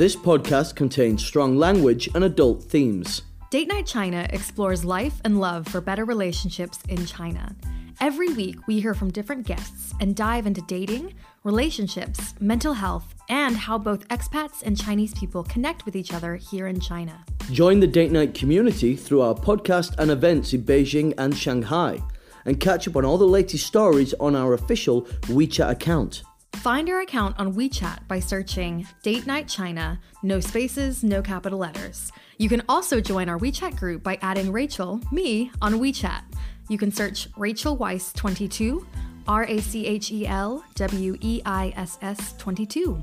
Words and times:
This 0.00 0.16
podcast 0.16 0.76
contains 0.76 1.22
strong 1.22 1.58
language 1.58 2.08
and 2.14 2.24
adult 2.24 2.62
themes. 2.62 3.20
Date 3.50 3.68
Night 3.68 3.84
China 3.84 4.26
explores 4.30 4.82
life 4.82 5.20
and 5.26 5.38
love 5.38 5.68
for 5.68 5.82
better 5.82 6.06
relationships 6.06 6.78
in 6.88 7.04
China. 7.04 7.54
Every 8.00 8.32
week, 8.32 8.66
we 8.66 8.80
hear 8.80 8.94
from 8.94 9.10
different 9.10 9.46
guests 9.46 9.92
and 10.00 10.16
dive 10.16 10.46
into 10.46 10.62
dating, 10.62 11.12
relationships, 11.44 12.34
mental 12.40 12.72
health, 12.72 13.14
and 13.28 13.54
how 13.54 13.76
both 13.76 14.08
expats 14.08 14.62
and 14.62 14.74
Chinese 14.74 15.12
people 15.12 15.44
connect 15.44 15.84
with 15.84 15.94
each 15.94 16.14
other 16.14 16.34
here 16.36 16.66
in 16.66 16.80
China. 16.80 17.22
Join 17.52 17.80
the 17.80 17.86
Date 17.86 18.10
Night 18.10 18.32
community 18.32 18.96
through 18.96 19.20
our 19.20 19.34
podcast 19.34 19.98
and 19.98 20.10
events 20.10 20.54
in 20.54 20.62
Beijing 20.62 21.12
and 21.18 21.36
Shanghai, 21.36 22.00
and 22.46 22.58
catch 22.58 22.88
up 22.88 22.96
on 22.96 23.04
all 23.04 23.18
the 23.18 23.26
latest 23.26 23.66
stories 23.66 24.14
on 24.14 24.34
our 24.34 24.54
official 24.54 25.02
WeChat 25.28 25.68
account. 25.68 26.22
Find 26.60 26.90
our 26.90 27.00
account 27.00 27.38
on 27.38 27.54
WeChat 27.54 28.06
by 28.06 28.20
searching 28.20 28.86
Date 29.02 29.26
Night 29.26 29.48
China, 29.48 29.98
no 30.22 30.40
spaces, 30.40 31.02
no 31.02 31.22
capital 31.22 31.58
letters. 31.58 32.12
You 32.36 32.50
can 32.50 32.60
also 32.68 33.00
join 33.00 33.30
our 33.30 33.38
WeChat 33.38 33.78
group 33.78 34.02
by 34.02 34.18
adding 34.20 34.52
Rachel, 34.52 35.00
me, 35.10 35.50
on 35.62 35.80
WeChat. 35.80 36.20
You 36.68 36.76
can 36.76 36.92
search 36.92 37.28
Rachel 37.38 37.78
Weiss 37.78 38.12
22, 38.12 38.86
R 39.26 39.44
A 39.44 39.58
C 39.62 39.86
H 39.86 40.12
E 40.12 40.26
L 40.26 40.62
W 40.74 41.16
E 41.22 41.40
I 41.46 41.72
S 41.76 41.96
S 42.02 42.34
22. 42.36 43.02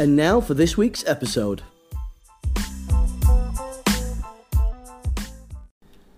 And 0.00 0.16
now 0.16 0.40
for 0.40 0.54
this 0.54 0.76
week's 0.76 1.06
episode. 1.06 1.62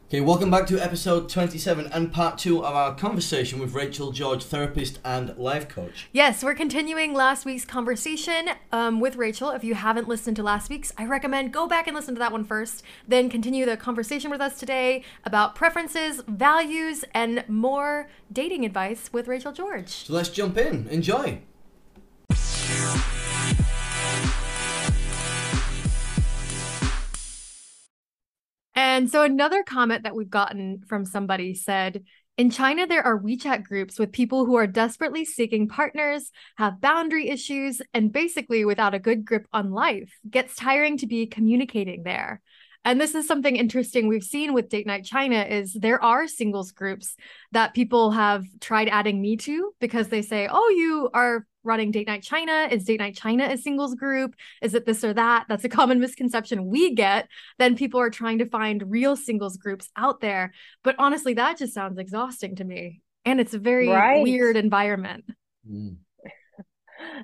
Okay, 0.08 0.22
welcome 0.22 0.50
back 0.50 0.66
to 0.68 0.82
episode 0.82 1.28
27 1.28 1.86
and 1.92 2.10
part 2.10 2.38
two 2.38 2.64
of 2.64 2.74
our 2.74 2.94
conversation 2.94 3.58
with 3.58 3.74
Rachel 3.74 4.10
George, 4.10 4.42
therapist 4.42 4.98
and 5.04 5.36
life 5.36 5.68
coach. 5.68 6.08
Yes, 6.12 6.42
we're 6.42 6.54
continuing 6.54 7.12
last 7.12 7.44
week's 7.44 7.66
conversation 7.66 8.48
um, 8.72 9.00
with 9.00 9.16
Rachel. 9.16 9.50
If 9.50 9.64
you 9.64 9.74
haven't 9.74 10.08
listened 10.08 10.36
to 10.36 10.42
last 10.42 10.70
week's, 10.70 10.94
I 10.96 11.04
recommend 11.04 11.52
go 11.52 11.66
back 11.66 11.86
and 11.86 11.94
listen 11.94 12.14
to 12.14 12.18
that 12.20 12.32
one 12.32 12.46
first, 12.46 12.82
then 13.06 13.28
continue 13.28 13.66
the 13.66 13.76
conversation 13.76 14.30
with 14.30 14.40
us 14.40 14.58
today 14.58 15.04
about 15.26 15.54
preferences, 15.54 16.22
values, 16.26 17.04
and 17.12 17.44
more 17.46 18.08
dating 18.32 18.64
advice 18.64 19.12
with 19.12 19.28
Rachel 19.28 19.52
George. 19.52 19.90
So 19.90 20.14
let's 20.14 20.30
jump 20.30 20.56
in. 20.56 20.88
Enjoy. 20.88 21.42
And 28.98 29.08
so 29.08 29.22
another 29.22 29.62
comment 29.62 30.02
that 30.02 30.16
we've 30.16 30.28
gotten 30.28 30.82
from 30.88 31.04
somebody 31.04 31.54
said, 31.54 32.02
in 32.36 32.50
China, 32.50 32.84
there 32.84 33.04
are 33.04 33.16
WeChat 33.16 33.62
groups 33.62 33.96
with 33.96 34.10
people 34.10 34.44
who 34.44 34.56
are 34.56 34.66
desperately 34.66 35.24
seeking 35.24 35.68
partners, 35.68 36.32
have 36.56 36.80
boundary 36.80 37.28
issues, 37.28 37.80
and 37.94 38.12
basically 38.12 38.64
without 38.64 38.94
a 38.94 38.98
good 38.98 39.24
grip 39.24 39.46
on 39.52 39.70
life. 39.70 40.12
Gets 40.28 40.56
tiring 40.56 40.96
to 40.96 41.06
be 41.06 41.28
communicating 41.28 42.02
there. 42.02 42.40
And 42.84 43.00
this 43.00 43.14
is 43.14 43.28
something 43.28 43.54
interesting 43.54 44.08
we've 44.08 44.24
seen 44.24 44.52
with 44.52 44.68
Date 44.68 44.88
Night 44.88 45.04
China 45.04 45.42
is 45.42 45.74
there 45.74 46.02
are 46.02 46.26
singles 46.26 46.72
groups 46.72 47.14
that 47.52 47.74
people 47.74 48.10
have 48.10 48.46
tried 48.60 48.88
adding 48.88 49.22
me 49.22 49.36
to 49.36 49.70
because 49.78 50.08
they 50.08 50.22
say, 50.22 50.48
"Oh, 50.50 50.70
you 50.70 51.08
are 51.14 51.46
running 51.68 51.92
Date 51.92 52.08
Night 52.08 52.24
China? 52.24 52.66
Is 52.70 52.84
Date 52.84 52.98
Night 52.98 53.14
China 53.14 53.44
a 53.44 53.56
singles 53.56 53.94
group? 53.94 54.34
Is 54.60 54.74
it 54.74 54.86
this 54.86 55.04
or 55.04 55.14
that? 55.14 55.44
That's 55.48 55.64
a 55.64 55.68
common 55.68 56.00
misconception 56.08 56.66
we 56.66 56.94
get. 56.94 57.28
Then 57.58 57.76
people 57.76 58.00
are 58.00 58.10
trying 58.10 58.38
to 58.38 58.46
find 58.46 58.90
real 58.90 59.14
singles 59.14 59.56
groups 59.56 59.88
out 59.96 60.20
there. 60.20 60.52
But 60.82 60.96
honestly, 60.98 61.34
that 61.34 61.58
just 61.58 61.74
sounds 61.74 61.98
exhausting 61.98 62.56
to 62.56 62.64
me. 62.64 63.02
And 63.24 63.40
it's 63.40 63.54
a 63.54 63.58
very 63.58 63.88
right. 63.88 64.22
weird 64.22 64.56
environment. 64.56 65.24
Mm. 65.70 65.98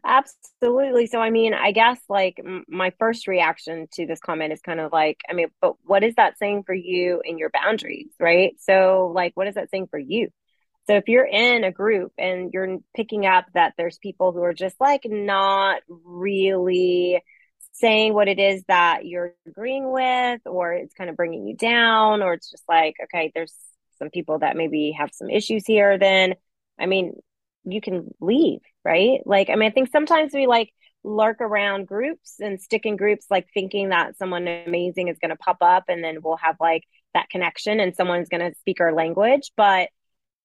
Absolutely. 0.05 1.07
So, 1.07 1.19
I 1.19 1.31
mean, 1.31 1.55
I 1.55 1.73
guess 1.73 1.99
like 2.09 2.39
m- 2.39 2.65
my 2.69 2.93
first 2.99 3.27
reaction 3.27 3.87
to 3.95 4.07
this 4.07 4.21
comment 4.21 4.53
is 4.53 4.61
kind 4.61 4.81
of 4.81 4.93
like, 4.93 5.21
I 5.29 5.33
mean, 5.33 5.49
but 5.61 5.75
what 5.83 6.05
is 6.05 6.15
that 6.17 6.39
saying 6.39 6.65
for 6.65 6.75
you 6.75 7.23
in 7.25 7.39
your 7.39 7.51
boundaries, 7.51 8.11
right? 8.21 8.55
So, 8.61 9.13
like, 9.15 9.33
what 9.35 9.49
is 9.49 9.55
that 9.55 9.71
saying 9.71 9.89
for 9.91 9.99
you? 9.99 10.29
So 10.87 10.97
if 10.97 11.09
you're 11.09 11.27
in 11.27 11.65
a 11.65 11.73
group 11.73 12.13
and 12.19 12.53
you're 12.53 12.79
picking 12.95 13.27
up 13.27 13.47
that 13.55 13.75
there's 13.77 13.99
people 13.99 14.33
who 14.33 14.43
are 14.43 14.53
just 14.53 14.79
like 14.81 15.03
not 15.07 15.81
really 15.89 17.23
saying 17.73 18.15
what 18.15 18.29
it 18.29 18.39
is 18.39 18.63
that 18.69 19.07
you're 19.07 19.35
agreeing 19.47 19.91
with, 19.91 20.41
or 20.47 20.73
it's 20.75 20.95
kind 20.95 21.11
of 21.11 21.17
bringing 21.17 21.47
you 21.47 21.57
down, 21.57 22.23
or 22.23 22.35
it's 22.35 22.51
just 22.51 22.65
like, 22.69 22.97
okay, 23.05 23.33
there's 23.35 23.55
some 23.99 24.11
people 24.11 24.41
that 24.41 24.57
maybe 24.57 24.93
have 24.99 25.11
some 25.13 25.31
issues 25.31 25.65
here, 25.67 25.99
then 25.99 26.35
I 26.79 26.87
mean, 26.87 27.15
you 27.65 27.81
can 27.81 28.15
leave, 28.21 28.61
right? 28.85 29.21
Like, 29.25 29.51
I 29.51 29.55
mean, 29.55 29.71
I 29.71 29.73
think 29.73 29.91
sometimes 29.91 30.33
we 30.35 30.47
like 30.47 30.73
lurk 31.03 31.41
around 31.41 31.87
groups 31.87 32.37
and 32.41 32.61
stick 32.61 32.87
in 32.87 32.97
groups, 32.97 33.27
like 33.31 33.49
thinking 33.53 33.91
that 33.91 34.17
someone 34.17 34.47
amazing 34.47 35.09
is 35.09 35.19
going 35.19 35.31
to 35.31 35.37
pop 35.37 35.59
up 35.61 35.85
and 35.89 36.03
then 36.03 36.19
we'll 36.23 36.37
have 36.37 36.57
like 36.61 36.85
that 37.15 37.31
connection 37.31 37.81
and 37.81 37.95
someone's 37.95 38.29
going 38.29 38.53
to 38.53 38.59
speak 38.59 38.81
our 38.81 38.93
language. 38.93 39.51
But 39.57 39.89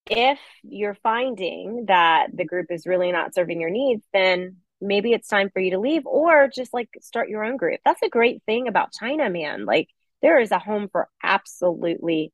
if 0.09 0.40
you're 0.64 0.96
finding 0.96 1.86
that 1.88 2.28
the 2.34 2.46
group 2.46 2.68
is 2.70 2.88
really 2.88 3.12
not 3.12 3.34
serving 3.34 3.62
your 3.62 3.70
needs, 3.70 4.06
then 4.14 4.58
maybe 4.81 5.14
it's 5.14 5.28
time 5.28 5.50
for 5.50 5.59
you 5.59 5.72
to 5.72 5.80
leave 5.80 6.06
or 6.06 6.47
just 6.47 6.74
like 6.74 6.90
start 7.02 7.30
your 7.30 7.44
own 7.44 7.58
group. 7.58 7.80
That's 7.86 8.02
a 8.02 8.09
great 8.09 8.42
thing 8.46 8.68
about 8.68 8.94
China, 8.94 9.30
man. 9.30 9.66
Like 9.66 9.90
there 10.22 10.40
is 10.40 10.52
a 10.52 10.59
home 10.59 10.90
for 10.92 11.09
absolutely 11.24 12.31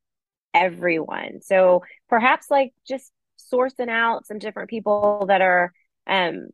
everyone. 0.54 1.40
So 1.42 1.82
perhaps 2.08 2.50
like 2.50 2.72
just 2.86 3.12
sourcing 3.52 3.90
out 3.90 4.26
some 4.26 4.38
different 4.38 4.70
people 4.70 5.26
that 5.28 5.42
are 5.42 5.72
um 6.06 6.48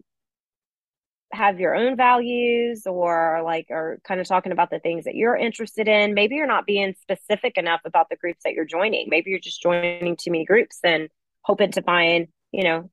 have 1.32 1.58
your 1.58 1.74
own 1.74 1.96
values 1.96 2.86
or 2.86 3.42
like 3.44 3.66
are 3.70 3.98
kind 4.04 4.20
of 4.20 4.28
talking 4.28 4.52
about 4.52 4.70
the 4.70 4.78
things 4.78 5.04
that 5.04 5.14
you're 5.14 5.36
interested 5.36 5.88
in. 5.88 6.14
Maybe 6.14 6.34
you're 6.36 6.46
not 6.46 6.66
being 6.66 6.94
specific 7.00 7.56
enough 7.56 7.80
about 7.84 8.08
the 8.10 8.16
groups 8.16 8.40
that 8.44 8.52
you're 8.52 8.64
joining. 8.64 9.08
Maybe 9.08 9.30
you're 9.30 9.40
just 9.40 9.62
joining 9.62 10.16
too 10.16 10.30
many 10.30 10.44
groups 10.44 10.78
and 10.84 11.08
hoping 11.42 11.72
to 11.72 11.82
find 11.82 12.28
you 12.52 12.64
know 12.64 12.90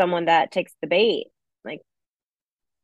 someone 0.00 0.26
that 0.26 0.52
takes 0.52 0.72
the 0.80 0.88
bait. 0.88 1.26
Like 1.64 1.80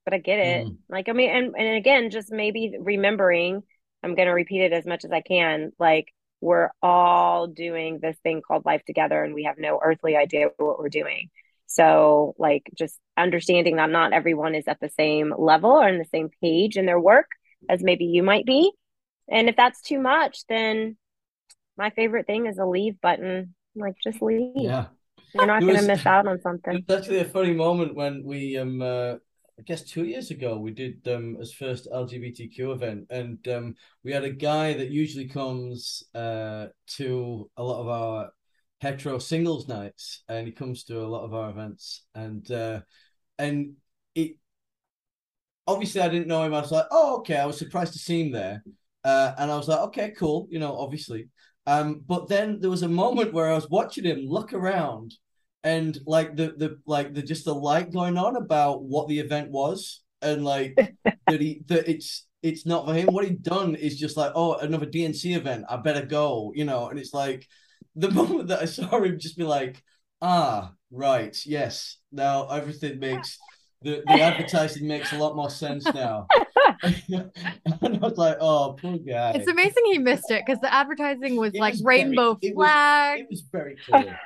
but 0.05 0.15
i 0.15 0.19
get 0.19 0.39
it. 0.39 0.67
Mm. 0.67 0.77
like 0.89 1.09
i 1.09 1.13
mean 1.13 1.31
and, 1.31 1.55
and 1.57 1.77
again 1.77 2.11
just 2.11 2.31
maybe 2.31 2.77
remembering 2.79 3.63
i'm 4.03 4.15
going 4.15 4.27
to 4.27 4.33
repeat 4.35 4.61
it 4.61 4.73
as 4.73 4.87
much 4.87 5.05
as 5.05 5.11
i 5.11 5.21
can 5.21 5.73
like 5.79 6.13
we're 6.41 6.71
all 6.83 7.47
doing 7.47 8.01
this 8.01 8.17
thing 8.23 8.43
called 8.47 8.67
life 8.67 8.85
together 8.85 9.23
and 9.23 9.35
we 9.35 9.45
have 9.45 9.57
no 9.59 9.81
earthly 9.83 10.17
idea 10.17 10.49
what 10.59 10.79
we're 10.79 10.89
doing 10.89 11.31
so, 11.67 12.35
like, 12.39 12.71
just 12.77 12.99
understanding 13.17 13.77
that 13.77 13.91
not 13.91 14.13
everyone 14.13 14.55
is 14.55 14.69
at 14.69 14.81
the 14.81 14.89
same 14.91 15.33
level 15.37 15.71
or 15.71 15.89
in 15.89 15.99
the 15.99 16.05
same 16.05 16.31
page 16.43 16.77
in 16.77 16.87
their 16.87 17.01
work 17.01 17.27
as 17.69 17.83
maybe 17.83 18.05
you 18.05 18.23
might 18.23 18.47
be. 18.47 18.73
And 19.31 19.49
if 19.49 19.57
that's 19.57 19.81
too 19.81 19.99
much, 19.99 20.45
then 20.49 20.97
my 21.77 21.91
favorite 21.91 22.27
thing 22.27 22.47
is 22.47 22.59
a 22.59 22.67
leave 22.67 23.01
button. 23.01 23.55
Like, 23.75 23.95
just 24.03 24.23
leave. 24.23 24.53
Yeah. 24.55 24.87
You're 25.35 25.47
not 25.47 25.63
going 25.63 25.77
to 25.77 25.83
miss 25.83 26.07
out 26.07 26.29
on 26.29 26.41
something. 26.41 26.77
It's 26.77 26.95
actually 26.95 27.19
a 27.19 27.25
funny 27.25 27.53
moment 27.53 27.95
when 27.95 28.23
we, 28.25 28.57
um, 28.57 28.81
uh, 28.81 29.15
I 29.59 29.63
guess 29.63 29.83
two 29.83 30.05
years 30.05 30.31
ago, 30.31 30.59
we 30.59 30.73
did 30.73 31.07
um 31.07 31.37
as 31.41 31.53
first 31.53 31.89
LGBTQ 31.93 32.73
event, 32.73 33.07
and 33.11 33.47
um, 33.49 33.75
we 34.03 34.13
had 34.13 34.25
a 34.25 34.31
guy 34.31 34.75
that 34.75 34.91
usually 34.91 35.29
comes 35.29 36.03
uh 36.15 36.67
to 36.97 37.51
a 37.57 37.63
lot 37.63 37.81
of 37.81 37.89
our 37.89 38.31
hetero 38.85 39.19
singles 39.19 39.67
nights, 39.67 40.23
and 40.29 40.47
he 40.47 40.53
comes 40.53 40.85
to 40.85 41.01
a 41.01 41.09
lot 41.09 41.25
of 41.25 41.33
our 41.33 41.49
events, 41.49 42.05
and 42.15 42.49
uh, 42.51 42.81
and 43.39 43.75
it 44.15 44.37
obviously 45.67 46.03
I 46.03 46.09
didn't 46.09 46.29
know 46.29 46.43
him. 46.43 46.55
I 46.55 46.61
was 46.61 46.71
like, 46.71 46.87
oh 46.91 47.19
okay. 47.19 47.37
I 47.37 47.47
was 47.47 47.59
surprised 47.59 47.95
to 47.95 47.99
see 47.99 48.23
him 48.23 48.33
there, 48.33 48.63
uh, 49.03 49.33
and 49.39 49.51
I 49.51 49.57
was 49.57 49.69
like, 49.69 49.81
okay, 49.89 50.13
cool. 50.17 50.47
You 50.51 50.59
know, 50.59 50.77
obviously. 50.77 51.29
Um, 51.67 52.03
but 52.07 52.29
then 52.29 52.61
there 52.61 52.69
was 52.69 52.83
a 52.83 52.89
moment 52.89 53.33
where 53.33 53.51
I 53.51 53.55
was 53.55 53.71
watching 53.71 54.05
him 54.05 54.27
look 54.27 54.53
around, 54.53 55.15
and 55.63 55.99
like 56.07 56.37
the 56.37 56.55
the 56.59 56.79
like 56.87 57.15
the 57.15 57.23
just 57.23 57.47
the 57.47 57.55
light 57.55 57.91
going 57.91 58.19
on 58.19 58.37
about 58.37 58.83
what 58.83 59.09
the 59.09 59.19
event 59.19 59.51
was, 59.51 60.03
and 60.21 60.45
like 60.45 60.77
that 61.05 61.41
he 61.41 61.63
that 61.69 61.89
it's 61.89 62.27
it's 62.43 62.67
not 62.67 62.87
for 62.87 62.93
him. 62.93 63.07
What 63.07 63.25
he'd 63.25 63.43
done 63.43 63.75
is 63.77 63.99
just 63.99 64.19
like, 64.19 64.33
oh, 64.35 64.57
another 64.57 64.85
DNC 64.85 65.35
event. 65.35 65.65
I 65.71 65.79
better 65.79 66.05
go, 66.05 66.53
you 66.55 66.67
know. 66.67 66.89
And 66.91 66.99
it's 66.99 67.15
like 67.15 67.49
the 67.97 68.11
moment 68.11 68.49
that 68.49 68.61
I 68.63 68.65
saw 68.67 69.03
him 69.03 69.19
just 69.19 69.37
be 69.37 69.45
like, 69.45 69.83
ah, 70.21 70.73
right, 70.91 71.37
yes, 71.47 71.99
now 72.13 72.49
everything 72.49 72.99
makes 72.99 73.39
the, 73.83 74.03
the 74.07 74.21
advertising 74.21 74.89
makes 74.89 75.13
a 75.13 75.19
lot 75.19 75.37
more 75.37 75.51
sense 75.51 75.85
now. 75.93 76.27
and 76.83 77.31
I 77.83 77.99
was 77.99 78.17
like, 78.17 78.39
oh, 78.41 78.77
poor 78.81 78.97
guy. 78.97 79.33
It's 79.33 79.47
amazing 79.47 79.85
he 79.87 79.99
missed 79.99 80.31
it 80.31 80.43
because 80.45 80.61
the 80.61 80.73
advertising 80.73 81.37
was 81.37 81.55
it 81.55 81.61
like 81.61 81.75
was 81.75 81.85
rainbow 81.85 82.39
very, 82.41 82.55
flag. 82.55 83.21
It 83.21 83.27
was, 83.31 83.41
it 83.41 83.43
was 83.43 83.49
very 83.53 83.77
clear. 83.85 84.19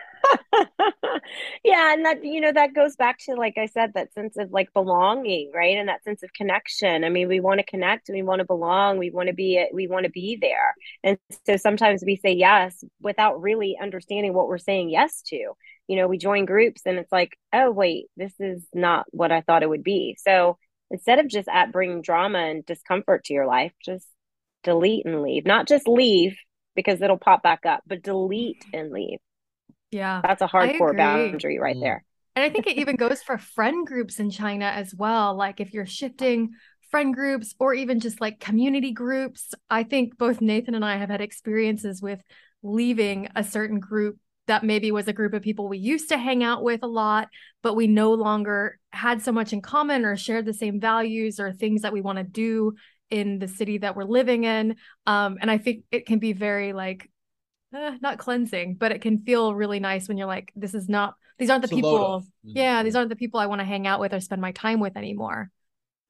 yeah 1.64 1.92
and 1.92 2.04
that 2.04 2.24
you 2.24 2.40
know 2.40 2.52
that 2.52 2.74
goes 2.74 2.96
back 2.96 3.18
to 3.18 3.34
like 3.34 3.58
i 3.58 3.66
said 3.66 3.92
that 3.94 4.12
sense 4.12 4.36
of 4.36 4.50
like 4.50 4.72
belonging 4.72 5.50
right? 5.54 5.76
And 5.76 5.88
that 5.88 6.04
sense 6.04 6.22
of 6.22 6.32
connection. 6.32 7.04
I 7.04 7.08
mean 7.08 7.28
we 7.28 7.40
want 7.40 7.58
to 7.60 7.66
connect 7.66 8.08
we 8.12 8.22
want 8.22 8.40
to 8.40 8.44
belong 8.44 8.98
we 8.98 9.10
want 9.10 9.28
to 9.28 9.34
be 9.34 9.64
we 9.72 9.86
want 9.86 10.04
to 10.04 10.10
be 10.10 10.38
there. 10.40 10.74
And 11.02 11.18
so 11.46 11.56
sometimes 11.56 12.02
we 12.04 12.16
say 12.16 12.32
yes 12.32 12.82
without 13.00 13.40
really 13.40 13.76
understanding 13.80 14.34
what 14.34 14.48
we're 14.48 14.58
saying 14.58 14.90
yes 14.90 15.22
to. 15.28 15.36
You 15.36 15.96
know 15.96 16.08
we 16.08 16.18
join 16.18 16.44
groups 16.44 16.82
and 16.86 16.98
it's 16.98 17.12
like 17.12 17.36
oh 17.52 17.70
wait 17.70 18.06
this 18.16 18.34
is 18.38 18.62
not 18.74 19.06
what 19.10 19.32
i 19.32 19.40
thought 19.42 19.62
it 19.62 19.68
would 19.68 19.84
be. 19.84 20.16
So 20.18 20.58
instead 20.90 21.18
of 21.18 21.28
just 21.28 21.48
at 21.48 21.72
bringing 21.72 22.02
drama 22.02 22.38
and 22.38 22.64
discomfort 22.66 23.24
to 23.24 23.34
your 23.34 23.46
life, 23.46 23.72
just 23.84 24.06
delete 24.64 25.06
and 25.06 25.22
leave. 25.22 25.46
Not 25.46 25.68
just 25.68 25.88
leave 25.88 26.36
because 26.74 27.02
it'll 27.02 27.18
pop 27.18 27.42
back 27.42 27.66
up, 27.66 27.82
but 27.86 28.02
delete 28.02 28.64
and 28.72 28.90
leave. 28.92 29.18
Yeah. 29.90 30.20
That's 30.22 30.42
a 30.42 30.48
hardcore 30.48 30.96
boundary 30.96 31.58
right 31.58 31.76
mm. 31.76 31.80
there. 31.80 32.04
And 32.36 32.44
I 32.44 32.50
think 32.50 32.66
it 32.66 32.78
even 32.78 32.96
goes 32.96 33.22
for 33.22 33.36
friend 33.36 33.86
groups 33.86 34.20
in 34.20 34.30
China 34.30 34.66
as 34.66 34.94
well. 34.94 35.34
Like 35.34 35.60
if 35.60 35.74
you're 35.74 35.86
shifting 35.86 36.50
friend 36.90 37.12
groups 37.12 37.54
or 37.58 37.74
even 37.74 38.00
just 38.00 38.20
like 38.20 38.38
community 38.38 38.92
groups, 38.92 39.54
I 39.68 39.82
think 39.82 40.16
both 40.16 40.40
Nathan 40.40 40.74
and 40.74 40.84
I 40.84 40.96
have 40.96 41.10
had 41.10 41.20
experiences 41.20 42.00
with 42.00 42.22
leaving 42.62 43.28
a 43.34 43.42
certain 43.42 43.80
group 43.80 44.18
that 44.46 44.64
maybe 44.64 44.90
was 44.90 45.08
a 45.08 45.12
group 45.12 45.34
of 45.34 45.42
people 45.42 45.68
we 45.68 45.78
used 45.78 46.08
to 46.08 46.16
hang 46.16 46.42
out 46.42 46.62
with 46.62 46.82
a 46.82 46.86
lot, 46.86 47.28
but 47.62 47.74
we 47.74 47.86
no 47.86 48.14
longer 48.14 48.78
had 48.92 49.20
so 49.20 49.30
much 49.30 49.52
in 49.52 49.60
common 49.60 50.04
or 50.04 50.16
shared 50.16 50.46
the 50.46 50.54
same 50.54 50.80
values 50.80 51.38
or 51.38 51.52
things 51.52 51.82
that 51.82 51.92
we 51.92 52.00
want 52.00 52.18
to 52.18 52.24
do 52.24 52.74
in 53.10 53.38
the 53.38 53.48
city 53.48 53.78
that 53.78 53.94
we're 53.94 54.04
living 54.04 54.44
in. 54.44 54.76
Um, 55.06 55.38
and 55.40 55.50
I 55.50 55.58
think 55.58 55.84
it 55.90 56.06
can 56.06 56.18
be 56.18 56.32
very 56.32 56.72
like, 56.72 57.10
eh, 57.74 57.96
not 58.00 58.18
cleansing, 58.18 58.74
but 58.74 58.92
it 58.92 59.00
can 59.02 59.18
feel 59.18 59.54
really 59.54 59.80
nice 59.80 60.08
when 60.08 60.18
you're 60.18 60.26
like, 60.26 60.52
this 60.56 60.74
is 60.74 60.88
not, 60.88 61.14
these 61.38 61.50
aren't 61.50 61.62
the 61.62 61.66
it's 61.68 61.74
people, 61.74 62.24
yeah, 62.42 62.82
these 62.82 62.96
aren't 62.96 63.10
the 63.10 63.16
people 63.16 63.40
I 63.40 63.46
want 63.46 63.60
to 63.60 63.64
hang 63.64 63.86
out 63.86 64.00
with 64.00 64.12
or 64.12 64.20
spend 64.20 64.40
my 64.40 64.52
time 64.52 64.80
with 64.80 64.96
anymore. 64.96 65.50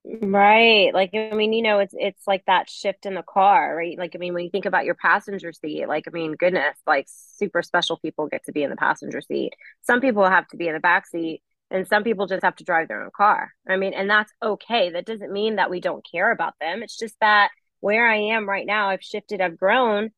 Right. 0.04 0.94
Like, 0.94 1.10
I 1.14 1.32
mean, 1.34 1.52
you 1.52 1.60
know, 1.62 1.80
it's 1.80 1.94
it's 1.96 2.26
like 2.26 2.44
that 2.46 2.70
shift 2.70 3.04
in 3.04 3.14
the 3.14 3.22
car, 3.22 3.76
right? 3.76 3.98
Like, 3.98 4.12
I 4.14 4.18
mean, 4.18 4.32
when 4.32 4.44
you 4.44 4.50
think 4.50 4.64
about 4.64 4.86
your 4.86 4.94
passenger 4.94 5.52
seat, 5.52 5.86
like, 5.86 6.04
I 6.08 6.10
mean, 6.10 6.32
goodness, 6.32 6.78
like 6.86 7.06
super 7.08 7.62
special 7.62 7.98
people 7.98 8.26
get 8.26 8.44
to 8.46 8.52
be 8.52 8.62
in 8.62 8.70
the 8.70 8.76
passenger 8.76 9.20
seat. 9.20 9.52
Some 9.82 10.00
people 10.00 10.24
have 10.26 10.48
to 10.48 10.56
be 10.56 10.66
in 10.68 10.74
the 10.74 10.80
back 10.80 11.06
seat, 11.06 11.42
and 11.70 11.86
some 11.86 12.04
people 12.04 12.26
just 12.26 12.42
have 12.42 12.56
to 12.56 12.64
drive 12.64 12.88
their 12.88 13.02
own 13.02 13.10
car. 13.14 13.52
I 13.68 13.76
mean, 13.76 13.92
and 13.92 14.08
that's 14.08 14.32
okay. 14.42 14.90
That 14.90 15.04
doesn't 15.04 15.32
mean 15.32 15.56
that 15.56 15.68
we 15.70 15.80
don't 15.80 16.06
care 16.10 16.30
about 16.32 16.54
them. 16.58 16.82
It's 16.82 16.96
just 16.96 17.16
that 17.20 17.50
where 17.80 18.08
I 18.08 18.16
am 18.16 18.48
right 18.48 18.66
now, 18.66 18.88
I've 18.88 19.02
shifted, 19.02 19.40
I've 19.42 19.58
grown. 19.58 20.10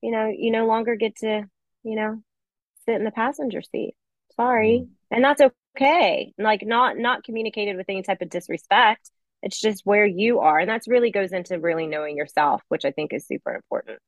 You 0.00 0.10
know, 0.10 0.32
you 0.34 0.50
no 0.50 0.66
longer 0.66 0.96
get 0.96 1.16
to, 1.16 1.44
you 1.82 1.96
know, 1.96 2.22
sit 2.86 2.96
in 2.96 3.04
the 3.04 3.10
passenger 3.10 3.62
seat. 3.62 3.94
Sorry. 4.36 4.82
Mm-hmm. 4.84 5.14
And 5.14 5.24
that's 5.24 5.42
okay. 5.76 6.32
Like 6.38 6.62
not 6.64 6.96
not 6.96 7.24
communicated 7.24 7.76
with 7.76 7.86
any 7.88 8.02
type 8.02 8.22
of 8.22 8.30
disrespect 8.30 9.10
it's 9.42 9.60
just 9.60 9.84
where 9.84 10.06
you 10.06 10.38
are 10.38 10.58
and 10.58 10.68
that's 10.68 10.88
really 10.88 11.10
goes 11.10 11.32
into 11.32 11.58
really 11.58 11.86
knowing 11.86 12.16
yourself 12.16 12.62
which 12.68 12.84
i 12.84 12.90
think 12.90 13.12
is 13.12 13.26
super 13.26 13.54
important 13.54 13.98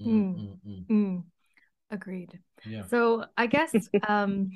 mm, 0.00 0.06
mm, 0.06 0.58
mm. 0.66 0.86
mm. 0.86 1.22
agreed 1.90 2.38
yeah. 2.64 2.86
so 2.86 3.24
i 3.36 3.46
guess 3.46 3.74
um 4.08 4.50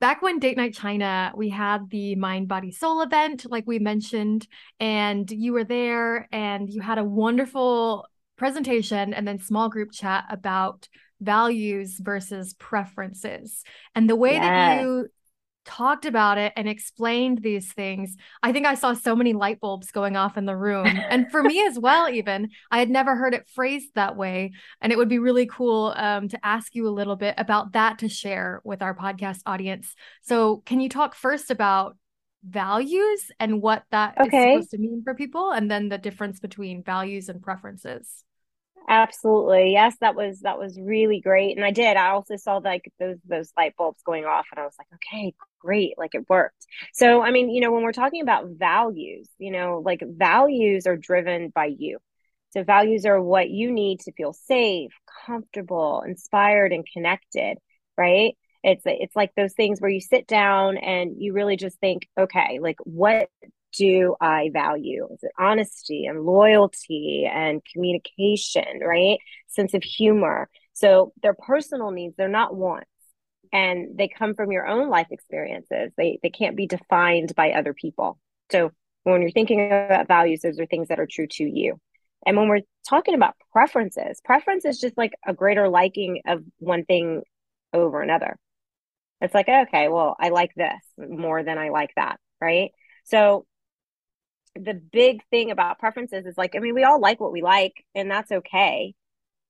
back 0.00 0.22
when 0.22 0.38
date 0.38 0.56
night 0.56 0.74
china 0.74 1.32
we 1.36 1.50
had 1.50 1.90
the 1.90 2.14
mind 2.16 2.48
body 2.48 2.72
soul 2.72 3.02
event 3.02 3.46
like 3.50 3.66
we 3.66 3.78
mentioned 3.78 4.46
and 4.80 5.30
you 5.30 5.52
were 5.52 5.64
there 5.64 6.26
and 6.32 6.72
you 6.72 6.80
had 6.80 6.98
a 6.98 7.04
wonderful 7.04 8.06
presentation 8.38 9.12
and 9.12 9.28
then 9.28 9.38
small 9.38 9.68
group 9.68 9.92
chat 9.92 10.24
about 10.30 10.88
values 11.20 11.98
versus 12.00 12.54
preferences 12.54 13.64
and 13.94 14.08
the 14.08 14.16
way 14.16 14.34
yes. 14.34 14.42
that 14.42 14.82
you 14.82 15.08
talked 15.68 16.06
about 16.06 16.38
it 16.38 16.52
and 16.56 16.66
explained 16.66 17.42
these 17.42 17.72
things, 17.74 18.16
I 18.42 18.52
think 18.52 18.66
I 18.66 18.74
saw 18.74 18.94
so 18.94 19.14
many 19.14 19.34
light 19.34 19.60
bulbs 19.60 19.90
going 19.90 20.16
off 20.16 20.38
in 20.38 20.46
the 20.46 20.56
room. 20.56 20.86
and 20.86 21.30
for 21.30 21.42
me 21.42 21.64
as 21.66 21.78
well, 21.78 22.08
even 22.12 22.48
I 22.70 22.78
had 22.78 22.88
never 22.88 23.14
heard 23.14 23.34
it 23.34 23.48
phrased 23.54 23.90
that 23.94 24.16
way. 24.16 24.52
And 24.80 24.92
it 24.92 24.96
would 24.96 25.10
be 25.10 25.18
really 25.18 25.46
cool 25.46 25.92
um, 25.94 26.28
to 26.28 26.44
ask 26.44 26.74
you 26.74 26.88
a 26.88 26.90
little 26.90 27.16
bit 27.16 27.34
about 27.36 27.72
that 27.72 27.98
to 27.98 28.08
share 28.08 28.62
with 28.64 28.80
our 28.80 28.94
podcast 28.94 29.40
audience. 29.44 29.94
So, 30.22 30.62
can 30.64 30.80
you 30.80 30.88
talk 30.88 31.14
first 31.14 31.50
about 31.50 31.96
values 32.42 33.30
and 33.38 33.60
what 33.60 33.84
that 33.90 34.16
okay. 34.18 34.54
is 34.54 34.54
supposed 34.54 34.70
to 34.70 34.78
mean 34.78 35.02
for 35.04 35.14
people, 35.14 35.50
and 35.50 35.70
then 35.70 35.90
the 35.90 35.98
difference 35.98 36.40
between 36.40 36.82
values 36.82 37.28
and 37.28 37.42
preferences? 37.42 38.24
Absolutely. 38.90 39.72
Yes, 39.72 39.96
that 40.00 40.14
was 40.14 40.40
that 40.40 40.58
was 40.58 40.78
really 40.80 41.20
great. 41.20 41.56
And 41.56 41.64
I 41.64 41.70
did. 41.70 41.96
I 41.98 42.08
also 42.10 42.36
saw 42.36 42.56
like 42.56 42.90
those 42.98 43.18
those 43.28 43.52
light 43.56 43.74
bulbs 43.76 44.00
going 44.02 44.24
off 44.24 44.46
and 44.50 44.58
I 44.58 44.64
was 44.64 44.74
like, 44.78 44.86
okay, 44.94 45.34
great. 45.60 45.98
Like 45.98 46.14
it 46.14 46.26
worked. 46.28 46.66
So 46.94 47.20
I 47.22 47.30
mean, 47.30 47.50
you 47.50 47.60
know, 47.60 47.70
when 47.70 47.82
we're 47.82 47.92
talking 47.92 48.22
about 48.22 48.48
values, 48.48 49.28
you 49.38 49.50
know, 49.50 49.82
like 49.84 50.02
values 50.06 50.86
are 50.86 50.96
driven 50.96 51.50
by 51.50 51.66
you. 51.66 51.98
So 52.50 52.64
values 52.64 53.04
are 53.04 53.20
what 53.22 53.50
you 53.50 53.70
need 53.70 54.00
to 54.00 54.12
feel 54.12 54.32
safe, 54.32 54.92
comfortable, 55.26 56.02
inspired, 56.06 56.72
and 56.72 56.86
connected, 56.90 57.58
right? 57.98 58.36
It's 58.64 58.82
it's 58.86 59.14
like 59.14 59.34
those 59.36 59.52
things 59.52 59.80
where 59.82 59.90
you 59.90 60.00
sit 60.00 60.26
down 60.26 60.78
and 60.78 61.12
you 61.18 61.34
really 61.34 61.56
just 61.58 61.78
think, 61.78 62.08
okay, 62.18 62.58
like 62.60 62.78
what 62.84 63.28
do 63.72 64.16
I 64.20 64.50
value? 64.52 65.08
Is 65.12 65.22
it 65.22 65.32
honesty 65.38 66.06
and 66.06 66.24
loyalty 66.24 67.28
and 67.30 67.62
communication, 67.72 68.80
right? 68.84 69.18
Sense 69.48 69.74
of 69.74 69.82
humor. 69.82 70.48
So 70.72 71.12
they're 71.22 71.34
personal 71.34 71.90
needs, 71.90 72.14
they're 72.16 72.28
not 72.28 72.56
wants. 72.56 72.86
And 73.52 73.96
they 73.96 74.08
come 74.08 74.34
from 74.34 74.52
your 74.52 74.66
own 74.66 74.90
life 74.90 75.08
experiences. 75.10 75.92
They 75.96 76.18
they 76.22 76.30
can't 76.30 76.56
be 76.56 76.66
defined 76.66 77.34
by 77.34 77.52
other 77.52 77.72
people. 77.72 78.18
So 78.50 78.72
when 79.04 79.22
you're 79.22 79.30
thinking 79.30 79.66
about 79.66 80.08
values, 80.08 80.40
those 80.42 80.60
are 80.60 80.66
things 80.66 80.88
that 80.88 81.00
are 81.00 81.06
true 81.06 81.26
to 81.26 81.44
you. 81.44 81.80
And 82.26 82.36
when 82.36 82.48
we're 82.48 82.60
talking 82.86 83.14
about 83.14 83.36
preferences, 83.52 84.20
preference 84.24 84.64
is 84.64 84.78
just 84.78 84.98
like 84.98 85.12
a 85.26 85.32
greater 85.32 85.68
liking 85.68 86.22
of 86.26 86.42
one 86.58 86.84
thing 86.84 87.22
over 87.72 88.02
another. 88.02 88.36
It's 89.20 89.34
like, 89.34 89.48
okay, 89.48 89.88
well, 89.88 90.16
I 90.18 90.28
like 90.28 90.54
this 90.54 90.82
more 90.98 91.42
than 91.42 91.58
I 91.58 91.70
like 91.70 91.90
that, 91.96 92.18
right? 92.40 92.70
So 93.04 93.46
the 94.58 94.74
big 94.74 95.22
thing 95.30 95.50
about 95.50 95.78
preferences 95.78 96.26
is 96.26 96.36
like, 96.36 96.54
I 96.54 96.58
mean, 96.58 96.74
we 96.74 96.84
all 96.84 97.00
like 97.00 97.20
what 97.20 97.32
we 97.32 97.42
like, 97.42 97.84
and 97.94 98.10
that's 98.10 98.30
okay. 98.30 98.94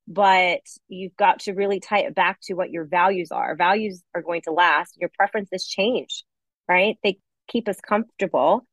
But 0.07 0.63
you've 0.89 1.17
got 1.17 1.41
to 1.41 1.53
really 1.53 1.81
tie 1.81 2.01
it 2.01 2.15
back 2.15 2.41
to 2.45 2.55
what 2.55 2.71
your 2.71 2.85
values 2.85 3.31
are. 3.31 3.55
Values 3.57 4.03
are 4.15 4.23
going 4.23 4.43
to 4.43 4.53
last. 4.53 4.97
Your 4.99 5.11
preferences 5.11 5.67
change, 5.67 6.25
right? 6.67 6.97
They 7.03 7.19
keep 7.49 7.69
us 7.69 7.81
comfortable. 7.81 8.67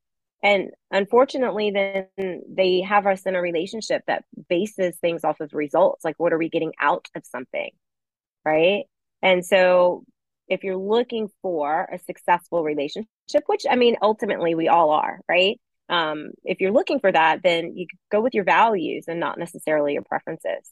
And 0.43 0.69
unfortunately, 0.91 1.71
then 1.71 2.41
they 2.47 2.81
have 2.81 3.07
us 3.07 3.23
in 3.23 3.35
a 3.35 3.41
relationship 3.41 4.03
that 4.07 4.25
bases 4.47 4.95
things 4.97 5.23
off 5.23 5.39
of 5.39 5.53
results. 5.53 6.05
Like, 6.05 6.15
what 6.19 6.33
are 6.33 6.38
we 6.38 6.49
getting 6.49 6.73
out 6.79 7.07
of 7.15 7.25
something? 7.25 7.71
Right. 8.45 8.85
And 9.21 9.43
so, 9.43 10.05
if 10.47 10.63
you're 10.63 10.77
looking 10.77 11.29
for 11.41 11.89
a 11.91 11.97
successful 11.97 12.63
relationship, 12.63 13.07
which 13.48 13.65
I 13.69 13.75
mean, 13.75 13.95
ultimately 14.01 14.53
we 14.53 14.67
all 14.67 14.91
are, 14.91 15.19
right? 15.27 15.60
Um, 15.89 16.32
if 16.44 16.60
you're 16.60 16.72
looking 16.72 17.00
for 17.00 17.12
that 17.12 17.42
then 17.44 17.75
you 17.75 17.88
go 18.12 18.22
with 18.22 18.34
your 18.34 18.44
values 18.44 19.06
and 19.08 19.20
not 19.20 19.38
necessarily 19.38 19.94
your 19.94 20.04
preferences 20.04 20.72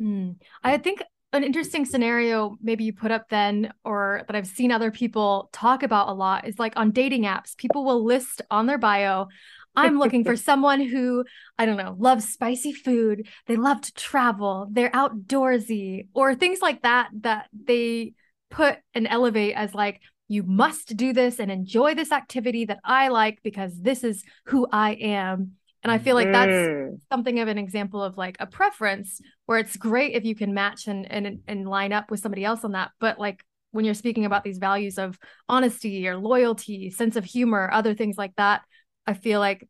mm. 0.00 0.34
i 0.62 0.76
think 0.78 1.02
an 1.34 1.44
interesting 1.44 1.84
scenario 1.84 2.56
maybe 2.62 2.84
you 2.84 2.92
put 2.92 3.10
up 3.10 3.28
then 3.28 3.72
or 3.84 4.22
that 4.26 4.36
i've 4.36 4.46
seen 4.46 4.70
other 4.70 4.90
people 4.90 5.48
talk 5.52 5.82
about 5.82 6.08
a 6.08 6.12
lot 6.12 6.46
is 6.46 6.58
like 6.58 6.74
on 6.76 6.90
dating 6.90 7.22
apps 7.22 7.56
people 7.56 7.84
will 7.84 8.04
list 8.04 8.42
on 8.50 8.66
their 8.66 8.78
bio 8.78 9.26
I'm 9.74 9.98
looking 9.98 10.24
for 10.24 10.36
someone 10.36 10.80
who, 10.80 11.24
I 11.58 11.66
don't 11.66 11.76
know, 11.76 11.96
loves 11.98 12.28
spicy 12.28 12.72
food. 12.72 13.28
They 13.46 13.56
love 13.56 13.80
to 13.82 13.92
travel. 13.94 14.68
They're 14.70 14.90
outdoorsy 14.90 16.08
or 16.14 16.34
things 16.34 16.60
like 16.60 16.82
that, 16.82 17.10
that 17.20 17.48
they 17.52 18.14
put 18.50 18.78
and 18.94 19.06
elevate 19.08 19.54
as 19.56 19.74
like, 19.74 20.00
you 20.32 20.42
must 20.42 20.96
do 20.96 21.12
this 21.12 21.38
and 21.38 21.50
enjoy 21.50 21.94
this 21.94 22.10
activity 22.10 22.64
that 22.64 22.80
I 22.84 23.08
like 23.08 23.40
because 23.42 23.78
this 23.78 24.02
is 24.02 24.24
who 24.46 24.66
I 24.72 24.92
am. 24.92 25.52
And 25.82 25.90
I 25.90 25.98
feel 25.98 26.14
like 26.14 26.30
that's 26.30 26.50
mm. 26.50 27.00
something 27.10 27.40
of 27.40 27.48
an 27.48 27.58
example 27.58 28.02
of 28.02 28.16
like 28.16 28.36
a 28.40 28.46
preference 28.46 29.20
where 29.46 29.58
it's 29.58 29.76
great 29.76 30.14
if 30.14 30.24
you 30.24 30.34
can 30.34 30.54
match 30.54 30.86
and 30.86 31.10
and 31.10 31.40
and 31.48 31.68
line 31.68 31.92
up 31.92 32.10
with 32.10 32.20
somebody 32.20 32.44
else 32.44 32.64
on 32.64 32.72
that. 32.72 32.92
But 33.00 33.18
like 33.18 33.44
when 33.72 33.84
you're 33.84 33.94
speaking 33.94 34.24
about 34.24 34.44
these 34.44 34.58
values 34.58 34.96
of 34.96 35.18
honesty 35.48 36.06
or 36.08 36.16
loyalty, 36.16 36.88
sense 36.90 37.16
of 37.16 37.24
humor, 37.24 37.68
other 37.72 37.94
things 37.94 38.16
like 38.16 38.34
that, 38.36 38.62
I 39.06 39.14
feel 39.14 39.40
like 39.40 39.68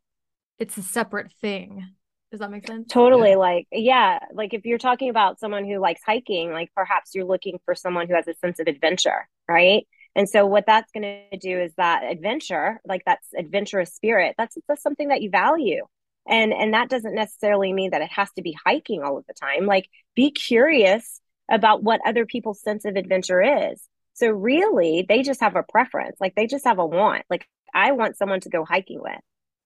it's 0.59 0.77
a 0.77 0.83
separate 0.83 1.33
thing. 1.41 1.89
Does 2.31 2.41
that 2.41 2.51
make 2.51 2.67
sense? 2.67 2.89
Totally. 2.91 3.31
Yeah. 3.31 3.37
Like, 3.37 3.67
yeah, 3.73 4.19
like 4.33 4.55
if 4.55 4.65
you're 4.65 4.79
talking 4.79 5.11
about 5.11 5.39
someone 5.39 5.67
who 5.67 5.79
likes 5.79 6.01
hiking, 6.05 6.51
like 6.51 6.71
perhaps 6.75 7.15
you're 7.15 7.27
looking 7.27 7.59
for 7.65 7.75
someone 7.75 8.09
who 8.09 8.15
has 8.15 8.29
a 8.29 8.35
sense 8.35 8.59
of 8.59 8.69
adventure, 8.69 9.29
right? 9.49 9.87
And 10.15 10.29
so 10.29 10.47
what 10.47 10.67
that's 10.67 10.93
going 10.93 11.25
to 11.31 11.39
do 11.39 11.61
is 11.61 11.73
that 11.77 12.05
adventure, 12.05 12.81
like 12.85 13.03
that's 13.07 13.27
adventurous 13.37 13.95
spirit, 13.95 14.35
that's, 14.37 14.57
that's 14.69 14.83
something 14.83 15.09
that 15.09 15.23
you 15.23 15.31
value. 15.31 15.87
And 16.27 16.53
and 16.53 16.75
that 16.75 16.89
doesn't 16.89 17.15
necessarily 17.15 17.73
mean 17.73 17.91
that 17.91 18.03
it 18.03 18.13
has 18.13 18.31
to 18.37 18.43
be 18.43 18.57
hiking 18.65 19.03
all 19.03 19.19
of 19.19 19.27
the 19.27 19.35
time. 19.35 19.67
Like 19.67 19.89
be 20.15 20.31
curious 20.31 21.21
about 21.51 21.83
what 21.83 22.01
other 22.07 22.27
people's 22.27 22.63
sense 22.63 22.85
of 22.85 22.95
adventure 22.97 23.43
is. 23.43 23.83
So 24.15 24.31
really, 24.31 25.05
they 25.09 25.23
just 25.23 25.41
have 25.41 25.57
a 25.57 25.65
preference. 25.65 26.19
Like 26.21 26.35
they 26.35 26.47
just 26.47 26.65
have 26.65 26.79
a 26.79 26.87
want. 26.87 27.25
Like 27.29 27.47
I 27.75 27.93
want 27.93 28.17
someone 28.17 28.41
to 28.41 28.51
go 28.51 28.65
hiking 28.65 29.01
with. 29.03 29.19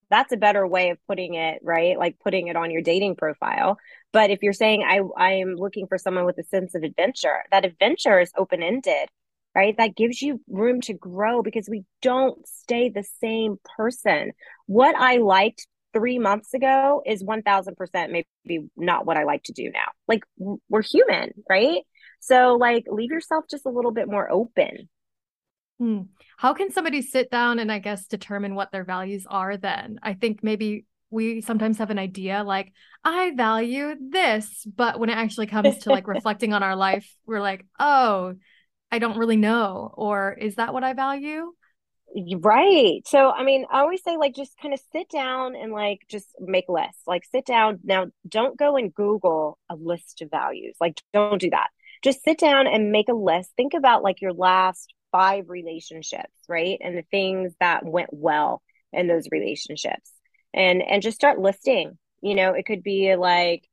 That's 0.09 0.33
a 0.33 0.37
better 0.37 0.67
way 0.67 0.91
of 0.91 0.99
putting 1.07 1.35
it, 1.35 1.61
right? 1.63 1.99
Like 1.99 2.19
putting 2.21 2.47
it 2.47 2.57
on 2.57 2.71
your 2.71 2.81
dating 2.81 3.17
profile. 3.17 3.77
But 4.13 4.31
if 4.31 4.43
you're 4.43 4.53
saying 4.55 4.83
I 4.83 5.01
I 5.17 5.33
am 5.35 5.57
looking 5.57 5.89
for 5.89 5.99
someone 5.99 6.25
with 6.25 6.39
a 6.39 6.45
sense 6.45 6.75
of 6.75 6.85
adventure, 6.85 7.45
that 7.51 7.67
adventure 7.67 8.19
is 8.19 8.33
open-ended 8.35 9.11
right? 9.57 9.75
That 9.79 9.97
gives 9.97 10.21
you 10.21 10.41
room 10.49 10.83
to 10.83 10.93
grow 10.93 11.43
because 11.43 11.67
we 11.69 11.85
don't 12.03 12.47
stay 12.47 12.91
the 12.91 13.05
same 13.21 13.57
person. 13.77 14.33
What 14.67 14.95
I 14.95 15.17
liked 15.17 15.67
three 15.95 16.19
months 16.19 16.53
ago 16.53 17.03
is 17.07 17.25
1000% 17.25 18.11
maybe 18.11 18.69
not 18.77 19.07
what 19.07 19.17
I 19.17 19.25
like 19.25 19.45
to 19.45 19.53
do 19.53 19.71
now. 19.71 19.87
Like 20.07 20.25
we're 20.69 20.83
human, 20.83 21.33
right? 21.49 21.81
So, 22.21 22.57
like, 22.57 22.85
leave 22.91 23.11
yourself 23.11 23.45
just 23.51 23.67
a 23.67 23.71
little 23.71 23.93
bit 23.93 24.09
more 24.09 24.31
open. 24.31 24.89
Hmm. 25.79 26.03
How 26.37 26.55
can 26.55 26.71
somebody 26.71 27.01
sit 27.01 27.31
down 27.31 27.59
and 27.59 27.71
I 27.71 27.79
guess 27.79 28.07
determine 28.07 28.55
what 28.55 28.73
their 28.73 28.85
values 28.85 29.27
are 29.29 29.57
then? 29.57 30.01
I 30.03 30.15
think 30.15 30.43
maybe 30.43 30.87
we 31.11 31.41
sometimes 31.41 31.79
have 31.79 31.91
an 31.91 31.99
idea 31.99 32.43
like, 32.45 32.73
I 33.05 33.33
value 33.35 33.95
this. 34.11 34.67
But 34.67 34.99
when 34.99 35.09
it 35.09 35.17
actually 35.17 35.47
comes 35.47 35.79
to 35.79 35.91
like 35.91 36.09
reflecting 36.09 36.53
on 36.53 36.63
our 36.63 36.77
life, 36.77 37.09
we're 37.27 37.41
like, 37.41 37.65
oh, 37.79 38.35
I 38.91 38.99
don't 38.99 39.19
really 39.19 39.37
know. 39.37 39.93
Or 39.95 40.33
is 40.33 40.57
that 40.57 40.73
what 40.73 40.85
I 40.85 40.93
value? 40.93 41.53
Right. 42.39 43.03
So, 43.07 43.31
I 43.31 43.43
mean, 43.43 43.67
I 43.71 43.81
always 43.81 44.03
say, 44.03 44.17
like, 44.17 44.35
just 44.35 44.57
kind 44.63 44.73
of 44.73 44.81
sit 44.93 45.09
down 45.11 45.55
and, 45.55 45.73
like, 45.73 46.01
just 46.09 46.29
make 46.41 46.65
lists. 46.69 47.03
Like, 47.07 47.25
sit 47.25 47.45
down. 47.45 47.81
Now, 47.85 48.07
don't 48.27 48.57
go 48.57 48.77
and 48.77 48.95
Google 48.95 49.59
a 49.69 49.75
list 49.75 50.23
of 50.23 50.31
values. 50.31 50.77
Like, 50.81 51.03
don't 51.13 51.41
do 51.41 51.51
that. 51.51 51.69
Just 52.03 52.23
sit 52.25 52.39
down 52.39 52.67
and 52.67 52.93
make 52.93 53.09
a 53.09 53.15
list. 53.15 53.51
Think 53.57 53.75
about, 53.75 54.03
like, 54.03 54.23
your 54.23 54.33
last 54.33 54.95
five 55.13 55.51
relationships, 55.51 56.33
right? 56.49 56.79
And 56.81 56.97
the 56.97 57.05
things 57.11 57.53
that 57.61 57.85
went 57.85 58.11
well 58.13 58.63
in 58.93 59.09
those 59.09 59.29
relationships. 59.31 60.11
And, 60.55 60.83
and 60.83 61.03
just 61.03 61.17
start 61.17 61.39
listing. 61.39 61.99
You 62.23 62.35
know, 62.35 62.55
it 62.55 62.65
could 62.65 62.83
be 62.83 63.15
like, 63.17 63.69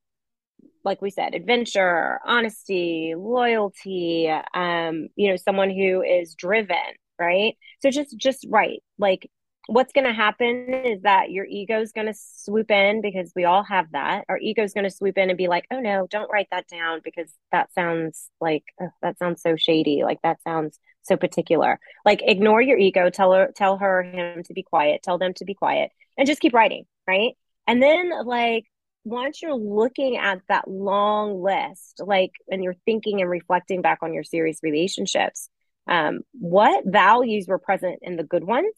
like 0.84 1.02
we 1.02 1.10
said, 1.10 1.34
adventure, 1.36 2.20
honesty, 2.26 3.14
loyalty, 3.18 4.30
um, 4.54 5.08
you 5.16 5.30
know, 5.30 5.36
someone 5.36 5.70
who 5.70 6.02
is 6.02 6.36
driven, 6.36 6.78
right? 7.20 7.56
So 7.82 7.90
just 7.90 8.18
just 8.18 8.46
right. 8.50 8.82
Like 8.98 9.30
what's 9.68 9.94
going 9.94 10.06
to 10.06 10.14
happen 10.14 10.74
is 10.86 11.04
that 11.04 11.32
your 11.32 11.46
ego 11.46 11.80
is 11.80 11.94
going 11.94 12.08
to 12.08 12.14
swoop 12.14 12.70
in 12.70 13.02
because 13.02 13.32
we 13.36 13.46
all 13.46 13.64
have 13.64 13.92
that. 13.94 14.26
Our 14.28 14.38
ego 14.38 14.64
is 14.64 14.74
going 14.74 14.84
to 14.84 14.90
swoop 14.90 15.18
in 15.18 15.30
and 15.30 15.38
be 15.38 15.48
like, 15.48 15.66
"Oh 15.72 15.80
no, 15.80 16.08
don't 16.10 16.32
write 16.32 16.48
that 16.52 16.68
down 16.68 17.02
because 17.04 17.32
that 17.52 17.74
sounds 17.74 18.30
like 18.42 18.64
oh, 18.82 18.90
that 19.02 19.18
sounds 19.20 19.42
so 19.42 19.56
shady. 19.56 20.04
Like 20.04 20.22
that 20.24 20.42
sounds 20.44 20.80
so 21.04 21.18
particular." 21.18 21.80
Like 22.06 22.22
ignore 22.24 22.62
your 22.62 22.78
ego, 22.78 23.10
tell 23.10 23.34
her 23.34 23.52
tell 23.56 23.78
her 23.78 24.04
him 24.04 24.44
to 24.44 24.54
be 24.54 24.64
quiet, 24.64 25.02
tell 25.04 25.18
them 25.18 25.34
to 25.36 25.46
be 25.46 25.54
quiet 25.54 25.92
and 26.18 26.28
just 26.28 26.42
keep 26.42 26.54
writing, 26.54 26.86
right? 27.08 27.34
And 27.68 27.82
then 27.82 28.12
like 28.26 28.66
once 29.04 29.42
you're 29.42 29.56
looking 29.56 30.18
at 30.18 30.42
that 30.48 30.68
long 30.68 31.42
list, 31.42 32.02
like, 32.06 32.32
and 32.50 32.64
you're 32.64 32.76
thinking 32.86 33.22
and 33.22 33.30
reflecting 33.30 33.82
back 33.82 34.00
on 34.02 34.14
your 34.14 34.24
serious 34.24 34.60
relationships, 34.64 35.50
um, 35.88 36.22
what 36.34 36.84
values 36.86 37.48
were 37.48 37.60
present 37.60 38.00
in 38.02 38.16
the 38.16 38.24
good 38.24 38.44
ones? 38.44 38.74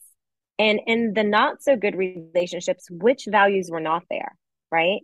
And 0.58 0.79
in 0.88 1.13
the 1.13 1.24
not 1.24 1.62
so 1.62 1.75
good 1.75 1.96
relationships, 1.96 2.88
which 2.89 3.25
values 3.29 3.70
were 3.70 3.82
not 3.82 4.03
there? 4.10 4.36
Right. 4.72 5.01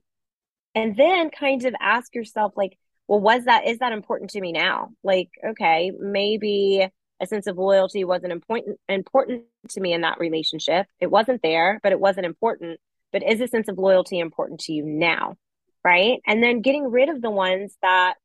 And 0.73 0.95
then 0.95 1.29
kind 1.29 1.65
of 1.65 1.75
ask 1.81 2.15
yourself, 2.15 2.53
like, 2.55 2.77
well, 3.07 3.19
was 3.19 3.43
that, 3.45 3.67
is 3.67 3.79
that 3.79 3.91
important 3.91 4.31
to 4.31 4.41
me 4.41 4.53
now? 4.53 4.89
Like, 5.03 5.29
okay, 5.45 5.91
maybe 5.99 6.87
a 7.21 7.27
sense 7.27 7.47
of 7.47 7.57
loyalty 7.57 8.03
wasn't 8.03 8.31
important 8.31 8.79
important 8.89 9.43
to 9.69 9.79
me 9.79 9.93
in 9.93 10.01
that 10.01 10.19
relationship. 10.19 10.87
It 10.99 11.11
wasn't 11.11 11.41
there, 11.43 11.79
but 11.83 11.91
it 11.91 11.99
wasn't 11.99 12.25
important 12.25 12.79
but 13.11 13.23
is 13.23 13.41
a 13.41 13.47
sense 13.47 13.67
of 13.67 13.77
loyalty 13.77 14.19
important 14.19 14.61
to 14.61 14.73
you 14.73 14.83
now? 14.83 15.35
Right. 15.83 16.19
And 16.27 16.43
then 16.43 16.61
getting 16.61 16.89
rid 16.89 17.09
of 17.09 17.21
the 17.21 17.31
ones 17.31 17.75
that 17.81 18.15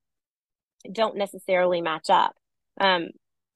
don't 0.90 1.16
necessarily 1.16 1.80
match 1.80 2.10
up. 2.10 2.34
Um, 2.80 3.08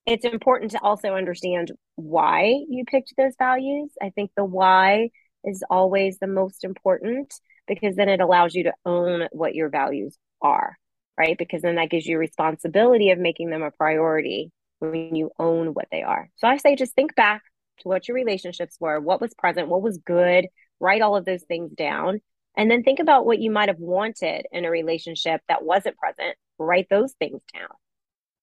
it's 0.07 0.25
important 0.25 0.73
to 0.73 0.81
also 0.83 1.15
understand 1.15 1.71
why 1.97 2.55
you 2.69 2.85
picked 2.85 3.15
those 3.17 3.35
values. 3.39 3.91
I 4.01 4.11
think 4.11 4.31
the 4.37 4.45
why 4.45 5.11
is 5.45 5.63
always 5.71 6.19
the 6.19 6.27
most 6.27 6.65
important 6.65 7.33
because 7.67 7.97
then 7.97 8.09
it 8.09 8.21
allows 8.21 8.55
you 8.55 8.65
to 8.65 8.73
own 8.85 9.29
what 9.31 9.55
your 9.55 9.69
values 9.69 10.17
are, 10.43 10.77
right? 11.17 11.39
Because 11.39 11.63
then 11.63 11.77
that 11.77 11.91
gives 11.91 12.07
you 12.07 12.19
responsibility 12.19 13.11
of 13.11 13.19
making 13.19 13.51
them 13.51 13.63
a 13.63 13.71
priority 13.71 14.51
when 14.81 15.15
you 15.15 15.31
own 15.39 15.69
what 15.69 15.87
they 15.93 16.03
are. 16.03 16.29
So 16.37 16.49
I 16.49 16.57
say 16.57 16.75
just 16.75 16.95
think 16.95 17.15
back 17.15 17.43
to 17.81 17.89
what 17.89 18.09
your 18.09 18.15
relationships 18.15 18.77
were, 18.81 18.99
what 18.99 19.21
was 19.21 19.35
present, 19.35 19.69
what 19.69 19.83
was 19.83 19.99
good, 19.99 20.49
write 20.81 21.03
all 21.03 21.17
of 21.17 21.25
those 21.25 21.43
things 21.43 21.71
down. 21.73 22.21
And 22.57 22.71
then 22.71 22.83
think 22.83 22.99
about 22.99 23.27
what 23.27 23.39
you 23.39 23.51
might 23.51 23.69
have 23.69 23.79
wanted 23.79 24.47
in 24.51 24.65
a 24.65 24.71
relationship 24.71 25.41
that 25.49 25.63
wasn't 25.63 25.97
present. 25.97 26.37
Write 26.59 26.89
those 26.91 27.13
things 27.13 27.43
down. 27.55 27.69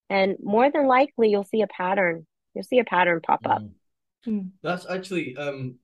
And 0.10 0.38
more 0.42 0.72
than 0.72 0.88
likely 0.88 1.30
you'll 1.30 1.44
see 1.44 1.62
a 1.62 1.68
pattern 1.68 2.26
you'll 2.54 2.64
see 2.64 2.80
a 2.80 2.86
pattern 2.86 3.20
pop 3.22 3.42
up. 3.46 3.62
Mm. 4.26 4.50
that's 4.64 4.90
actually 4.90 5.38
um 5.38 5.76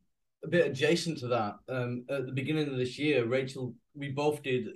a 0.43 0.47
bit 0.47 0.65
adjacent 0.65 1.19
to 1.19 1.27
that. 1.27 1.55
Um 1.67 2.05
at 2.09 2.25
the 2.25 2.31
beginning 2.31 2.69
of 2.69 2.77
this 2.77 2.97
year 2.97 3.25
rachel 3.25 3.75
we 3.93 4.09
both 4.09 4.41
did 4.41 4.67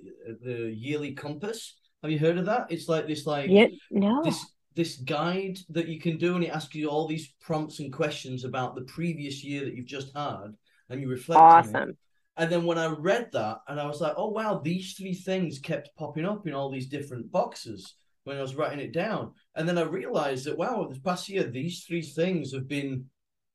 the 0.42 0.72
yearly 0.74 1.12
compass. 1.12 1.76
Have 2.02 2.12
you 2.12 2.18
heard 2.18 2.38
of 2.38 2.46
that? 2.46 2.66
It's 2.70 2.88
like 2.88 3.06
this 3.06 3.26
like 3.26 3.50
yeah, 3.50 3.68
no. 3.90 4.22
this 4.22 4.44
this 4.74 4.96
guide 4.98 5.58
that 5.70 5.88
you 5.88 5.98
can 5.98 6.18
do 6.18 6.36
and 6.36 6.44
it 6.44 6.50
asks 6.50 6.74
you 6.74 6.88
all 6.88 7.08
these 7.08 7.34
prompts 7.40 7.80
and 7.80 7.92
questions 7.92 8.44
about 8.44 8.74
the 8.74 8.82
previous 8.82 9.42
year 9.42 9.64
that 9.64 9.74
you've 9.74 9.86
just 9.86 10.16
had 10.16 10.54
and 10.88 11.00
you 11.00 11.08
reflect 11.08 11.40
awesome. 11.40 11.96
And 12.36 12.52
then 12.52 12.64
when 12.64 12.78
I 12.78 12.86
read 12.86 13.30
that, 13.32 13.58
and 13.66 13.80
I 13.80 13.86
was 13.86 14.00
like, 14.00 14.14
oh 14.16 14.28
wow, 14.28 14.60
these 14.62 14.94
three 14.94 15.14
things 15.14 15.58
kept 15.58 15.96
popping 15.96 16.24
up 16.24 16.46
in 16.46 16.54
all 16.54 16.70
these 16.70 16.86
different 16.86 17.32
boxes 17.32 17.94
when 18.24 18.36
I 18.36 18.42
was 18.42 18.54
writing 18.54 18.78
it 18.78 18.92
down. 18.92 19.32
And 19.56 19.68
then 19.68 19.78
I 19.78 19.82
realized 19.82 20.44
that 20.46 20.56
wow, 20.56 20.86
this 20.88 21.00
past 21.00 21.28
year, 21.28 21.44
these 21.44 21.84
three 21.84 22.02
things 22.02 22.52
have 22.52 22.68
been 22.68 23.06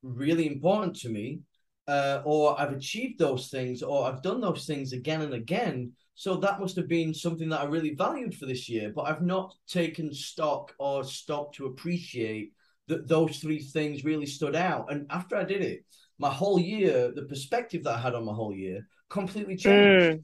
really 0.01 0.47
important 0.47 0.97
to 0.97 1.09
me. 1.09 1.39
Uh, 1.85 2.21
or 2.23 2.59
I've 2.59 2.71
achieved 2.71 3.19
those 3.19 3.49
things, 3.49 3.83
or 3.83 4.05
I've 4.05 4.21
done 4.21 4.39
those 4.39 4.65
things 4.65 4.93
again 4.93 5.21
and 5.21 5.33
again. 5.33 5.91
So 6.15 6.35
that 6.37 6.59
must 6.59 6.77
have 6.77 6.87
been 6.87 7.13
something 7.13 7.49
that 7.49 7.59
I 7.59 7.65
really 7.65 7.93
valued 7.93 8.35
for 8.35 8.45
this 8.45 8.69
year, 8.69 8.91
but 8.95 9.01
I've 9.01 9.21
not 9.21 9.53
taken 9.67 10.13
stock 10.13 10.73
or 10.79 11.03
stopped 11.03 11.55
to 11.55 11.65
appreciate 11.65 12.53
that 12.87 13.07
those 13.07 13.37
three 13.39 13.59
things 13.59 14.05
really 14.05 14.25
stood 14.25 14.55
out. 14.55 14.91
And 14.91 15.07
after 15.09 15.35
I 15.35 15.43
did 15.43 15.61
it, 15.61 15.85
my 16.23 16.33
whole 16.33 16.57
year, 16.57 17.11
the 17.13 17.23
perspective 17.23 17.83
that 17.83 17.95
I 17.95 18.01
had 18.01 18.15
on 18.15 18.23
my 18.23 18.33
whole 18.33 18.55
year 18.55 18.87
completely 19.09 19.57
changed. 19.57 20.15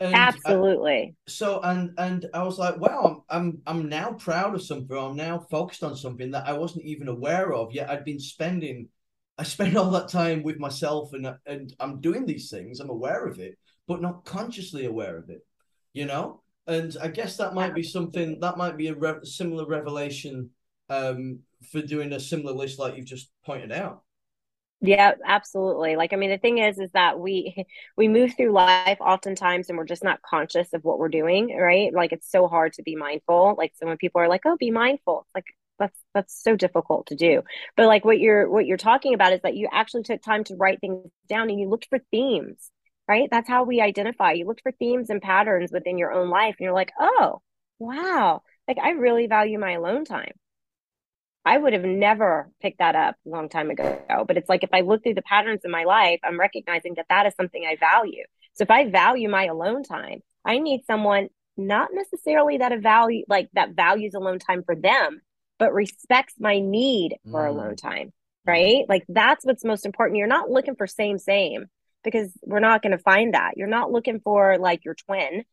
Mm, 0.00 0.12
absolutely. 0.12 1.14
I, 1.16 1.30
so 1.30 1.60
and 1.62 1.92
and 1.96 2.26
I 2.34 2.42
was 2.42 2.58
like, 2.58 2.76
wow, 2.78 3.24
I'm, 3.30 3.38
I'm 3.38 3.62
I'm 3.66 3.88
now 3.88 4.12
proud 4.14 4.54
of 4.54 4.62
something. 4.62 4.96
I'm 4.96 5.16
now 5.16 5.46
focused 5.50 5.84
on 5.84 5.96
something 5.96 6.32
that 6.32 6.48
I 6.48 6.54
wasn't 6.54 6.84
even 6.86 7.06
aware 7.08 7.52
of. 7.52 7.72
Yet 7.72 7.88
I'd 7.88 8.04
been 8.04 8.18
spending, 8.18 8.88
I 9.38 9.44
spent 9.44 9.76
all 9.80 9.92
that 9.92 10.08
time 10.08 10.42
with 10.42 10.58
myself, 10.58 11.12
and 11.12 11.24
and 11.46 11.72
I'm 11.78 12.00
doing 12.00 12.26
these 12.26 12.50
things. 12.50 12.80
I'm 12.80 12.90
aware 12.90 13.24
of 13.26 13.38
it, 13.38 13.56
but 13.86 14.02
not 14.02 14.24
consciously 14.24 14.86
aware 14.86 15.16
of 15.16 15.30
it. 15.30 15.46
You 15.92 16.06
know, 16.06 16.42
and 16.66 16.96
I 17.00 17.08
guess 17.08 17.36
that 17.36 17.54
might 17.54 17.74
be 17.74 17.84
something 17.84 18.40
that 18.40 18.58
might 18.58 18.76
be 18.76 18.88
a 18.88 18.94
re- 18.94 19.22
similar 19.22 19.66
revelation 19.66 20.50
um, 20.90 21.40
for 21.70 21.80
doing 21.80 22.12
a 22.12 22.18
similar 22.18 22.52
list 22.52 22.80
like 22.80 22.96
you've 22.96 23.06
just 23.06 23.30
pointed 23.46 23.70
out. 23.70 24.02
Yeah, 24.86 25.14
absolutely. 25.24 25.96
Like, 25.96 26.12
I 26.12 26.16
mean, 26.16 26.28
the 26.30 26.36
thing 26.38 26.58
is, 26.58 26.78
is 26.78 26.90
that 26.92 27.18
we 27.18 27.64
we 27.96 28.08
move 28.08 28.34
through 28.36 28.52
life 28.52 28.98
oftentimes, 29.00 29.68
and 29.68 29.78
we're 29.78 29.84
just 29.86 30.04
not 30.04 30.20
conscious 30.22 30.72
of 30.74 30.84
what 30.84 30.98
we're 30.98 31.08
doing, 31.08 31.56
right? 31.56 31.92
Like, 31.92 32.12
it's 32.12 32.30
so 32.30 32.48
hard 32.48 32.74
to 32.74 32.82
be 32.82 32.94
mindful. 32.96 33.54
Like, 33.56 33.72
so 33.76 33.86
when 33.86 33.96
people 33.96 34.20
are 34.20 34.28
like, 34.28 34.42
"Oh, 34.44 34.56
be 34.58 34.70
mindful," 34.70 35.26
like 35.34 35.46
that's 35.78 35.98
that's 36.12 36.42
so 36.42 36.54
difficult 36.56 37.06
to 37.06 37.16
do. 37.16 37.42
But 37.76 37.86
like, 37.86 38.04
what 38.04 38.18
you're 38.20 38.48
what 38.50 38.66
you're 38.66 38.76
talking 38.76 39.14
about 39.14 39.32
is 39.32 39.40
that 39.42 39.56
you 39.56 39.68
actually 39.72 40.02
took 40.02 40.20
time 40.22 40.44
to 40.44 40.56
write 40.56 40.80
things 40.80 41.10
down, 41.28 41.48
and 41.50 41.58
you 41.58 41.68
looked 41.68 41.86
for 41.88 42.00
themes, 42.10 42.70
right? 43.08 43.28
That's 43.30 43.48
how 43.48 43.64
we 43.64 43.80
identify. 43.80 44.32
You 44.32 44.46
looked 44.46 44.62
for 44.62 44.72
themes 44.72 45.08
and 45.10 45.22
patterns 45.22 45.72
within 45.72 45.96
your 45.98 46.12
own 46.12 46.28
life, 46.30 46.56
and 46.58 46.64
you're 46.64 46.74
like, 46.74 46.92
"Oh, 47.00 47.40
wow!" 47.78 48.42
Like, 48.68 48.78
I 48.78 48.90
really 48.90 49.26
value 49.28 49.58
my 49.58 49.72
alone 49.72 50.04
time 50.04 50.32
I 51.44 51.58
would 51.58 51.72
have 51.74 51.84
never 51.84 52.50
picked 52.62 52.78
that 52.78 52.96
up 52.96 53.16
a 53.26 53.28
long 53.28 53.48
time 53.48 53.70
ago. 53.70 54.00
But 54.26 54.36
it's 54.36 54.48
like 54.48 54.64
if 54.64 54.70
I 54.72 54.80
look 54.80 55.02
through 55.02 55.14
the 55.14 55.22
patterns 55.22 55.60
in 55.64 55.70
my 55.70 55.84
life, 55.84 56.20
I'm 56.24 56.40
recognizing 56.40 56.94
that 56.94 57.06
that 57.10 57.26
is 57.26 57.34
something 57.36 57.64
I 57.66 57.76
value. 57.76 58.24
So 58.54 58.62
if 58.62 58.70
I 58.70 58.88
value 58.88 59.28
my 59.28 59.44
alone 59.44 59.82
time, 59.82 60.22
I 60.44 60.58
need 60.58 60.86
someone 60.86 61.28
not 61.56 61.90
necessarily 61.92 62.58
that 62.58 62.72
a 62.72 62.78
value 62.78 63.24
like 63.28 63.48
that 63.52 63.74
values 63.74 64.14
alone 64.14 64.38
time 64.38 64.62
for 64.64 64.74
them, 64.74 65.20
but 65.58 65.72
respects 65.72 66.34
my 66.38 66.60
need 66.60 67.16
for 67.30 67.44
mm. 67.44 67.48
alone 67.48 67.76
time. 67.76 68.12
Right? 68.46 68.84
Like 68.88 69.04
that's 69.08 69.44
what's 69.44 69.64
most 69.64 69.86
important. 69.86 70.18
You're 70.18 70.26
not 70.26 70.50
looking 70.50 70.76
for 70.76 70.86
same 70.86 71.18
same 71.18 71.66
because 72.02 72.30
we're 72.42 72.60
not 72.60 72.82
going 72.82 72.92
to 72.92 72.98
find 72.98 73.34
that. 73.34 73.56
You're 73.56 73.66
not 73.66 73.90
looking 73.90 74.20
for 74.20 74.58
like 74.58 74.84
your 74.84 74.94
twin 74.94 75.44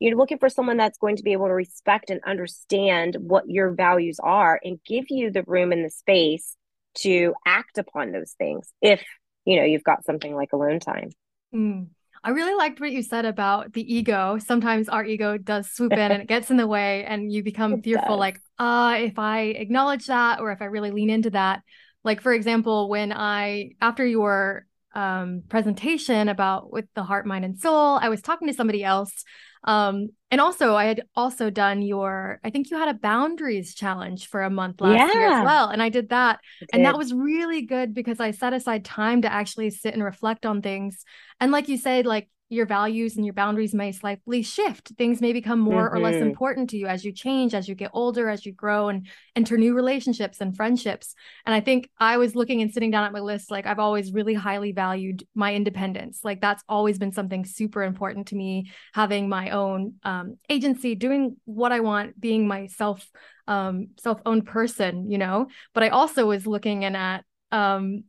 you're 0.00 0.16
looking 0.16 0.38
for 0.38 0.48
someone 0.48 0.76
that's 0.76 0.98
going 0.98 1.16
to 1.16 1.22
be 1.22 1.32
able 1.32 1.46
to 1.46 1.54
respect 1.54 2.10
and 2.10 2.20
understand 2.24 3.16
what 3.20 3.48
your 3.48 3.72
values 3.72 4.18
are 4.22 4.60
and 4.62 4.78
give 4.84 5.06
you 5.08 5.30
the 5.30 5.42
room 5.46 5.72
and 5.72 5.84
the 5.84 5.90
space 5.90 6.56
to 6.94 7.34
act 7.46 7.78
upon 7.78 8.12
those 8.12 8.32
things 8.38 8.72
if 8.80 9.02
you 9.44 9.56
know 9.56 9.64
you've 9.64 9.84
got 9.84 10.04
something 10.04 10.34
like 10.34 10.52
alone 10.52 10.80
time 10.80 11.10
mm. 11.54 11.86
I 12.22 12.30
really 12.30 12.54
liked 12.54 12.80
what 12.80 12.90
you 12.90 13.02
said 13.02 13.24
about 13.24 13.72
the 13.72 13.94
ego. 13.94 14.38
Sometimes 14.44 14.88
our 14.88 15.04
ego 15.04 15.38
does 15.38 15.70
swoop 15.70 15.92
in 15.92 15.98
and 15.98 16.22
it 16.22 16.28
gets 16.28 16.50
in 16.50 16.56
the 16.56 16.66
way, 16.66 17.04
and 17.04 17.32
you 17.32 17.42
become 17.42 17.72
it 17.78 17.84
fearful 17.84 18.16
does. 18.16 18.18
like, 18.18 18.40
uh, 18.58 18.96
if 18.98 19.18
I 19.18 19.42
acknowledge 19.42 20.06
that 20.06 20.40
or 20.40 20.50
if 20.50 20.60
I 20.60 20.66
really 20.66 20.90
lean 20.90 21.10
into 21.10 21.30
that. 21.30 21.62
Like, 22.04 22.20
for 22.20 22.32
example, 22.32 22.88
when 22.88 23.12
I, 23.12 23.70
after 23.80 24.04
your 24.04 24.66
um, 24.98 25.42
presentation 25.48 26.28
about 26.28 26.72
with 26.72 26.86
the 26.94 27.02
heart, 27.02 27.26
mind, 27.26 27.44
and 27.44 27.58
soul, 27.58 27.98
I 28.00 28.08
was 28.08 28.20
talking 28.22 28.48
to 28.48 28.54
somebody 28.54 28.82
else 28.82 29.24
um, 29.64 30.10
and 30.30 30.40
also, 30.40 30.74
I 30.74 30.84
had 30.84 31.02
also 31.16 31.50
done 31.50 31.82
your, 31.82 32.38
I 32.44 32.50
think 32.50 32.70
you 32.70 32.78
had 32.78 32.88
a 32.88 32.98
boundaries 32.98 33.74
challenge 33.74 34.28
for 34.28 34.42
a 34.42 34.50
month 34.50 34.80
last 34.80 35.14
yeah. 35.14 35.20
year 35.20 35.32
as 35.32 35.44
well. 35.44 35.68
And 35.68 35.82
I 35.82 35.88
did 35.88 36.10
that. 36.10 36.40
and 36.72 36.84
that 36.84 36.98
was 36.98 37.12
really 37.12 37.62
good 37.62 37.94
because 37.94 38.20
I 38.20 38.30
set 38.32 38.52
aside 38.52 38.84
time 38.84 39.22
to 39.22 39.32
actually 39.32 39.70
sit 39.70 39.94
and 39.94 40.04
reflect 40.04 40.44
on 40.44 40.62
things. 40.62 41.04
And 41.40 41.50
like 41.50 41.68
you 41.68 41.78
said, 41.78 42.06
like 42.06 42.28
your 42.50 42.66
values 42.66 43.16
and 43.16 43.26
your 43.26 43.34
boundaries 43.34 43.74
may 43.74 43.92
slightly 43.92 44.42
shift. 44.42 44.92
Things 44.96 45.20
may 45.20 45.32
become 45.32 45.58
more 45.58 45.86
mm-hmm. 45.86 45.96
or 45.96 46.00
less 46.00 46.14
mm-hmm. 46.14 46.28
important 46.28 46.70
to 46.70 46.78
you 46.78 46.86
as 46.86 47.04
you 47.04 47.12
change, 47.12 47.54
as 47.54 47.68
you 47.68 47.74
get 47.74 47.90
older, 47.92 48.28
as 48.28 48.46
you 48.46 48.52
grow 48.52 48.88
and 48.88 49.06
enter 49.36 49.58
new 49.58 49.74
relationships 49.74 50.40
and 50.40 50.56
friendships. 50.56 51.14
And 51.44 51.54
I 51.54 51.60
think 51.60 51.90
I 51.98 52.16
was 52.16 52.34
looking 52.34 52.62
and 52.62 52.72
sitting 52.72 52.90
down 52.90 53.04
at 53.04 53.12
my 53.12 53.20
list, 53.20 53.50
like 53.50 53.66
I've 53.66 53.78
always 53.78 54.12
really 54.12 54.34
highly 54.34 54.72
valued 54.72 55.26
my 55.34 55.54
independence. 55.54 56.20
Like 56.24 56.40
that's 56.40 56.64
always 56.68 56.98
been 56.98 57.12
something 57.12 57.44
super 57.44 57.82
important 57.82 58.28
to 58.28 58.36
me, 58.36 58.70
having 58.94 59.28
my 59.28 59.50
own 59.50 59.94
um, 60.02 60.36
agency, 60.48 60.94
doing 60.94 61.36
what 61.44 61.72
I 61.72 61.80
want, 61.80 62.18
being 62.18 62.48
myself, 62.48 63.06
um, 63.46 63.88
self-owned 63.98 64.46
person, 64.46 65.10
you 65.10 65.18
know. 65.18 65.48
But 65.74 65.82
I 65.82 65.88
also 65.90 66.26
was 66.26 66.46
looking 66.46 66.84
and 66.84 66.96
at 66.96 67.24
um, 67.52 68.04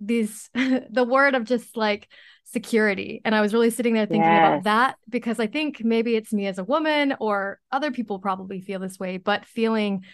these 0.00 0.50
the 0.54 1.06
word 1.08 1.34
of 1.34 1.44
just 1.44 1.76
like 1.76 2.08
security. 2.44 3.20
And 3.24 3.34
I 3.34 3.40
was 3.40 3.52
really 3.52 3.70
sitting 3.70 3.94
there 3.94 4.06
thinking 4.06 4.22
yes. 4.22 4.48
about 4.48 4.64
that 4.64 4.96
because 5.08 5.38
I 5.38 5.46
think 5.46 5.84
maybe 5.84 6.16
it's 6.16 6.32
me 6.32 6.46
as 6.46 6.58
a 6.58 6.64
woman 6.64 7.14
or 7.20 7.60
other 7.70 7.90
people 7.90 8.18
probably 8.18 8.60
feel 8.60 8.80
this 8.80 8.98
way, 8.98 9.18
but 9.18 9.44
feeling 9.44 10.04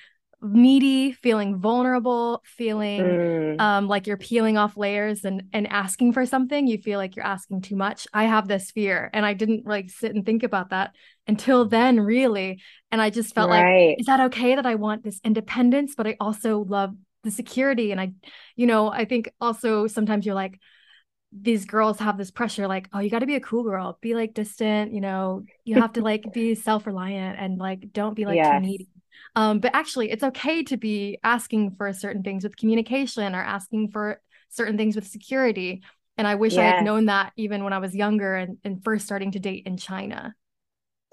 needy, 0.43 1.13
feeling 1.13 1.59
vulnerable, 1.59 2.43
feeling 2.45 3.01
mm. 3.01 3.61
um, 3.61 3.89
like 3.89 4.07
you're 4.07 4.17
peeling 4.17 4.59
off 4.59 4.77
layers 4.77 5.25
and 5.25 5.45
and 5.53 5.67
asking 5.69 6.13
for 6.13 6.27
something, 6.27 6.67
you 6.67 6.79
feel 6.79 6.99
like 6.99 7.17
you're 7.17 7.25
asking 7.25 7.63
too 7.63 7.77
much. 7.77 8.07
I 8.13 8.25
have 8.25 8.47
this 8.47 8.71
fear, 8.71 9.11
and 9.13 9.25
I 9.25 9.33
didn't 9.33 9.67
like 9.67 9.91
sit 9.91 10.15
and 10.15 10.27
think 10.27 10.43
about 10.43 10.71
that 10.71 10.95
until 11.27 11.67
then, 11.67 11.99
really. 12.01 12.61
And 12.93 13.01
I 13.01 13.11
just 13.11 13.35
felt 13.35 13.51
right. 13.51 13.89
like, 13.89 14.01
is 14.01 14.07
that 14.07 14.21
okay 14.21 14.57
that 14.57 14.67
I 14.67 14.75
want 14.75 15.03
this 15.03 15.21
independence, 15.25 15.95
but 15.97 16.07
I 16.07 16.17
also 16.21 16.65
love 16.69 16.95
the 17.25 17.31
security? 17.31 17.91
And 17.91 18.01
I, 18.01 18.13
you 18.55 18.67
know, 18.67 18.91
I 18.91 19.05
think 19.05 19.31
also 19.41 19.87
sometimes 19.87 20.25
you're 20.25 20.35
like, 20.35 20.61
these 21.37 21.65
girls 21.65 21.99
have 21.99 22.17
this 22.17 22.31
pressure 22.31 22.69
like 22.69 22.89
oh 22.93 23.01
you 23.01 23.11
got 23.11 23.19
to 23.19 23.27
be 23.27 23.35
a 23.35 23.41
cool 23.41 23.65
girl 23.65 23.99
be 24.01 24.15
like 24.15 24.35
distant 24.35 24.93
you 24.93 25.01
know 25.01 25.43
you 25.65 25.75
have 25.75 25.93
to 25.93 26.01
like 26.03 26.33
be 26.33 26.55
self-reliant 26.55 27.39
and 27.39 27.59
like 27.59 27.93
don't 27.93 28.15
be 28.15 28.25
like 28.25 28.37
yes. 28.37 28.55
too 28.55 28.61
needy 28.61 28.89
um 29.35 29.59
but 29.59 29.75
actually 29.75 30.11
it's 30.11 30.23
okay 30.23 30.63
to 30.63 30.77
be 30.77 31.19
asking 31.25 31.75
for 31.77 31.93
certain 31.93 32.23
things 32.23 32.45
with 32.45 32.57
communication 32.57 33.35
or 33.35 33.43
asking 33.43 33.91
for 33.91 34.21
certain 34.49 34.77
things 34.77 34.95
with 34.95 35.07
security 35.07 35.83
and 36.17 36.29
i 36.29 36.37
wish 36.37 36.53
yes. 36.53 36.61
i 36.61 36.77
had 36.77 36.85
known 36.85 37.07
that 37.07 37.33
even 37.37 37.65
when 37.65 37.73
i 37.73 37.79
was 37.79 37.97
younger 37.97 38.37
and, 38.37 38.59
and 38.63 38.85
first 38.85 39.05
starting 39.05 39.33
to 39.33 39.41
date 39.41 39.67
in 39.67 39.77
china 39.77 40.33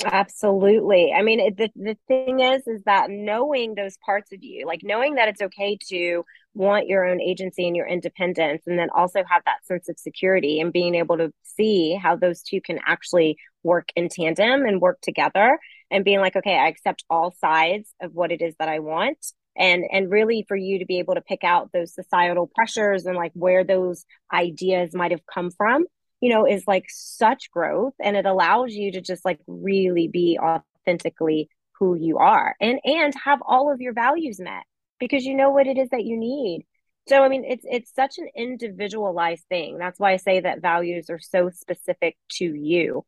Absolutely. 0.04 1.14
I 1.16 1.22
mean, 1.22 1.40
it, 1.40 1.58
the 1.58 1.70
the 1.76 1.98
thing 2.08 2.40
is, 2.40 2.66
is 2.68 2.82
that 2.86 3.10
knowing 3.12 3.76
those 3.76 3.98
parts 4.04 4.32
of 4.32 4.42
you, 4.42 4.66
like 4.66 4.82
knowing 4.84 5.16
that 5.16 5.28
it's 5.28 5.42
okay 5.42 5.78
to 5.90 6.24
want 6.56 6.88
your 6.88 7.06
own 7.06 7.22
agency 7.22 7.68
and 7.68 7.76
your 7.76 7.88
independence, 7.88 8.64
and 8.66 8.80
then 8.80 8.90
also 8.96 9.24
have 9.30 9.44
that 9.46 9.64
sense 9.66 9.90
of 9.90 10.00
security 10.00 10.60
and 10.60 10.74
being 10.74 10.96
able 10.96 11.18
to 11.18 11.32
see 11.44 11.94
how 12.02 12.16
those 12.16 12.42
two 12.42 12.62
can 12.62 12.80
actually 12.86 13.38
work 13.64 13.90
in 13.96 14.10
tandem 14.10 14.66
and 14.66 14.82
work 14.82 15.00
together, 15.02 15.60
and 15.92 16.04
being 16.04 16.20
like, 16.20 16.36
okay, 16.36 16.58
I 16.58 16.68
accept 16.68 17.04
all 17.10 17.32
sides 17.40 17.94
of 18.02 18.14
what 18.14 18.32
it 18.32 18.42
is 18.42 18.56
that 18.58 18.70
I 18.70 18.80
want, 18.80 19.20
and 19.56 19.84
and 19.92 20.10
really 20.10 20.46
for 20.48 20.58
you 20.58 20.80
to 20.80 20.86
be 20.86 20.98
able 20.98 21.14
to 21.14 21.22
pick 21.22 21.44
out 21.44 21.72
those 21.74 21.94
societal 21.94 22.50
pressures 22.56 23.06
and 23.06 23.16
like 23.16 23.34
where 23.36 23.64
those 23.64 24.06
ideas 24.34 24.96
might 24.96 25.12
have 25.12 25.26
come 25.32 25.52
from 25.52 25.86
you 26.22 26.30
know, 26.30 26.46
is 26.46 26.64
like 26.68 26.86
such 26.88 27.52
growth 27.52 27.94
and 28.00 28.16
it 28.16 28.26
allows 28.26 28.74
you 28.74 28.92
to 28.94 29.02
just 29.02 29.26
like 29.26 29.40
really 29.48 30.08
be 30.08 30.40
authentically 30.40 31.50
who 31.80 31.96
you 31.96 32.20
are 32.20 32.56
and 32.62 32.80
and 32.86 33.14
have 33.26 33.40
all 33.46 33.74
of 33.74 33.82
your 33.82 33.94
values 33.94 34.40
met 34.40 34.64
because 35.00 35.26
you 35.26 35.36
know 35.36 35.50
what 35.50 35.66
it 35.66 35.80
is 35.80 35.90
that 35.90 36.06
you 36.06 36.16
need. 36.16 36.64
So 37.10 37.24
I 37.24 37.28
mean 37.28 37.44
it's 37.44 37.66
it's 37.68 37.94
such 37.94 38.20
an 38.20 38.30
individualized 38.36 39.46
thing. 39.50 39.80
That's 39.80 40.00
why 40.00 40.14
I 40.14 40.18
say 40.18 40.42
that 40.42 40.62
values 40.62 41.10
are 41.10 41.20
so 41.20 41.50
specific 41.50 42.16
to 42.34 42.46
you. 42.46 43.04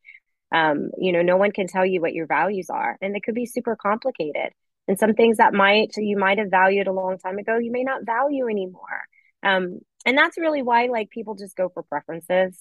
Um, 0.52 0.90
you 0.98 1.12
know, 1.12 1.22
no 1.22 1.38
one 1.38 1.52
can 1.52 1.68
tell 1.68 1.86
you 1.86 2.02
what 2.02 2.14
your 2.14 2.28
values 2.28 2.70
are 2.70 2.98
and 3.00 3.14
they 3.14 3.20
could 3.20 3.36
be 3.36 3.46
super 3.46 3.76
complicated. 3.76 4.54
And 4.88 4.98
some 4.98 5.14
things 5.14 5.38
that 5.38 5.54
might 5.54 5.96
you 5.98 6.18
might 6.18 6.40
have 6.40 6.50
valued 6.50 6.88
a 6.88 6.92
long 6.92 7.20
time 7.20 7.38
ago, 7.38 7.60
you 7.60 7.72
may 7.72 7.84
not 7.84 8.08
value 8.08 8.50
anymore. 8.50 9.02
Um, 9.44 9.80
and 10.04 10.18
that's 10.18 10.38
really 10.38 10.64
why 10.64 10.88
like 10.88 11.12
people 11.12 11.36
just 11.36 11.56
go 11.56 11.70
for 11.70 11.84
preferences 11.84 12.60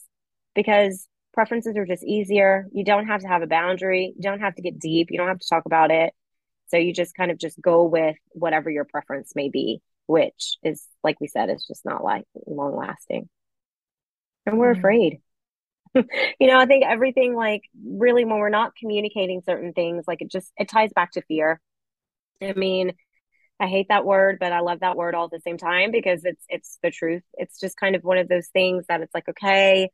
because 0.55 1.09
preferences 1.33 1.77
are 1.77 1.87
just 1.87 2.05
easier. 2.05 2.67
You 2.73 2.85
don't 2.85 3.07
have 3.07 3.23
to 3.23 3.29
have 3.29 3.43
a 3.43 3.47
boundary. 3.47 4.13
You 4.17 4.23
don't 4.23 4.41
have 4.41 4.55
to 4.57 4.63
get 4.63 4.79
deep. 4.79 5.09
You 5.11 5.19
don't 5.19 5.29
have 5.29 5.39
to 5.39 5.49
talk 5.49 5.65
about 5.67 5.91
it. 5.91 6.13
So 6.69 6.77
you 6.77 6.93
just 6.93 7.15
kind 7.15 7.31
of 7.31 7.39
just 7.39 7.61
go 7.61 7.85
with 7.85 8.17
whatever 8.31 8.71
your 8.71 8.85
preference 8.85 9.33
may 9.35 9.51
be, 9.51 9.81
which 10.07 10.57
is, 10.63 10.87
like 11.05 11.21
we 11.21 11.29
said, 11.29 11.51
is 11.51 11.65
just 11.67 11.85
not 11.85 12.03
like 12.03 12.25
long 12.47 12.77
lasting. 12.77 13.29
And 14.47 14.59
we're 14.59 14.73
mm-hmm. 14.73 14.81
afraid. 14.81 15.19
you 15.95 16.47
know, 16.47 16.59
I 16.59 16.67
think 16.67 16.85
everything 16.87 17.35
like 17.35 17.63
really 17.85 18.25
when 18.25 18.39
we're 18.39 18.49
not 18.49 18.75
communicating 18.77 19.43
certain 19.45 19.73
things, 19.73 20.05
like 20.09 20.23
it 20.23 20.31
just 20.31 20.51
it 20.57 20.69
ties 20.69 20.93
back 20.95 21.13
to 21.13 21.23
fear. 21.23 21.61
I 22.41 22.55
mean, 22.55 22.93
I 23.61 23.67
hate 23.67 23.89
that 23.91 24.05
word, 24.05 24.39
but 24.41 24.53
I 24.53 24.61
love 24.61 24.81
that 24.81 24.97
word 24.97 25.15
all 25.15 25.27
at 25.27 25.31
the 25.31 25.41
same 25.41 25.59
time 25.59 25.91
because 25.91 26.25
it's 26.25 26.45
it's 26.49 26.79
the 26.83 26.91
truth. 26.91 27.23
It's 27.35 27.61
just 27.61 27.77
kind 27.77 27.95
of 27.95 28.03
one 28.03 28.19
of 28.19 28.29
those 28.29 28.49
things 28.49 28.87
that 28.89 29.03
it's 29.03 29.15
like, 29.15 29.29
okay, 29.29 29.91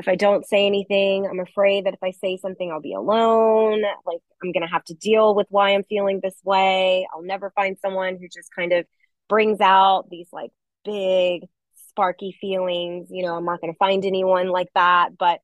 if 0.00 0.08
I 0.08 0.16
don't 0.16 0.46
say 0.46 0.66
anything, 0.66 1.26
I'm 1.26 1.40
afraid 1.40 1.84
that 1.84 1.94
if 1.94 2.02
I 2.02 2.10
say 2.10 2.38
something, 2.38 2.70
I'll 2.70 2.80
be 2.80 2.94
alone. 2.94 3.82
Like, 4.06 4.20
I'm 4.42 4.50
going 4.50 4.62
to 4.62 4.72
have 4.72 4.84
to 4.84 4.94
deal 4.94 5.34
with 5.34 5.46
why 5.50 5.74
I'm 5.74 5.84
feeling 5.84 6.20
this 6.22 6.38
way. 6.42 7.06
I'll 7.12 7.22
never 7.22 7.50
find 7.50 7.76
someone 7.80 8.16
who 8.18 8.26
just 8.26 8.50
kind 8.54 8.72
of 8.72 8.86
brings 9.28 9.60
out 9.60 10.08
these 10.10 10.28
like 10.32 10.50
big, 10.84 11.42
sparky 11.88 12.36
feelings. 12.40 13.08
You 13.10 13.24
know, 13.24 13.36
I'm 13.36 13.44
not 13.44 13.60
going 13.60 13.72
to 13.72 13.78
find 13.78 14.04
anyone 14.04 14.48
like 14.48 14.68
that. 14.74 15.18
But 15.18 15.40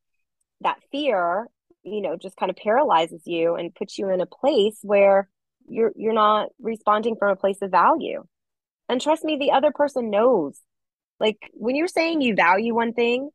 that 0.62 0.78
fear, 0.90 1.48
you 1.82 2.00
know, 2.00 2.16
just 2.16 2.36
kind 2.36 2.48
of 2.48 2.56
paralyzes 2.56 3.22
you 3.26 3.56
and 3.56 3.74
puts 3.74 3.98
you 3.98 4.08
in 4.08 4.22
a 4.22 4.26
place 4.26 4.78
where 4.82 5.28
you're 5.68 5.92
you're 5.96 6.14
not 6.14 6.48
responding 6.60 7.16
from 7.16 7.30
a 7.30 7.36
place 7.36 7.58
of 7.60 7.70
value. 7.70 8.24
And 8.88 9.02
trust 9.02 9.22
me, 9.22 9.36
the 9.36 9.50
other 9.50 9.70
person 9.70 10.08
knows. 10.10 10.58
Like 11.20 11.50
when 11.52 11.76
you're 11.76 11.88
saying 11.88 12.22
you 12.22 12.34
value 12.34 12.74
one 12.74 12.94
thing 12.94 13.30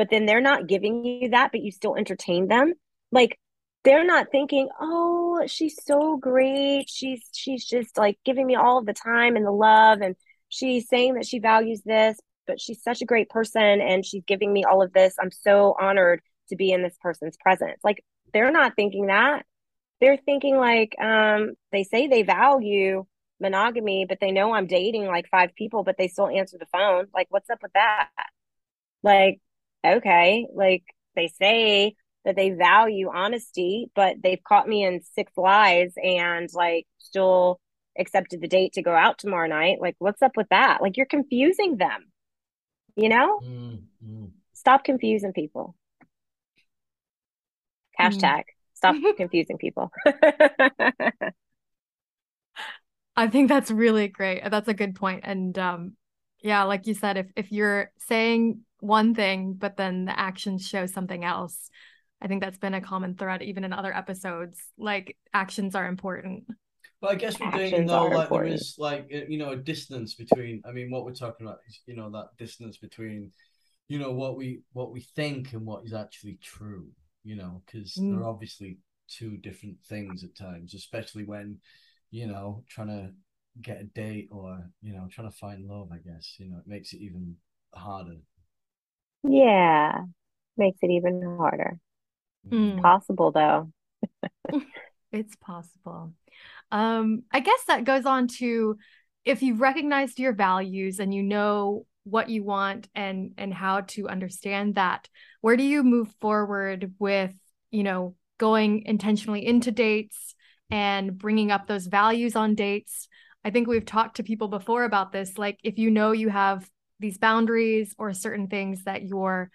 but 0.00 0.08
then 0.08 0.24
they're 0.24 0.40
not 0.40 0.66
giving 0.66 1.04
you 1.04 1.28
that, 1.28 1.52
but 1.52 1.60
you 1.60 1.70
still 1.70 1.94
entertain 1.94 2.48
them. 2.48 2.72
Like 3.12 3.38
they're 3.84 4.06
not 4.06 4.28
thinking, 4.32 4.70
oh, 4.80 5.42
she's 5.46 5.76
so 5.84 6.16
great. 6.16 6.88
She's 6.88 7.20
she's 7.34 7.66
just 7.66 7.98
like 7.98 8.18
giving 8.24 8.46
me 8.46 8.54
all 8.54 8.78
of 8.78 8.86
the 8.86 8.94
time 8.94 9.36
and 9.36 9.44
the 9.44 9.50
love, 9.50 10.00
and 10.00 10.16
she's 10.48 10.88
saying 10.88 11.16
that 11.16 11.26
she 11.26 11.38
values 11.38 11.82
this, 11.84 12.18
but 12.46 12.58
she's 12.58 12.82
such 12.82 13.02
a 13.02 13.04
great 13.04 13.28
person 13.28 13.82
and 13.82 14.06
she's 14.06 14.24
giving 14.26 14.50
me 14.50 14.64
all 14.64 14.80
of 14.80 14.94
this. 14.94 15.16
I'm 15.20 15.30
so 15.30 15.76
honored 15.78 16.22
to 16.48 16.56
be 16.56 16.72
in 16.72 16.82
this 16.82 16.96
person's 17.02 17.36
presence. 17.36 17.78
Like 17.84 18.02
they're 18.32 18.50
not 18.50 18.76
thinking 18.76 19.08
that. 19.08 19.44
They're 20.00 20.16
thinking 20.16 20.56
like 20.56 20.96
um 20.98 21.56
they 21.72 21.84
say 21.84 22.06
they 22.06 22.22
value 22.22 23.04
monogamy, 23.38 24.06
but 24.08 24.16
they 24.18 24.30
know 24.30 24.54
I'm 24.54 24.66
dating 24.66 25.04
like 25.08 25.28
five 25.30 25.54
people, 25.54 25.84
but 25.84 25.96
they 25.98 26.08
still 26.08 26.28
answer 26.28 26.56
the 26.58 26.64
phone. 26.72 27.08
Like, 27.12 27.26
what's 27.28 27.50
up 27.50 27.58
with 27.62 27.74
that? 27.74 28.08
Like, 29.02 29.40
okay, 29.84 30.46
like 30.54 30.84
they 31.16 31.28
say 31.28 31.94
that 32.24 32.36
they 32.36 32.50
value 32.50 33.10
honesty, 33.12 33.90
but 33.94 34.16
they've 34.22 34.42
caught 34.46 34.68
me 34.68 34.84
in 34.84 35.02
six 35.02 35.32
lies 35.36 35.92
and 36.02 36.48
like 36.52 36.86
still 36.98 37.60
accepted 37.98 38.40
the 38.40 38.48
date 38.48 38.74
to 38.74 38.82
go 38.82 38.94
out 38.94 39.18
tomorrow 39.18 39.48
night. 39.48 39.78
Like, 39.80 39.96
what's 39.98 40.22
up 40.22 40.36
with 40.36 40.48
that? 40.50 40.82
Like, 40.82 40.96
you're 40.96 41.06
confusing 41.06 41.76
them, 41.76 42.10
you 42.96 43.08
know? 43.08 43.40
Mm-hmm. 43.42 44.26
Stop 44.54 44.84
confusing 44.84 45.32
people. 45.32 45.74
Hashtag 47.98 48.20
mm. 48.22 48.44
stop 48.74 48.96
confusing 49.16 49.58
people. 49.58 49.90
I 53.16 53.26
think 53.28 53.48
that's 53.48 53.70
really 53.70 54.08
great. 54.08 54.42
That's 54.50 54.68
a 54.68 54.74
good 54.74 54.94
point. 54.94 55.20
And 55.24 55.58
um, 55.58 55.96
yeah, 56.42 56.62
like 56.64 56.86
you 56.86 56.94
said, 56.94 57.16
if 57.18 57.26
if 57.36 57.52
you're 57.52 57.90
saying 57.98 58.60
one 58.80 59.14
thing, 59.14 59.54
but 59.54 59.76
then 59.76 60.04
the 60.04 60.18
actions 60.18 60.66
show 60.66 60.86
something 60.86 61.24
else. 61.24 61.70
I 62.22 62.28
think 62.28 62.42
that's 62.42 62.58
been 62.58 62.74
a 62.74 62.80
common 62.80 63.14
thread 63.14 63.42
even 63.42 63.64
in 63.64 63.72
other 63.72 63.94
episodes. 63.94 64.60
Like 64.78 65.16
actions 65.32 65.74
are 65.74 65.86
important. 65.86 66.44
But 67.00 67.12
I 67.12 67.14
guess 67.14 67.40
we're 67.40 67.50
doing 67.50 67.86
though 67.86 68.08
like 68.08 68.28
important. 68.28 68.50
there 68.50 68.54
is 68.54 68.74
like 68.78 69.06
you 69.10 69.38
know 69.38 69.50
a 69.50 69.56
distance 69.56 70.14
between. 70.14 70.62
I 70.66 70.72
mean, 70.72 70.90
what 70.90 71.04
we're 71.04 71.14
talking 71.14 71.46
about 71.46 71.60
is 71.68 71.80
you 71.86 71.96
know 71.96 72.10
that 72.10 72.36
distance 72.38 72.76
between 72.76 73.32
you 73.88 73.98
know 73.98 74.12
what 74.12 74.36
we 74.36 74.60
what 74.72 74.92
we 74.92 75.00
think 75.00 75.52
and 75.52 75.66
what 75.66 75.84
is 75.84 75.92
actually 75.92 76.38
true 76.42 76.86
you 77.24 77.36
know 77.36 77.62
because 77.66 77.94
Mm. 77.98 78.10
they're 78.10 78.24
obviously 78.24 78.78
two 79.08 79.36
different 79.38 79.76
things 79.88 80.22
at 80.24 80.36
times 80.36 80.74
especially 80.74 81.24
when 81.24 81.58
you 82.10 82.26
know 82.26 82.62
trying 82.68 82.88
to 82.88 83.10
get 83.60 83.80
a 83.80 83.84
date 83.84 84.28
or 84.30 84.64
you 84.80 84.92
know 84.92 85.08
trying 85.10 85.28
to 85.28 85.36
find 85.36 85.66
love 85.66 85.88
i 85.92 85.98
guess 85.98 86.36
you 86.38 86.48
know 86.48 86.58
it 86.58 86.68
makes 86.68 86.92
it 86.92 87.00
even 87.00 87.34
harder 87.74 88.16
Yeah. 89.22 90.04
Makes 90.56 90.78
it 90.82 90.90
even 90.90 91.22
harder. 91.38 91.78
Mm. 92.48 92.80
Possible 92.80 93.32
though. 93.32 93.72
It's 95.12 95.34
possible. 95.36 96.12
Um, 96.70 97.24
I 97.32 97.40
guess 97.40 97.64
that 97.66 97.84
goes 97.84 98.06
on 98.06 98.28
to 98.38 98.76
if 99.24 99.42
you've 99.42 99.60
recognized 99.60 100.18
your 100.18 100.32
values 100.32 100.98
and 101.00 101.12
you 101.12 101.22
know 101.22 101.86
what 102.04 102.30
you 102.30 102.42
want 102.42 102.88
and 102.94 103.32
and 103.36 103.52
how 103.52 103.82
to 103.82 104.08
understand 104.08 104.76
that, 104.76 105.08
where 105.40 105.56
do 105.56 105.64
you 105.64 105.82
move 105.82 106.08
forward 106.20 106.94
with, 106.98 107.34
you 107.70 107.82
know, 107.82 108.14
going 108.38 108.84
intentionally 108.86 109.44
into 109.44 109.72
dates 109.72 110.34
and 110.70 111.18
bringing 111.18 111.50
up 111.50 111.66
those 111.66 111.86
values 111.86 112.36
on 112.36 112.54
dates? 112.54 113.08
I 113.44 113.50
think 113.50 113.66
we've 113.66 113.84
talked 113.84 114.16
to 114.16 114.22
people 114.22 114.48
before 114.48 114.84
about 114.84 115.12
this. 115.12 115.38
Like 115.38 115.58
if 115.64 115.78
you 115.78 115.90
know 115.90 116.12
you 116.12 116.28
have 116.28 116.68
these 117.00 117.18
boundaries 117.18 117.94
or 117.98 118.12
certain 118.14 118.48
things 118.48 118.84
that 118.84 119.02
you're 119.04 119.50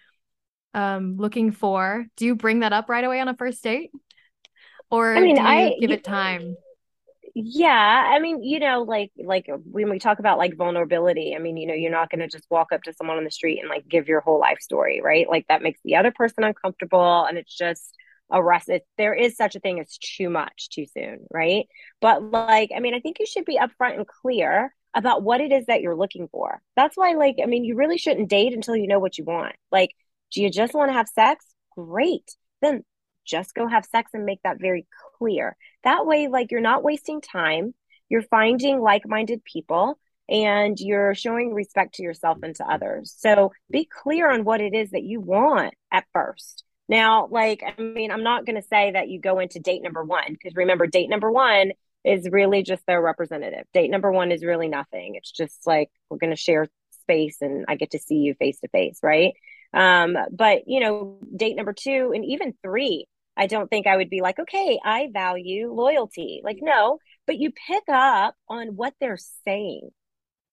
um 0.74 1.16
looking 1.18 1.52
for, 1.52 2.06
do 2.16 2.26
you 2.26 2.36
bring 2.36 2.60
that 2.60 2.72
up 2.74 2.88
right 2.90 3.04
away 3.04 3.20
on 3.20 3.28
a 3.28 3.36
first 3.36 3.62
date? 3.64 3.90
Or 4.90 5.14
I 5.14 5.20
mean, 5.20 5.38
do 5.38 5.44
you 5.44 5.72
I 5.72 5.74
give 5.78 5.92
it 5.92 6.04
time? 6.04 6.58
Yeah, 7.34 7.70
I 7.70 8.18
mean, 8.18 8.42
you 8.42 8.58
know, 8.60 8.82
like 8.82 9.12
like 9.18 9.46
when 9.70 9.90
we 9.90 9.98
talk 9.98 10.18
about 10.20 10.38
like 10.38 10.56
vulnerability, 10.56 11.34
I 11.36 11.38
mean, 11.38 11.56
you 11.58 11.66
know, 11.66 11.74
you're 11.74 11.90
not 11.90 12.08
going 12.10 12.20
to 12.20 12.28
just 12.28 12.46
walk 12.50 12.72
up 12.72 12.82
to 12.84 12.94
someone 12.94 13.18
on 13.18 13.24
the 13.24 13.30
street 13.30 13.60
and 13.60 13.68
like 13.68 13.86
give 13.86 14.08
your 14.08 14.20
whole 14.22 14.40
life 14.40 14.58
story, 14.60 15.02
right? 15.02 15.28
Like 15.28 15.46
that 15.48 15.62
makes 15.62 15.80
the 15.84 15.96
other 15.96 16.12
person 16.12 16.44
uncomfortable 16.44 17.26
and 17.26 17.36
it's 17.36 17.54
just 17.54 17.94
a 18.30 18.42
rest. 18.42 18.70
It, 18.70 18.86
there 18.96 19.14
is 19.14 19.36
such 19.36 19.54
a 19.54 19.60
thing 19.60 19.80
as 19.80 19.98
too 19.98 20.30
much 20.30 20.70
too 20.70 20.86
soon, 20.86 21.26
right? 21.30 21.66
But 22.00 22.22
like, 22.22 22.70
I 22.74 22.80
mean, 22.80 22.94
I 22.94 23.00
think 23.00 23.18
you 23.20 23.26
should 23.26 23.44
be 23.44 23.58
upfront 23.58 23.96
and 23.96 24.06
clear 24.06 24.74
about 24.96 25.22
what 25.22 25.42
it 25.42 25.52
is 25.52 25.66
that 25.66 25.82
you're 25.82 25.94
looking 25.94 26.26
for. 26.32 26.60
That's 26.74 26.96
why, 26.96 27.12
like, 27.12 27.36
I 27.40 27.46
mean, 27.46 27.64
you 27.64 27.76
really 27.76 27.98
shouldn't 27.98 28.30
date 28.30 28.54
until 28.54 28.74
you 28.74 28.88
know 28.88 28.98
what 28.98 29.18
you 29.18 29.24
want. 29.24 29.54
Like, 29.70 29.90
do 30.32 30.42
you 30.42 30.50
just 30.50 30.74
want 30.74 30.88
to 30.88 30.94
have 30.94 31.06
sex? 31.06 31.44
Great. 31.76 32.34
Then 32.62 32.82
just 33.26 33.54
go 33.54 33.68
have 33.68 33.84
sex 33.84 34.12
and 34.14 34.24
make 34.24 34.40
that 34.42 34.58
very 34.58 34.86
clear. 35.18 35.54
That 35.84 36.06
way, 36.06 36.28
like, 36.28 36.50
you're 36.50 36.62
not 36.62 36.82
wasting 36.82 37.20
time. 37.20 37.74
You're 38.08 38.22
finding 38.22 38.80
like 38.80 39.06
minded 39.06 39.44
people 39.44 39.98
and 40.28 40.78
you're 40.80 41.14
showing 41.14 41.52
respect 41.52 41.96
to 41.96 42.02
yourself 42.02 42.38
and 42.42 42.54
to 42.56 42.64
others. 42.64 43.14
So 43.18 43.52
be 43.70 43.84
clear 43.84 44.32
on 44.32 44.44
what 44.44 44.60
it 44.60 44.74
is 44.74 44.92
that 44.92 45.02
you 45.02 45.20
want 45.20 45.74
at 45.92 46.04
first. 46.12 46.64
Now, 46.88 47.28
like, 47.30 47.62
I 47.66 47.80
mean, 47.80 48.10
I'm 48.10 48.22
not 48.22 48.46
going 48.46 48.56
to 48.56 48.66
say 48.66 48.92
that 48.92 49.08
you 49.08 49.20
go 49.20 49.40
into 49.40 49.58
date 49.58 49.82
number 49.82 50.04
one 50.04 50.32
because 50.32 50.54
remember, 50.54 50.86
date 50.86 51.10
number 51.10 51.30
one 51.30 51.72
is 52.06 52.28
really 52.30 52.62
just 52.62 52.86
their 52.86 53.02
representative. 53.02 53.66
Date 53.74 53.90
number 53.90 54.12
one 54.12 54.30
is 54.30 54.44
really 54.44 54.68
nothing. 54.68 55.16
It's 55.16 55.32
just 55.32 55.66
like 55.66 55.90
we're 56.08 56.18
going 56.18 56.30
to 56.30 56.36
share 56.36 56.68
space 57.02 57.38
and 57.40 57.64
I 57.68 57.74
get 57.74 57.90
to 57.90 57.98
see 57.98 58.16
you 58.16 58.34
face 58.34 58.60
to 58.60 58.68
face, 58.68 59.00
right? 59.02 59.34
Um, 59.74 60.16
but 60.30 60.62
you 60.66 60.80
know, 60.80 61.18
date 61.34 61.56
number 61.56 61.72
two 61.72 62.12
and 62.14 62.24
even 62.24 62.54
three, 62.62 63.06
I 63.36 63.48
don't 63.48 63.68
think 63.68 63.88
I 63.88 63.96
would 63.96 64.08
be 64.08 64.20
like, 64.20 64.38
okay, 64.38 64.78
I 64.82 65.08
value 65.12 65.72
loyalty. 65.72 66.40
Like, 66.44 66.58
no, 66.62 66.98
but 67.26 67.38
you 67.38 67.50
pick 67.66 67.82
up 67.88 68.36
on 68.48 68.68
what 68.68 68.94
they're 69.00 69.18
saying. 69.44 69.90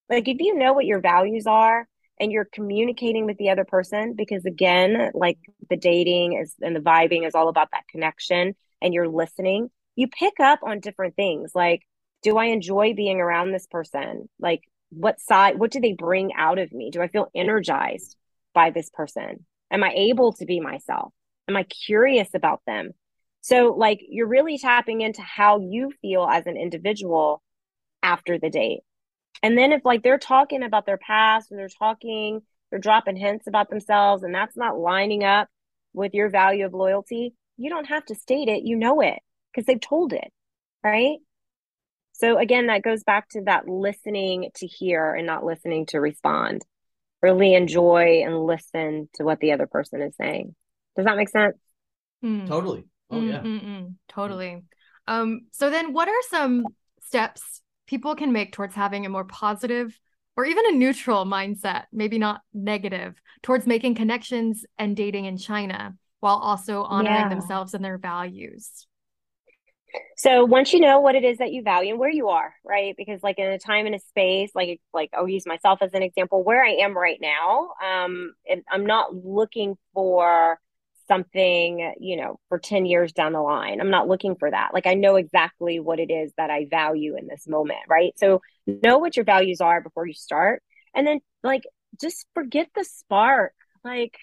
Like, 0.09 0.27
if 0.27 0.41
you 0.41 0.55
know 0.55 0.73
what 0.73 0.85
your 0.85 0.99
values 0.99 1.45
are 1.45 1.87
and 2.19 2.31
you're 2.31 2.49
communicating 2.51 3.25
with 3.27 3.37
the 3.37 3.51
other 3.51 3.63
person, 3.63 4.15
because 4.17 4.45
again, 4.45 5.11
like 5.13 5.37
the 5.69 5.77
dating 5.77 6.33
is 6.33 6.55
and 6.61 6.75
the 6.75 6.81
vibing 6.81 7.27
is 7.27 7.35
all 7.35 7.47
about 7.47 7.69
that 7.71 7.87
connection 7.89 8.55
and 8.81 8.93
you're 8.93 9.07
listening, 9.07 9.69
you 9.95 10.07
pick 10.07 10.39
up 10.39 10.59
on 10.63 10.79
different 10.79 11.15
things. 11.15 11.51
Like, 11.53 11.83
do 12.21 12.37
I 12.37 12.45
enjoy 12.45 12.93
being 12.93 13.19
around 13.19 13.51
this 13.51 13.67
person? 13.67 14.29
Like, 14.39 14.63
what 14.89 15.19
side, 15.19 15.59
what 15.59 15.71
do 15.71 15.79
they 15.79 15.93
bring 15.93 16.31
out 16.33 16.59
of 16.59 16.71
me? 16.71 16.89
Do 16.91 17.01
I 17.01 17.07
feel 17.07 17.29
energized 17.35 18.15
by 18.53 18.69
this 18.69 18.89
person? 18.89 19.45
Am 19.71 19.83
I 19.83 19.91
able 19.95 20.33
to 20.33 20.45
be 20.45 20.59
myself? 20.59 21.13
Am 21.47 21.57
I 21.57 21.63
curious 21.63 22.29
about 22.33 22.61
them? 22.65 22.91
So, 23.41 23.75
like, 23.77 24.01
you're 24.07 24.27
really 24.27 24.57
tapping 24.57 25.01
into 25.01 25.21
how 25.21 25.59
you 25.59 25.91
feel 26.01 26.25
as 26.25 26.45
an 26.47 26.55
individual 26.55 27.43
after 28.01 28.39
the 28.39 28.49
date. 28.49 28.81
And 29.41 29.57
then, 29.57 29.73
if 29.73 29.83
like 29.83 30.03
they're 30.03 30.17
talking 30.17 30.63
about 30.63 30.85
their 30.85 30.97
past 30.97 31.51
or 31.51 31.57
they're 31.57 31.67
talking, 31.67 32.41
they're 32.69 32.79
dropping 32.79 33.17
hints 33.17 33.47
about 33.47 33.69
themselves, 33.69 34.23
and 34.23 34.33
that's 34.33 34.55
not 34.55 34.79
lining 34.79 35.25
up 35.25 35.49
with 35.93 36.13
your 36.13 36.29
value 36.29 36.65
of 36.65 36.73
loyalty, 36.73 37.33
you 37.57 37.69
don't 37.69 37.85
have 37.85 38.05
to 38.05 38.15
state 38.15 38.47
it. 38.47 38.63
You 38.63 38.77
know 38.77 39.01
it 39.01 39.19
because 39.53 39.65
they've 39.65 39.79
told 39.79 40.13
it, 40.13 40.31
right? 40.83 41.17
So, 42.13 42.37
again, 42.37 42.67
that 42.67 42.83
goes 42.83 43.03
back 43.03 43.29
to 43.29 43.41
that 43.45 43.67
listening 43.67 44.51
to 44.55 44.67
hear 44.67 45.13
and 45.13 45.25
not 45.27 45.43
listening 45.43 45.87
to 45.87 45.99
respond. 45.99 46.63
Really 47.21 47.53
enjoy 47.53 48.21
and 48.25 48.45
listen 48.45 49.09
to 49.15 49.23
what 49.23 49.39
the 49.39 49.53
other 49.53 49.67
person 49.67 50.01
is 50.01 50.15
saying. 50.15 50.55
Does 50.95 51.05
that 51.05 51.17
make 51.17 51.29
sense? 51.29 51.57
Mm. 52.23 52.47
totally 52.47 52.85
oh 53.11 53.21
yeah 53.21 53.41
Mm-mm-mm. 53.41 53.95
Totally. 54.07 54.63
Um, 55.07 55.41
so 55.51 55.69
then 55.69 55.91
what 55.91 56.07
are 56.07 56.21
some 56.29 56.65
steps 57.01 57.61
people 57.85 58.15
can 58.15 58.31
make 58.31 58.53
towards 58.53 58.75
having 58.75 59.05
a 59.05 59.09
more 59.09 59.25
positive 59.25 59.99
or 60.37 60.45
even 60.45 60.65
a 60.67 60.71
neutral 60.71 61.25
mindset, 61.25 61.85
maybe 61.91 62.17
not 62.17 62.41
negative, 62.53 63.15
towards 63.41 63.67
making 63.67 63.95
connections 63.95 64.65
and 64.77 64.95
dating 64.95 65.25
in 65.25 65.37
China 65.37 65.95
while 66.21 66.37
also 66.37 66.83
honoring 66.83 67.15
Yeah. 67.15 67.29
themselves 67.29 67.73
and 67.73 67.83
their 67.83 67.97
values? 67.97 68.87
So 70.17 70.45
once 70.45 70.73
you 70.73 70.79
know 70.79 70.99
what 70.99 71.15
it 71.15 71.23
is 71.23 71.39
that 71.39 71.51
you 71.51 71.63
value 71.63 71.91
and 71.91 71.99
where 71.99 72.09
you 72.09 72.29
are, 72.29 72.53
right? 72.63 72.95
Because 72.97 73.21
like 73.23 73.39
in 73.39 73.47
a 73.47 73.59
time 73.59 73.85
and 73.85 73.95
a 73.95 73.99
space, 73.99 74.51
like 74.55 74.81
like 74.93 75.09
I'll 75.13 75.27
use 75.27 75.45
myself 75.45 75.79
as 75.81 75.93
an 75.93 76.03
example, 76.03 76.43
where 76.43 76.63
I 76.63 76.71
am 76.81 76.97
right 76.97 77.19
now, 77.21 77.71
um, 77.83 78.33
I'm 78.71 78.85
not 78.85 79.13
looking 79.13 79.77
for 79.93 80.59
something, 81.07 81.93
you 81.99 82.15
know, 82.15 82.39
for 82.49 82.59
10 82.59 82.85
years 82.85 83.11
down 83.11 83.33
the 83.33 83.41
line. 83.41 83.81
I'm 83.81 83.89
not 83.89 84.07
looking 84.07 84.35
for 84.35 84.49
that. 84.49 84.73
Like 84.73 84.87
I 84.87 84.93
know 84.93 85.15
exactly 85.15 85.79
what 85.79 85.99
it 85.99 86.11
is 86.11 86.31
that 86.37 86.49
I 86.49 86.67
value 86.69 87.17
in 87.17 87.27
this 87.27 87.47
moment, 87.47 87.81
right? 87.89 88.13
So 88.17 88.41
know 88.65 88.99
what 88.99 89.15
your 89.15 89.25
values 89.25 89.61
are 89.61 89.81
before 89.81 90.07
you 90.07 90.13
start. 90.13 90.63
And 90.95 91.05
then 91.05 91.19
like 91.43 91.63
just 91.99 92.25
forget 92.33 92.69
the 92.75 92.85
spark. 92.85 93.53
Like 93.83 94.17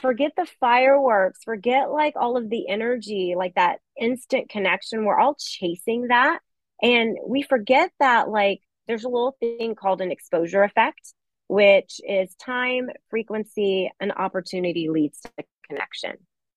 forget 0.00 0.32
the 0.36 0.46
fireworks, 0.60 1.42
forget 1.44 1.90
like 1.90 2.14
all 2.16 2.36
of 2.36 2.48
the 2.48 2.68
energy, 2.68 3.34
like 3.36 3.54
that 3.54 3.80
instant 4.00 4.48
connection. 4.48 5.04
We're 5.04 5.18
all 5.18 5.36
chasing 5.38 6.08
that. 6.08 6.40
And 6.82 7.16
we 7.26 7.42
forget 7.42 7.90
that 7.98 8.28
like 8.28 8.60
there's 8.86 9.04
a 9.04 9.08
little 9.08 9.36
thing 9.40 9.74
called 9.74 10.00
an 10.00 10.12
exposure 10.12 10.62
effect, 10.62 11.14
which 11.48 12.00
is 12.08 12.34
time, 12.36 12.90
frequency, 13.10 13.90
and 14.00 14.12
opportunity 14.12 14.88
leads 14.88 15.20
to 15.20 15.30
connection. 15.68 16.16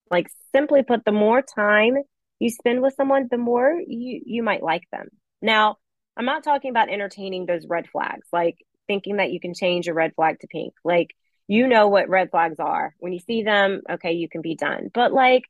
Like 0.10 0.28
simply 0.54 0.84
put, 0.84 1.06
the 1.06 1.12
more 1.12 1.42
time 1.42 1.96
you 2.40 2.50
spend 2.50 2.82
with 2.82 2.96
someone, 2.96 3.28
the 3.30 3.38
more 3.38 3.80
you 3.86 4.22
you 4.26 4.44
might 4.44 4.64
like 4.64 4.84
them. 4.92 5.10
Now, 5.42 5.78
I'm 6.16 6.26
not 6.26 6.44
talking 6.44 6.70
about 6.70 6.90
entertaining 6.90 7.46
those 7.46 7.68
red 7.68 7.88
flags, 7.90 8.28
like 8.32 8.58
thinking 8.88 9.18
that 9.18 9.32
you 9.32 9.40
can 9.40 9.54
change 9.54 9.88
a 9.88 9.94
red 9.94 10.14
flag 10.16 10.40
to 10.42 10.48
pink. 10.48 10.74
Like 10.84 11.16
you 11.52 11.68
know 11.68 11.90
what 11.90 12.08
red 12.08 12.32
flags 12.32 12.62
are. 12.62 12.96
When 13.00 13.12
you 13.12 13.20
see 13.20 13.44
them, 13.44 13.82
okay, 13.90 14.14
you 14.14 14.30
can 14.30 14.42
be 14.42 14.56
done. 14.56 14.90
But 14.94 15.12
like 15.12 15.44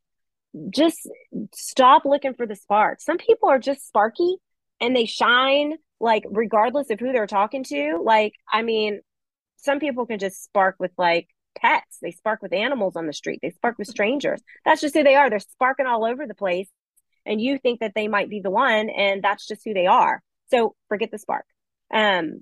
just 0.72 1.08
stop 1.54 2.06
looking 2.06 2.34
for 2.34 2.48
the 2.48 2.56
spark. 2.56 3.00
Some 3.00 3.20
people 3.20 3.50
are 3.50 3.60
just 3.60 3.88
sparky 3.88 4.38
and 4.80 4.96
they 4.96 5.06
shine 5.06 5.76
like 6.00 6.24
regardless 6.28 6.90
of 6.90 7.00
who 7.00 7.12
they're 7.12 7.28
talking 7.28 7.64
to. 7.66 8.02
Like, 8.04 8.34
I 8.52 8.64
mean, 8.64 9.02
some 9.58 9.80
people 9.80 10.08
can 10.08 10.18
just 10.18 10.44
spark 10.44 10.78
with 10.80 10.90
like 10.98 11.28
pets. 11.56 12.00
They 12.02 12.10
spark 12.10 12.42
with 12.42 12.52
animals 12.52 12.96
on 12.96 13.06
the 13.06 13.14
street. 13.14 13.38
They 13.44 13.52
spark 13.52 13.78
with 13.78 13.88
strangers. 13.88 14.42
That's 14.66 14.82
just 14.82 14.96
who 14.96 15.04
they 15.04 15.14
are. 15.14 15.30
They're 15.30 15.38
sparking 15.38 15.86
all 15.86 16.04
over 16.04 16.26
the 16.26 16.34
place. 16.34 16.68
And 17.28 17.40
you 17.40 17.60
think 17.60 17.82
that 17.82 17.92
they 17.94 18.08
might 18.08 18.28
be 18.28 18.40
the 18.40 18.50
one, 18.50 18.90
and 18.90 19.24
that's 19.24 19.48
just 19.48 19.62
who 19.64 19.76
they 19.76 19.86
are. 19.86 20.24
So 20.50 20.74
forget 20.90 21.12
the 21.12 21.20
spark. 21.20 21.46
Um, 21.94 22.42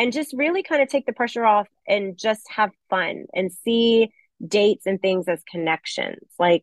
and 0.00 0.14
just 0.14 0.32
really 0.32 0.62
kind 0.62 0.80
of 0.80 0.88
take 0.88 1.04
the 1.04 1.12
pressure 1.12 1.44
off 1.44 1.68
and 1.86 2.16
just 2.16 2.40
have 2.48 2.70
fun 2.88 3.26
and 3.34 3.52
see 3.52 4.08
dates 4.44 4.86
and 4.86 4.98
things 4.98 5.28
as 5.28 5.42
connections. 5.42 6.26
Like, 6.38 6.62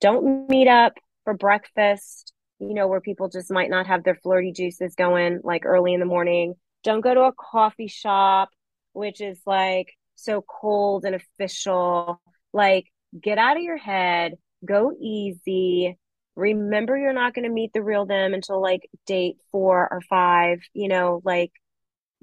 don't 0.00 0.48
meet 0.48 0.66
up 0.66 0.94
for 1.24 1.34
breakfast, 1.34 2.32
you 2.58 2.72
know, 2.72 2.88
where 2.88 3.02
people 3.02 3.28
just 3.28 3.50
might 3.50 3.68
not 3.68 3.86
have 3.86 4.02
their 4.02 4.14
flirty 4.14 4.50
juices 4.50 4.94
going 4.94 5.40
like 5.44 5.66
early 5.66 5.92
in 5.92 6.00
the 6.00 6.06
morning. 6.06 6.54
Don't 6.82 7.02
go 7.02 7.12
to 7.12 7.20
a 7.20 7.34
coffee 7.34 7.86
shop, 7.86 8.48
which 8.94 9.20
is 9.20 9.38
like 9.44 9.92
so 10.14 10.42
cold 10.42 11.04
and 11.04 11.14
official. 11.14 12.22
Like, 12.54 12.86
get 13.20 13.36
out 13.36 13.58
of 13.58 13.62
your 13.62 13.76
head, 13.76 14.36
go 14.64 14.94
easy. 14.98 15.98
Remember, 16.34 16.96
you're 16.96 17.12
not 17.12 17.34
going 17.34 17.44
to 17.44 17.50
meet 17.50 17.74
the 17.74 17.82
real 17.82 18.06
them 18.06 18.32
until 18.32 18.62
like 18.62 18.88
date 19.04 19.36
four 19.52 19.86
or 19.90 20.00
five, 20.08 20.60
you 20.72 20.88
know, 20.88 21.20
like 21.26 21.52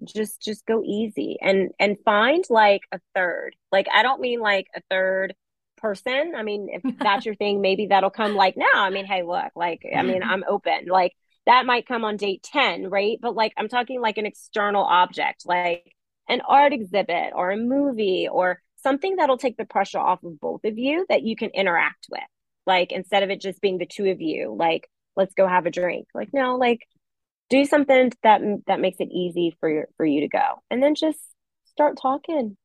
just 0.03 0.41
just 0.41 0.65
go 0.65 0.83
easy 0.83 1.37
and 1.41 1.71
and 1.79 1.97
find 2.05 2.43
like 2.49 2.81
a 2.91 2.99
third. 3.15 3.55
Like 3.71 3.87
i 3.93 4.03
don't 4.03 4.21
mean 4.21 4.39
like 4.39 4.67
a 4.75 4.81
third 4.89 5.35
person. 5.77 6.33
I 6.35 6.43
mean 6.43 6.69
if 6.71 6.97
that's 6.99 7.25
your 7.25 7.35
thing 7.35 7.61
maybe 7.61 7.87
that'll 7.87 8.09
come 8.09 8.35
like 8.35 8.57
now 8.57 8.65
i 8.75 8.89
mean 8.89 9.05
hey 9.05 9.23
look 9.23 9.51
like 9.55 9.85
i 9.95 10.01
mean 10.03 10.21
mm-hmm. 10.21 10.29
i'm 10.29 10.43
open. 10.47 10.85
Like 10.87 11.13
that 11.45 11.65
might 11.65 11.87
come 11.87 12.03
on 12.03 12.17
date 12.17 12.43
10 12.43 12.89
right? 12.89 13.17
But 13.21 13.35
like 13.35 13.53
i'm 13.57 13.69
talking 13.69 14.01
like 14.01 14.17
an 14.17 14.25
external 14.25 14.83
object 14.83 15.43
like 15.45 15.93
an 16.29 16.41
art 16.47 16.73
exhibit 16.73 17.31
or 17.33 17.51
a 17.51 17.57
movie 17.57 18.27
or 18.29 18.61
something 18.83 19.15
that'll 19.15 19.37
take 19.37 19.57
the 19.57 19.65
pressure 19.65 19.99
off 19.99 20.23
of 20.23 20.39
both 20.39 20.63
of 20.65 20.77
you 20.77 21.05
that 21.09 21.23
you 21.23 21.35
can 21.35 21.49
interact 21.49 22.07
with. 22.11 22.21
Like 22.65 22.91
instead 22.91 23.23
of 23.23 23.29
it 23.29 23.41
just 23.41 23.61
being 23.61 23.77
the 23.77 23.85
two 23.85 24.05
of 24.05 24.21
you 24.21 24.55
like 24.57 24.89
let's 25.15 25.33
go 25.33 25.47
have 25.47 25.65
a 25.65 25.71
drink. 25.71 26.07
Like 26.13 26.29
no 26.33 26.55
like 26.55 26.87
do 27.49 27.65
something 27.65 28.11
that 28.23 28.41
that 28.67 28.79
makes 28.79 28.97
it 28.99 29.09
easy 29.11 29.55
for 29.59 29.69
your, 29.69 29.87
for 29.97 30.05
you 30.05 30.21
to 30.21 30.27
go. 30.27 30.61
And 30.69 30.81
then 30.81 30.95
just 30.95 31.19
start 31.65 31.97
talking 32.01 32.57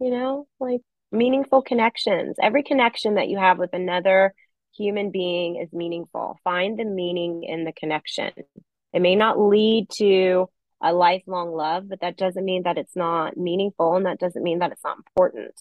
you 0.00 0.10
know 0.10 0.46
like 0.58 0.80
meaningful 1.12 1.62
connections. 1.62 2.36
Every 2.40 2.62
connection 2.62 3.14
that 3.14 3.28
you 3.28 3.38
have 3.38 3.58
with 3.58 3.72
another 3.72 4.34
human 4.76 5.10
being 5.10 5.56
is 5.56 5.72
meaningful. 5.72 6.38
Find 6.44 6.78
the 6.78 6.84
meaning 6.84 7.42
in 7.44 7.64
the 7.64 7.72
connection. 7.72 8.32
It 8.92 9.02
may 9.02 9.16
not 9.16 9.40
lead 9.40 9.88
to 9.94 10.48
a 10.82 10.92
lifelong 10.92 11.52
love 11.52 11.88
but 11.88 12.00
that 12.00 12.16
doesn't 12.16 12.44
mean 12.44 12.62
that 12.62 12.78
it's 12.78 12.96
not 12.96 13.36
meaningful 13.36 13.96
and 13.96 14.06
that 14.06 14.18
doesn't 14.18 14.42
mean 14.42 14.60
that 14.60 14.72
it's 14.72 14.84
not 14.84 14.98
important. 14.98 15.52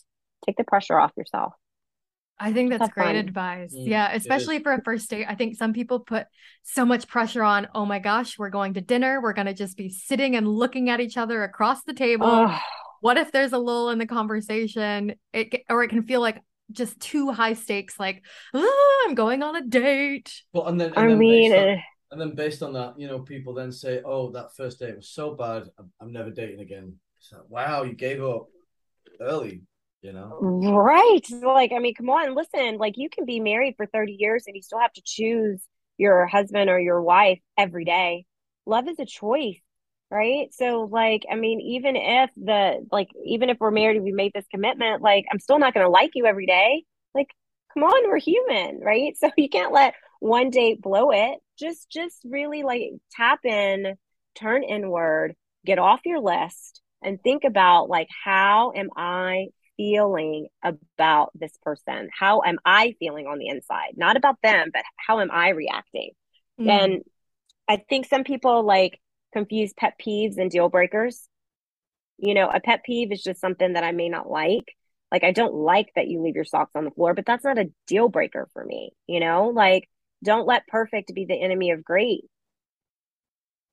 Take 0.45 0.57
the 0.57 0.63
pressure 0.63 0.97
off 0.99 1.11
yourself 1.17 1.53
I 2.39 2.53
think 2.53 2.69
that's 2.69 2.89
great 2.93 3.07
fun. 3.07 3.15
advice. 3.15 3.73
Mm, 3.73 3.87
yeah, 3.87 4.11
especially 4.13 4.59
for 4.59 4.71
a 4.71 4.81
first 4.81 5.09
date. 5.09 5.25
I 5.27 5.35
think 5.35 5.57
some 5.57 5.73
people 5.73 5.99
put 5.99 6.27
so 6.63 6.85
much 6.85 7.07
pressure 7.07 7.43
on, 7.43 7.67
oh 7.75 7.85
my 7.85 7.99
gosh, 7.99 8.39
we're 8.39 8.49
going 8.49 8.75
to 8.75 8.81
dinner. 8.81 9.21
We're 9.21 9.33
going 9.33 9.47
to 9.47 9.53
just 9.53 9.75
be 9.75 9.89
sitting 9.89 10.35
and 10.35 10.47
looking 10.47 10.89
at 10.89 10.99
each 10.99 11.17
other 11.17 11.43
across 11.43 11.83
the 11.83 11.93
table. 11.93 12.27
Oh. 12.27 12.59
What 13.01 13.17
if 13.17 13.31
there's 13.31 13.53
a 13.53 13.57
lull 13.57 13.89
in 13.89 13.99
the 13.99 14.05
conversation? 14.05 15.15
It 15.33 15.63
or 15.69 15.83
it 15.83 15.89
can 15.89 16.03
feel 16.03 16.21
like 16.21 16.41
just 16.71 16.99
too 16.99 17.31
high 17.31 17.53
stakes 17.53 17.99
like, 17.99 18.23
oh, 18.53 19.05
I'm 19.07 19.15
going 19.15 19.41
on 19.41 19.55
a 19.55 19.65
date. 19.65 20.33
Well, 20.53 20.67
and 20.67 20.79
then 20.79 20.89
and 20.89 20.97
I 20.97 21.07
then 21.07 21.17
mean, 21.17 21.53
on, 21.53 21.69
uh, 21.69 21.75
and 22.11 22.21
then 22.21 22.35
based 22.35 22.63
on 22.63 22.73
that, 22.73 22.95
you 22.97 23.07
know, 23.07 23.19
people 23.19 23.53
then 23.53 23.71
say, 23.71 24.01
"Oh, 24.03 24.31
that 24.31 24.55
first 24.55 24.79
date 24.79 24.95
was 24.95 25.09
so 25.09 25.35
bad. 25.35 25.63
I'm, 25.77 25.91
I'm 26.01 26.11
never 26.11 26.29
dating 26.29 26.59
again." 26.59 26.95
So, 27.19 27.41
wow, 27.49 27.83
you 27.83 27.93
gave 27.93 28.23
up 28.23 28.47
early 29.21 29.61
you 30.01 30.13
know? 30.13 30.37
Right. 30.41 31.21
Like 31.31 31.71
i 31.73 31.79
mean 31.79 31.93
come 31.93 32.09
on 32.09 32.35
listen 32.35 32.77
like 32.77 32.93
you 32.97 33.09
can 33.09 33.25
be 33.25 33.39
married 33.39 33.75
for 33.77 33.85
30 33.85 34.13
years 34.13 34.45
and 34.47 34.55
you 34.55 34.61
still 34.61 34.79
have 34.79 34.93
to 34.93 35.01
choose 35.03 35.61
your 35.97 36.25
husband 36.27 36.69
or 36.69 36.79
your 36.79 37.01
wife 37.01 37.39
every 37.57 37.85
day. 37.85 38.25
Love 38.65 38.87
is 38.87 38.99
a 38.99 39.05
choice 39.05 39.59
right? 40.11 40.51
So 40.53 40.89
like 40.91 41.23
i 41.31 41.35
mean 41.35 41.61
even 41.61 41.95
if 41.95 42.31
the 42.35 42.85
like 42.91 43.09
even 43.25 43.49
if 43.49 43.57
we're 43.59 43.71
married 43.71 44.01
we 44.01 44.11
made 44.11 44.31
this 44.33 44.47
commitment 44.49 45.01
like 45.03 45.25
i'm 45.31 45.39
still 45.39 45.59
not 45.59 45.73
going 45.73 45.85
to 45.85 45.91
like 45.91 46.11
you 46.15 46.25
every 46.25 46.45
day. 46.45 46.83
Like 47.13 47.27
come 47.73 47.83
on 47.83 48.09
we're 48.09 48.19
human 48.19 48.79
right? 48.79 49.15
So 49.19 49.29
you 49.37 49.49
can't 49.49 49.73
let 49.73 49.93
one 50.19 50.49
date 50.49 50.81
blow 50.81 51.11
it. 51.11 51.39
Just 51.57 51.89
just 51.89 52.17
really 52.23 52.63
like 52.63 52.83
tap 53.11 53.45
in 53.45 53.95
turn 54.35 54.63
inward 54.63 55.35
get 55.65 55.79
off 55.79 56.01
your 56.05 56.19
list 56.19 56.81
and 57.03 57.21
think 57.21 57.43
about 57.43 57.89
like 57.89 58.07
how 58.23 58.71
am 58.75 58.89
i 58.95 59.47
feeling 59.79 60.47
about 60.61 61.31
this 61.35 61.57
person? 61.63 62.09
How 62.11 62.41
am 62.45 62.57
I 62.65 62.95
feeling 62.99 63.27
on 63.27 63.37
the 63.39 63.47
inside? 63.47 63.93
Not 63.95 64.17
about 64.17 64.35
them, 64.43 64.71
but 64.73 64.83
how 64.97 65.21
am 65.21 65.31
I 65.31 65.49
reacting? 65.49 66.11
Mm. 66.59 66.69
And 66.69 67.03
I 67.69 67.77
think 67.77 68.05
some 68.05 68.25
people 68.25 68.63
like 68.63 68.99
confuse 69.31 69.71
pet 69.71 69.93
peeves 70.05 70.37
and 70.37 70.51
deal 70.51 70.67
breakers. 70.67 71.29
You 72.17 72.33
know, 72.33 72.49
a 72.49 72.59
pet 72.59 72.83
peeve 72.83 73.13
is 73.13 73.23
just 73.23 73.39
something 73.39 73.73
that 73.73 73.85
I 73.85 73.93
may 73.93 74.09
not 74.09 74.29
like. 74.29 74.75
Like, 75.13 75.23
I 75.23 75.31
don't 75.31 75.53
like 75.53 75.87
that 75.95 76.09
you 76.09 76.21
leave 76.21 76.35
your 76.35 76.43
socks 76.43 76.71
on 76.75 76.83
the 76.83 76.91
floor, 76.91 77.13
but 77.13 77.25
that's 77.25 77.45
not 77.45 77.57
a 77.57 77.71
deal 77.87 78.09
breaker 78.09 78.49
for 78.51 78.65
me. 78.65 78.91
You 79.07 79.21
know, 79.21 79.47
like, 79.47 79.89
don't 80.25 80.45
let 80.45 80.67
perfect 80.67 81.15
be 81.15 81.23
the 81.23 81.41
enemy 81.41 81.71
of 81.71 81.85
great. 81.85 82.25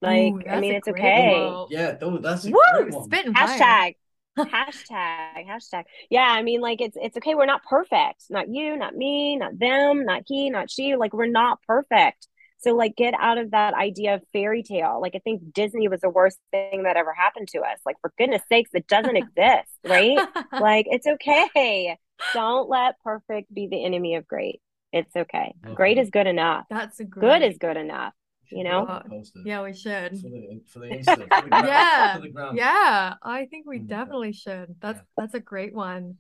Like, 0.01 0.35
Ooh, 0.35 0.49
I 0.49 0.61
mean, 0.61 0.75
it's 0.75 0.87
okay. 0.87 1.41
One. 1.43 1.67
Yeah, 1.71 1.97
that's 2.21 2.45
a 2.45 2.51
Woo! 2.51 2.61
great 2.79 2.95
one. 2.95 3.11
Hashtag 3.35 3.95
hashtag 4.39 5.47
hashtag. 5.49 5.85
Yeah 6.11 6.27
i 6.29 6.43
mean 6.43 6.61
like 6.61 6.81
it's 6.81 6.97
it's 7.01 7.17
okay 7.17 7.35
we're 7.35 7.47
not 7.47 7.65
perfect. 7.65 8.25
Not 8.31 8.49
you 8.49 8.77
not 8.77 8.95
me 8.95 9.37
not 9.37 9.59
them 9.59 10.05
not 10.05 10.23
he 10.27 10.51
not 10.51 10.71
she 10.71 10.97
like 10.97 11.13
we're 11.13 11.27
not 11.27 11.61
perfect. 11.67 12.29
So 12.59 12.75
like 12.75 12.97
get 12.97 13.15
out 13.19 13.39
of 13.39 13.51
that 13.51 13.75
idea 13.75 14.15
of 14.15 14.23
fairy 14.33 14.63
tale. 14.63 15.01
Like 15.01 15.15
i 15.15 15.19
think 15.19 15.53
disney 15.53 15.89
was 15.89 16.01
the 16.01 16.11
worst 16.11 16.39
thing 16.51 16.85
that 16.85 16.97
ever 16.97 17.13
happened 17.13 17.49
to 17.49 17.61
us. 17.61 17.79
Like 17.85 17.97
for 18.01 18.13
goodness 18.19 18.43
sakes 18.49 18.71
it 18.75 18.87
doesn't 18.87 19.17
exist 19.17 19.71
right? 19.85 20.19
Like 20.53 20.87
it's 20.89 21.07
okay. 21.07 21.97
Don't 22.33 22.69
let 22.69 22.95
perfect 23.05 23.53
be 23.53 23.69
the 23.69 23.85
enemy 23.85 24.15
of 24.15 24.27
great. 24.27 24.61
It's 24.93 25.15
okay, 25.15 25.55
okay. 25.65 25.75
great 25.75 25.99
is 25.99 26.11
good 26.11 26.27
enough. 26.27 26.65
That's 26.71 26.99
a 27.01 27.05
great. 27.05 27.41
good 27.41 27.51
is 27.51 27.59
good 27.59 27.77
enough 27.77 28.15
you 28.51 28.65
know? 28.65 29.03
yeah 29.45 29.63
we 29.63 29.73
should. 29.73 30.21
For 30.21 30.29
the, 30.29 30.63
for 30.67 30.79
the 30.81 30.87
Insta, 30.91 31.17
for 31.17 32.21
the 32.21 32.29
gram, 32.29 32.57
yeah 32.57 32.65
yeah 32.67 33.15
i 33.23 33.47
think 33.47 33.67
we 33.67 33.79
mm, 33.79 33.87
definitely 33.87 34.33
should. 34.33 34.75
That's 34.81 34.99
yeah. 34.99 35.05
that's 35.17 35.35
a 35.35 35.41
great 35.41 35.75
one. 35.75 36.17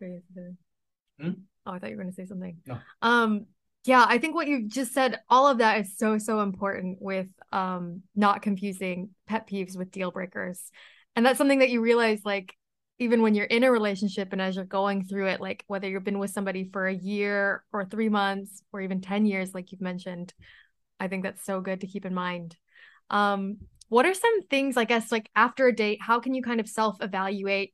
Hmm? 0.00 1.30
oh 1.66 1.72
i 1.72 1.78
thought 1.78 1.90
you 1.90 1.96
were 1.96 2.02
going 2.02 2.14
to 2.14 2.16
say 2.16 2.26
something. 2.26 2.58
No. 2.66 2.78
um 3.02 3.46
yeah 3.84 4.04
i 4.08 4.18
think 4.18 4.34
what 4.34 4.48
you 4.48 4.68
just 4.68 4.92
said 4.92 5.20
all 5.28 5.48
of 5.48 5.58
that 5.58 5.80
is 5.80 5.96
so 5.96 6.18
so 6.18 6.40
important 6.40 6.98
with 7.00 7.28
um 7.52 8.02
not 8.14 8.42
confusing 8.42 9.10
pet 9.26 9.48
peeves 9.48 9.76
with 9.76 9.90
deal 9.90 10.10
breakers. 10.10 10.70
And 11.16 11.26
that's 11.26 11.38
something 11.38 11.58
that 11.58 11.70
you 11.70 11.80
realize 11.80 12.20
like 12.24 12.54
even 13.00 13.22
when 13.22 13.34
you're 13.34 13.46
in 13.46 13.64
a 13.64 13.70
relationship 13.70 14.32
and 14.32 14.42
as 14.42 14.56
you're 14.56 14.64
going 14.64 15.04
through 15.04 15.28
it 15.28 15.40
like 15.40 15.64
whether 15.66 15.88
you've 15.88 16.04
been 16.04 16.18
with 16.18 16.30
somebody 16.30 16.68
for 16.72 16.86
a 16.86 16.94
year 16.94 17.64
or 17.72 17.84
3 17.84 18.08
months 18.08 18.62
or 18.72 18.80
even 18.80 19.00
10 19.00 19.26
years 19.26 19.54
like 19.54 19.72
you've 19.72 19.80
mentioned 19.80 20.32
I 21.00 21.08
think 21.08 21.24
that's 21.24 21.44
so 21.44 21.60
good 21.60 21.80
to 21.80 21.86
keep 21.86 22.04
in 22.04 22.14
mind. 22.14 22.56
Um, 23.10 23.58
what 23.88 24.06
are 24.06 24.14
some 24.14 24.42
things, 24.42 24.76
I 24.76 24.84
guess, 24.84 25.10
like 25.10 25.30
after 25.34 25.66
a 25.66 25.74
date, 25.74 26.00
how 26.02 26.20
can 26.20 26.34
you 26.34 26.42
kind 26.42 26.60
of 26.60 26.68
self 26.68 26.98
evaluate 27.00 27.72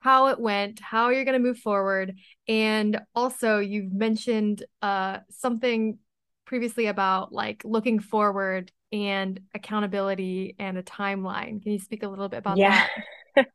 how 0.00 0.28
it 0.28 0.38
went, 0.38 0.80
how 0.80 1.10
you're 1.10 1.24
going 1.24 1.40
to 1.40 1.46
move 1.46 1.58
forward? 1.58 2.14
And 2.48 3.00
also, 3.14 3.58
you've 3.58 3.92
mentioned 3.92 4.64
uh, 4.82 5.18
something 5.30 5.98
previously 6.46 6.86
about 6.86 7.32
like 7.32 7.62
looking 7.64 7.98
forward 7.98 8.70
and 8.92 9.40
accountability 9.54 10.56
and 10.58 10.78
a 10.78 10.82
timeline. 10.82 11.62
Can 11.62 11.72
you 11.72 11.78
speak 11.78 12.02
a 12.02 12.08
little 12.08 12.28
bit 12.28 12.38
about 12.38 12.56
yeah. 12.56 12.70
that? 12.70 12.90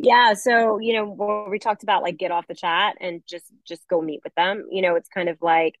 yeah 0.00 0.34
so 0.34 0.80
you 0.80 0.92
know 0.92 1.46
we 1.48 1.60
talked 1.60 1.84
about 1.84 2.02
like 2.02 2.16
get 2.16 2.32
off 2.32 2.48
the 2.48 2.54
chat 2.54 2.96
and 3.00 3.22
just 3.28 3.46
just 3.64 3.86
go 3.86 4.02
meet 4.02 4.20
with 4.24 4.34
them 4.34 4.66
you 4.72 4.82
know 4.82 4.96
it's 4.96 5.08
kind 5.08 5.28
of 5.28 5.38
like 5.40 5.76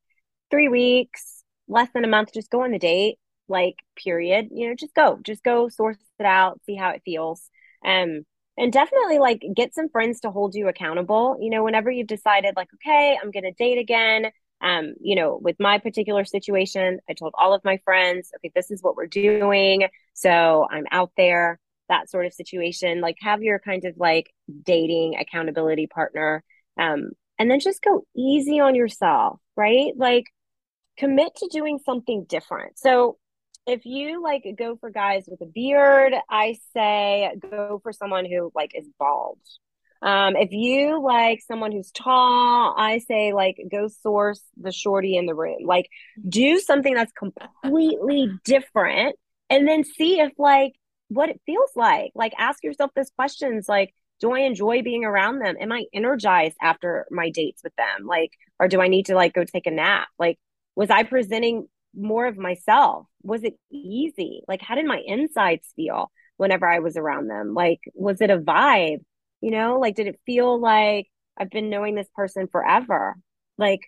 three 0.52 0.68
weeks 0.68 1.39
less 1.70 1.88
than 1.94 2.04
a 2.04 2.08
month, 2.08 2.32
just 2.34 2.50
go 2.50 2.62
on 2.64 2.72
the 2.72 2.78
date, 2.78 3.18
like 3.48 3.76
period. 3.96 4.48
You 4.52 4.68
know, 4.68 4.74
just 4.74 4.94
go, 4.94 5.18
just 5.22 5.42
go 5.42 5.68
source 5.68 5.98
it 6.18 6.26
out, 6.26 6.60
see 6.66 6.74
how 6.74 6.90
it 6.90 7.02
feels. 7.04 7.48
Um, 7.84 8.24
and 8.58 8.72
definitely 8.72 9.18
like 9.18 9.42
get 9.54 9.74
some 9.74 9.88
friends 9.88 10.20
to 10.20 10.30
hold 10.30 10.54
you 10.54 10.68
accountable. 10.68 11.38
You 11.40 11.50
know, 11.50 11.64
whenever 11.64 11.90
you've 11.90 12.06
decided 12.06 12.54
like, 12.56 12.68
okay, 12.74 13.16
I'm 13.22 13.30
gonna 13.30 13.52
date 13.52 13.78
again. 13.78 14.30
Um, 14.62 14.94
you 15.00 15.16
know, 15.16 15.38
with 15.40 15.56
my 15.58 15.78
particular 15.78 16.24
situation, 16.26 17.00
I 17.08 17.14
told 17.14 17.32
all 17.38 17.54
of 17.54 17.64
my 17.64 17.78
friends, 17.84 18.30
okay, 18.36 18.52
this 18.54 18.70
is 18.70 18.82
what 18.82 18.96
we're 18.96 19.06
doing. 19.06 19.88
So 20.12 20.66
I'm 20.70 20.84
out 20.90 21.12
there, 21.16 21.58
that 21.88 22.10
sort 22.10 22.26
of 22.26 22.34
situation. 22.34 23.00
Like 23.00 23.16
have 23.20 23.42
your 23.42 23.58
kind 23.58 23.84
of 23.86 23.94
like 23.96 24.30
dating 24.64 25.16
accountability 25.18 25.86
partner. 25.86 26.44
Um, 26.78 27.12
and 27.38 27.50
then 27.50 27.60
just 27.60 27.82
go 27.82 28.04
easy 28.14 28.60
on 28.60 28.74
yourself, 28.74 29.40
right? 29.56 29.92
Like 29.96 30.26
commit 31.00 31.34
to 31.36 31.48
doing 31.50 31.80
something 31.84 32.24
different. 32.28 32.78
So 32.78 33.16
if 33.66 33.86
you 33.86 34.22
like 34.22 34.44
go 34.58 34.76
for 34.76 34.90
guys 34.90 35.24
with 35.26 35.40
a 35.40 35.46
beard, 35.46 36.12
I 36.28 36.58
say 36.74 37.32
go 37.50 37.80
for 37.82 37.92
someone 37.92 38.26
who 38.26 38.52
like 38.54 38.72
is 38.74 38.86
bald. 38.98 39.38
Um, 40.02 40.36
if 40.36 40.52
you 40.52 41.02
like 41.02 41.40
someone 41.46 41.72
who's 41.72 41.90
tall, 41.90 42.74
I 42.76 42.98
say 42.98 43.32
like 43.32 43.56
go 43.70 43.88
source 43.88 44.42
the 44.58 44.72
shorty 44.72 45.16
in 45.16 45.24
the 45.24 45.34
room. 45.34 45.64
Like 45.64 45.88
do 46.28 46.58
something 46.58 46.92
that's 46.92 47.12
completely 47.12 48.30
different 48.44 49.16
and 49.48 49.66
then 49.66 49.84
see 49.84 50.20
if 50.20 50.32
like 50.38 50.74
what 51.08 51.30
it 51.30 51.40
feels 51.46 51.70
like. 51.74 52.12
Like 52.14 52.34
ask 52.38 52.62
yourself 52.62 52.90
those 52.94 53.10
questions 53.16 53.66
like 53.68 53.94
do 54.20 54.32
I 54.34 54.40
enjoy 54.40 54.82
being 54.82 55.06
around 55.06 55.38
them? 55.38 55.56
Am 55.58 55.72
I 55.72 55.86
energized 55.94 56.56
after 56.60 57.06
my 57.10 57.30
dates 57.30 57.62
with 57.64 57.74
them? 57.76 58.06
Like 58.06 58.32
or 58.58 58.68
do 58.68 58.82
I 58.82 58.88
need 58.88 59.06
to 59.06 59.14
like 59.14 59.32
go 59.32 59.44
take 59.44 59.66
a 59.66 59.70
nap? 59.70 60.08
Like 60.18 60.38
was 60.80 60.88
I 60.88 61.02
presenting 61.02 61.68
more 61.94 62.24
of 62.24 62.38
myself? 62.38 63.06
Was 63.22 63.44
it 63.44 63.52
easy? 63.70 64.40
Like, 64.48 64.62
how 64.62 64.76
did 64.76 64.86
my 64.86 65.02
insides 65.04 65.70
feel 65.76 66.10
whenever 66.38 66.66
I 66.66 66.78
was 66.78 66.96
around 66.96 67.28
them? 67.28 67.52
Like, 67.52 67.80
was 67.92 68.22
it 68.22 68.30
a 68.30 68.38
vibe? 68.38 69.00
You 69.42 69.50
know, 69.50 69.78
like, 69.78 69.94
did 69.94 70.06
it 70.06 70.18
feel 70.24 70.58
like 70.58 71.06
I've 71.38 71.50
been 71.50 71.68
knowing 71.68 71.96
this 71.96 72.08
person 72.14 72.48
forever? 72.50 73.14
Like, 73.58 73.80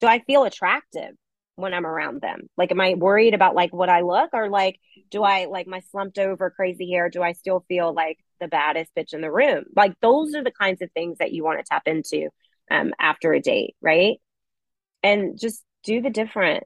do 0.00 0.06
I 0.06 0.20
feel 0.20 0.44
attractive? 0.44 1.16
when 1.56 1.74
I'm 1.74 1.86
around 1.86 2.20
them? 2.20 2.42
Like, 2.56 2.70
am 2.70 2.80
I 2.80 2.94
worried 2.94 3.34
about 3.34 3.56
like 3.56 3.74
what 3.74 3.88
I 3.88 4.02
look 4.02 4.30
or 4.32 4.48
like, 4.48 4.78
do 5.10 5.24
I 5.24 5.46
like 5.46 5.66
my 5.66 5.80
slumped 5.90 6.20
over 6.20 6.50
crazy 6.50 6.88
hair? 6.88 7.10
Do 7.10 7.20
I 7.20 7.32
still 7.32 7.64
feel 7.66 7.92
like 7.92 8.18
the 8.38 8.46
baddest 8.46 8.92
bitch 8.96 9.12
in 9.12 9.22
the 9.22 9.32
room? 9.32 9.64
Like, 9.74 9.94
those 10.00 10.36
are 10.36 10.44
the 10.44 10.52
kinds 10.52 10.82
of 10.82 10.92
things 10.92 11.18
that 11.18 11.32
you 11.32 11.42
want 11.42 11.58
to 11.58 11.64
tap 11.68 11.82
into 11.86 12.28
um, 12.70 12.92
after 13.00 13.32
a 13.32 13.40
date, 13.40 13.74
right? 13.82 14.18
And 15.02 15.36
just 15.36 15.64
do 15.84 16.00
the 16.00 16.10
different. 16.10 16.64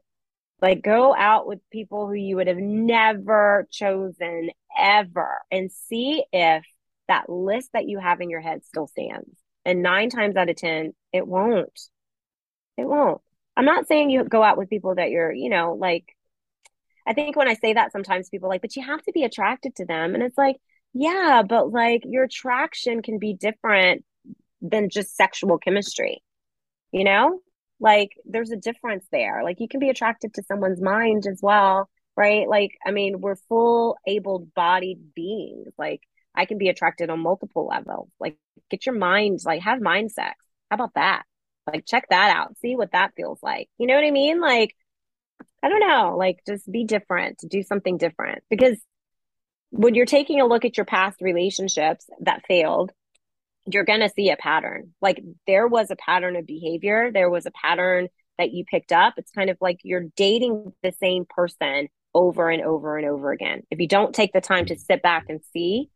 Like, 0.61 0.83
go 0.83 1.15
out 1.15 1.47
with 1.47 1.59
people 1.71 2.07
who 2.07 2.15
you 2.15 2.37
would 2.37 2.47
have 2.47 2.57
never 2.57 3.67
chosen 3.71 4.51
ever 4.79 5.41
and 5.51 5.73
see 5.73 6.25
if 6.33 6.65
that 7.09 7.29
list 7.29 7.71
that 7.73 7.89
you 7.89 7.99
have 7.99 8.21
in 8.21 8.31
your 8.31 8.41
head 8.41 8.65
still 8.65 8.87
stands. 8.87 9.29
And 9.65 9.83
nine 9.83 10.09
times 10.09 10.37
out 10.37 10.49
of 10.49 10.57
10, 10.57 10.93
it 11.13 11.27
won't. 11.27 11.79
It 12.77 12.85
won't. 12.85 13.21
I'm 13.57 13.65
not 13.65 13.87
saying 13.87 14.11
you 14.11 14.25
go 14.25 14.43
out 14.43 14.57
with 14.57 14.71
people 14.71 14.95
that 14.95 15.11
you're, 15.11 15.33
you 15.33 15.51
know, 15.51 15.75
like, 15.75 16.17
I 17.07 17.13
think 17.13 17.37
when 17.37 17.49
I 17.49 17.55
say 17.55 17.75
that, 17.75 17.93
sometimes 17.93 18.29
people 18.29 18.49
like, 18.49 18.63
but 18.63 18.77
you 18.77 18.85
have 18.85 19.03
to 19.03 19.13
be 19.13 19.25
attracted 19.25 19.75
to 19.77 19.85
them. 19.85 20.15
And 20.15 20.23
it's 20.23 20.39
like, 20.39 20.57
yeah, 20.95 21.43
but 21.47 21.71
like 21.73 22.03
your 22.05 22.25
attraction 22.25 23.03
can 23.03 23.19
be 23.19 23.35
different 23.35 24.05
than 24.61 24.89
just 24.89 25.17
sexual 25.17 25.59
chemistry, 25.59 26.23
you 26.93 27.05
know? 27.05 27.41
Like 27.83 28.13
there's 28.25 28.53
a 28.53 28.57
difference 28.57 29.05
there. 29.11 29.43
Like 29.43 29.59
you 29.59 29.67
can 29.69 29.81
be 29.81 29.91
attracted 29.91 30.35
to 30.35 30.45
someone's 30.45 30.81
mind 30.81 31.27
as 31.27 31.41
well, 31.43 31.91
right? 32.17 32.49
Like, 32.49 32.71
I 32.87 32.93
mean, 32.93 33.21
we're 33.21 33.35
full 33.35 33.99
able 34.07 34.49
bodied 34.55 35.15
beings. 35.15 35.73
Like 35.77 36.01
I 36.33 36.45
can 36.47 36.59
be 36.59 36.69
attracted 36.69 37.11
on 37.11 37.19
multiple 37.19 37.67
levels. 37.67 38.09
Like 38.21 38.39
get 38.71 38.87
your 38.87 38.95
mind, 38.95 39.41
like 39.45 39.63
have 39.63 39.81
mind 39.83 40.13
sex. 40.13 40.37
How 40.71 40.77
about 40.77 40.95
that? 40.95 41.25
Like 41.67 41.85
check 41.85 42.07
that 42.11 42.35
out. 42.37 42.57
See 42.59 42.77
what 42.77 42.93
that 42.93 43.15
feels 43.17 43.41
like. 43.43 43.69
You 43.79 43.89
know 43.89 43.95
what 43.95 44.05
I 44.05 44.13
mean? 44.13 44.41
Like 44.41 44.77
I 45.61 45.69
don't 45.69 45.81
know, 45.81 46.17
like 46.17 46.41
just 46.47 46.71
be 46.71 46.85
different, 46.85 47.43
do 47.49 47.65
something 47.65 47.97
different 47.99 48.45
because 48.49 48.81
when 49.71 49.95
you're 49.95 50.07
taking 50.07 50.41
a 50.41 50.47
look 50.47 50.65
at 50.65 50.77
your 50.77 50.87
past 50.87 51.21
relationships 51.21 52.07
that 52.21 52.45
failed, 52.47 52.93
you're 53.67 53.85
going 53.85 54.01
to 54.01 54.09
see 54.09 54.31
a 54.31 54.37
pattern. 54.37 54.95
Like 55.01 55.23
there 55.47 55.67
was 55.67 55.91
a 55.91 55.97
pattern 55.97 56.37
of 56.37 56.47
behavior, 56.47 57.11
there 57.13 57.31
was 57.31 57.47
a 57.47 57.51
pattern 57.53 58.09
that 58.39 58.53
you 58.53 58.65
picked 58.65 58.93
up. 58.93 59.15
It's 59.17 59.31
kind 59.31 59.51
of 59.51 59.59
like 59.61 59.81
you're 59.85 60.07
dating 60.17 60.73
the 60.83 60.93
same 60.93 61.25
person 61.29 61.89
over 62.15 62.51
and 62.51 62.63
over 62.63 62.97
and 62.97 63.07
over 63.07 63.33
again. 63.33 63.63
If 63.71 63.81
you 63.81 63.89
don't 63.89 64.15
take 64.15 64.33
the 64.33 64.41
time 64.41 64.67
to 64.67 64.79
sit 64.79 65.03
back 65.03 65.27
and 65.29 65.41
see, 65.53 65.91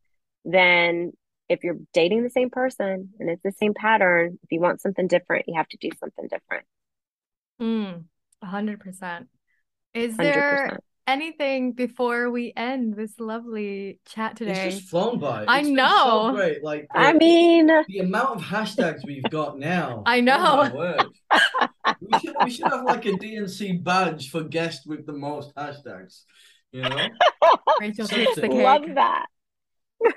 then 0.45 1.13
if 1.49 1.63
you're 1.63 1.79
dating 1.93 2.23
the 2.23 2.31
same 2.31 2.51
person 2.51 3.11
and 3.19 3.31
it's 3.31 3.43
the 3.43 3.53
same 3.53 3.75
pattern, 3.75 4.39
if 4.43 4.53
you 4.53 4.61
want 4.61 4.81
something 4.81 5.07
different, 5.07 5.47
you 5.47 5.55
have 5.57 5.69
to 5.69 5.77
do 5.77 5.91
something 5.99 6.29
different. 6.29 6.67
Mm, 7.61 8.05
100%. 8.45 9.27
Is 9.95 10.17
there 10.17 10.69
100%. 10.71 10.79
Anything 11.07 11.73
before 11.73 12.31
we 12.31 12.53
end 12.57 12.95
this 12.95 13.19
lovely 13.19 14.01
chat 14.07 14.37
today? 14.37 14.67
It's 14.67 14.77
just 14.77 14.89
flown 14.89 15.19
by. 15.19 15.45
I 15.47 15.61
it's 15.61 15.69
know. 15.69 16.31
So 16.31 16.37
great. 16.37 16.65
Like 16.65 16.89
the, 16.93 17.01
I 17.01 17.13
mean 17.13 17.67
the 17.67 17.99
amount 17.99 18.37
of 18.37 18.43
hashtags 18.43 19.05
we've 19.05 19.23
got 19.25 19.59
now. 19.59 20.03
I 20.07 20.19
oh 20.19 20.23
know. 20.23 20.99
Oh 21.33 21.69
we 22.01 22.19
should 22.19 22.37
we 22.45 22.51
should 22.51 22.67
have 22.67 22.85
like 22.85 23.07
a 23.07 23.13
DNC 23.13 23.83
badge 23.83 24.31
for 24.31 24.43
guest 24.43 24.87
with 24.87 25.07
the 25.07 25.13
most 25.13 25.55
hashtags. 25.55 26.23
You 26.73 26.83
know? 26.83 27.09
Rachel 27.81 28.07
takes 28.07 28.35
the 28.35 28.49
cake. 28.49 28.63
Love 28.63 28.95
that. 28.95 29.27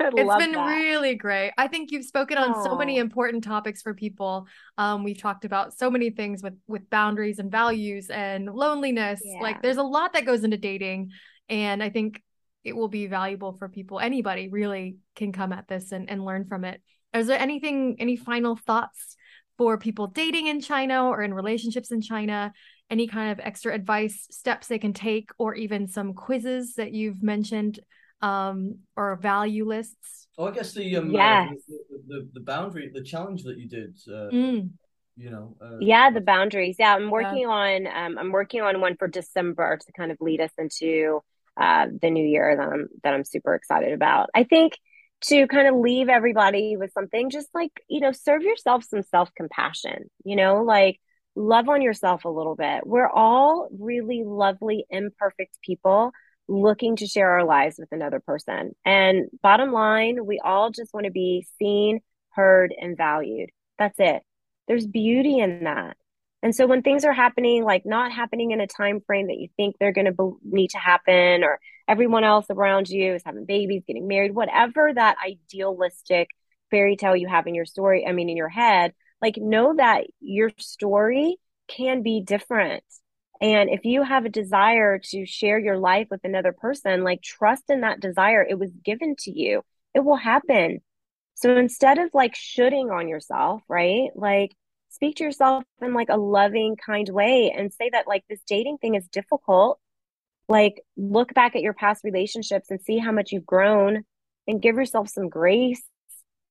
it's 0.00 0.36
been 0.44 0.52
that. 0.52 0.66
really 0.66 1.14
great. 1.14 1.52
I 1.56 1.68
think 1.68 1.90
you've 1.90 2.04
spoken 2.04 2.36
on 2.36 2.54
Aww. 2.54 2.64
so 2.64 2.76
many 2.76 2.98
important 2.98 3.44
topics 3.44 3.82
for 3.82 3.94
people. 3.94 4.46
Um, 4.76 5.02
we've 5.02 5.18
talked 5.18 5.44
about 5.44 5.72
so 5.72 5.90
many 5.90 6.10
things 6.10 6.42
with 6.42 6.54
with 6.66 6.88
boundaries 6.90 7.38
and 7.38 7.50
values 7.50 8.10
and 8.10 8.46
loneliness. 8.46 9.20
Yeah. 9.24 9.40
Like 9.40 9.62
there's 9.62 9.78
a 9.78 9.82
lot 9.82 10.12
that 10.12 10.26
goes 10.26 10.44
into 10.44 10.58
dating, 10.58 11.10
and 11.48 11.82
I 11.82 11.90
think 11.90 12.22
it 12.64 12.74
will 12.74 12.88
be 12.88 13.06
valuable 13.06 13.52
for 13.52 13.68
people. 13.68 14.00
Anybody 14.00 14.48
really 14.48 14.96
can 15.14 15.32
come 15.32 15.52
at 15.52 15.68
this 15.68 15.92
and, 15.92 16.10
and 16.10 16.24
learn 16.24 16.46
from 16.46 16.64
it. 16.64 16.80
Is 17.12 17.26
there 17.26 17.38
anything, 17.38 17.96
any 17.98 18.16
final 18.16 18.56
thoughts 18.56 19.16
for 19.58 19.78
people 19.78 20.08
dating 20.08 20.48
in 20.48 20.60
China 20.60 21.04
or 21.04 21.22
in 21.22 21.32
relationships 21.32 21.92
in 21.92 22.00
China? 22.00 22.52
Any 22.90 23.06
kind 23.06 23.32
of 23.32 23.40
extra 23.40 23.74
advice, 23.74 24.26
steps 24.30 24.66
they 24.66 24.78
can 24.78 24.92
take, 24.92 25.30
or 25.38 25.54
even 25.54 25.88
some 25.88 26.14
quizzes 26.14 26.74
that 26.74 26.92
you've 26.92 27.22
mentioned 27.22 27.80
um, 28.24 28.78
or 28.96 29.16
value 29.16 29.66
lists? 29.66 30.28
Oh, 30.38 30.48
I 30.48 30.50
guess 30.50 30.72
the 30.72 30.96
um, 30.96 31.10
yes. 31.10 31.50
Uh, 31.50 31.74
the, 31.90 32.02
the, 32.06 32.28
the 32.34 32.40
boundary, 32.40 32.90
the 32.92 33.02
challenge 33.02 33.44
that 33.44 33.58
you 33.58 33.68
did. 33.68 33.96
Uh, 34.08 34.30
mm. 34.32 34.70
You 35.16 35.30
know. 35.30 35.56
Uh, 35.60 35.76
yeah, 35.80 36.10
the 36.10 36.20
boundaries. 36.20 36.76
Yeah, 36.78 36.94
I'm 36.94 37.10
working 37.10 37.42
yeah. 37.42 37.48
on. 37.48 37.86
Um, 37.86 38.18
I'm 38.18 38.32
working 38.32 38.62
on 38.62 38.80
one 38.80 38.96
for 38.96 39.06
December 39.06 39.76
to 39.76 39.92
kind 39.92 40.10
of 40.10 40.16
lead 40.20 40.40
us 40.40 40.50
into 40.58 41.20
uh, 41.60 41.86
the 42.00 42.10
new 42.10 42.26
year 42.26 42.56
that 42.56 42.66
I'm 42.66 42.88
that 43.04 43.14
I'm 43.14 43.24
super 43.24 43.54
excited 43.54 43.92
about. 43.92 44.30
I 44.34 44.44
think 44.44 44.76
to 45.26 45.46
kind 45.46 45.68
of 45.68 45.76
leave 45.76 46.08
everybody 46.08 46.76
with 46.76 46.92
something, 46.92 47.30
just 47.30 47.48
like 47.54 47.70
you 47.88 48.00
know, 48.00 48.12
serve 48.12 48.42
yourself 48.42 48.84
some 48.84 49.02
self 49.02 49.30
compassion. 49.36 50.10
You 50.24 50.34
know, 50.34 50.64
like 50.64 50.98
love 51.36 51.68
on 51.68 51.82
yourself 51.82 52.24
a 52.24 52.28
little 52.28 52.56
bit. 52.56 52.84
We're 52.84 53.10
all 53.10 53.68
really 53.78 54.24
lovely, 54.24 54.84
imperfect 54.90 55.58
people 55.62 56.12
looking 56.48 56.96
to 56.96 57.06
share 57.06 57.30
our 57.30 57.44
lives 57.44 57.76
with 57.78 57.88
another 57.92 58.20
person. 58.20 58.74
And 58.84 59.26
bottom 59.42 59.72
line, 59.72 60.26
we 60.26 60.40
all 60.42 60.70
just 60.70 60.92
want 60.92 61.06
to 61.06 61.12
be 61.12 61.46
seen, 61.58 62.00
heard, 62.30 62.74
and 62.78 62.96
valued. 62.96 63.50
That's 63.78 63.98
it. 63.98 64.22
There's 64.68 64.86
beauty 64.86 65.38
in 65.38 65.64
that. 65.64 65.96
And 66.42 66.54
so 66.54 66.66
when 66.66 66.82
things 66.82 67.04
are 67.04 67.12
happening, 67.12 67.64
like 67.64 67.86
not 67.86 68.12
happening 68.12 68.50
in 68.50 68.60
a 68.60 68.66
time 68.66 69.00
frame 69.06 69.28
that 69.28 69.38
you 69.38 69.48
think 69.56 69.76
they're 69.78 69.92
going 69.92 70.04
to 70.04 70.12
be- 70.12 70.50
need 70.58 70.70
to 70.70 70.78
happen, 70.78 71.42
or 71.42 71.58
everyone 71.88 72.24
else 72.24 72.46
around 72.50 72.88
you 72.88 73.14
is 73.14 73.22
having 73.24 73.46
babies, 73.46 73.82
getting 73.86 74.06
married, 74.06 74.34
whatever 74.34 74.92
that 74.92 75.16
idealistic 75.24 76.28
fairy 76.70 76.96
tale 76.96 77.16
you 77.16 77.28
have 77.28 77.46
in 77.46 77.54
your 77.54 77.64
story, 77.64 78.06
I 78.06 78.12
mean, 78.12 78.28
in 78.28 78.36
your 78.36 78.50
head, 78.50 78.92
like 79.22 79.36
know 79.38 79.74
that 79.76 80.04
your 80.20 80.50
story 80.58 81.36
can 81.66 82.02
be 82.02 82.20
different 82.20 82.84
and 83.44 83.68
if 83.68 83.84
you 83.84 84.02
have 84.02 84.24
a 84.24 84.30
desire 84.30 84.98
to 85.10 85.26
share 85.26 85.58
your 85.58 85.76
life 85.76 86.06
with 86.10 86.22
another 86.24 86.52
person, 86.52 87.04
like 87.04 87.20
trust 87.20 87.64
in 87.68 87.82
that 87.82 88.00
desire. 88.00 88.42
It 88.42 88.58
was 88.58 88.70
given 88.82 89.16
to 89.18 89.30
you, 89.30 89.60
it 89.92 90.02
will 90.02 90.16
happen. 90.16 90.78
So 91.34 91.54
instead 91.54 91.98
of 91.98 92.08
like 92.14 92.34
shooting 92.34 92.90
on 92.90 93.06
yourself, 93.06 93.60
right? 93.68 94.08
Like 94.14 94.52
speak 94.88 95.16
to 95.16 95.24
yourself 95.24 95.62
in 95.82 95.92
like 95.92 96.08
a 96.08 96.16
loving, 96.16 96.76
kind 96.76 97.06
way 97.10 97.52
and 97.54 97.70
say 97.70 97.90
that 97.90 98.08
like 98.08 98.24
this 98.30 98.40
dating 98.46 98.78
thing 98.78 98.94
is 98.94 99.06
difficult. 99.08 99.78
Like 100.48 100.80
look 100.96 101.34
back 101.34 101.54
at 101.54 101.60
your 101.60 101.74
past 101.74 102.02
relationships 102.02 102.70
and 102.70 102.80
see 102.80 102.96
how 102.96 103.12
much 103.12 103.30
you've 103.30 103.44
grown 103.44 104.04
and 104.48 104.62
give 104.62 104.76
yourself 104.76 105.10
some 105.10 105.28
grace 105.28 105.82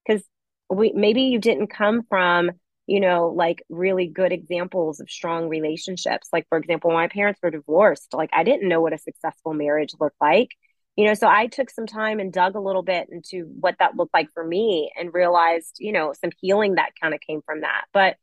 because 0.06 0.24
we 0.70 0.92
maybe 0.94 1.24
you 1.24 1.40
didn't 1.40 1.72
come 1.72 2.04
from 2.08 2.52
you 2.88 3.00
know, 3.00 3.30
like 3.30 3.64
really 3.70 4.08
good 4.08 4.32
examples 4.32 5.00
of 5.00 5.10
strong 5.10 5.48
relationships. 5.48 6.30
Like, 6.34 6.48
for 6.50 6.58
example, 6.58 6.92
my 6.92 7.08
parents 7.08 7.40
were 7.42 7.52
divorced. 7.52 8.14
Like, 8.14 8.30
I 8.34 8.44
didn't 8.44 8.68
know 8.68 8.82
what 8.82 8.94
a 8.94 8.98
successful 8.98 9.54
marriage 9.54 9.94
looked 10.00 10.20
like. 10.22 10.50
You 10.96 11.06
know, 11.06 11.14
so 11.16 11.28
I 11.28 11.48
took 11.48 11.72
some 11.72 11.88
time 11.88 12.20
and 12.20 12.32
dug 12.32 12.56
a 12.56 12.60
little 12.60 12.84
bit 12.84 13.08
into 13.12 13.46
what 13.60 13.76
that 13.80 13.96
looked 13.96 14.14
like 14.14 14.30
for 14.34 14.44
me 14.44 14.92
and 14.98 15.14
realized, 15.14 15.78
you 15.80 15.92
know, 15.92 16.14
some 16.14 16.30
healing 16.40 16.76
that 16.76 16.92
kind 17.02 17.16
of 17.16 17.20
came 17.22 17.42
from 17.46 17.62
that. 17.62 17.86
But 17.94 18.18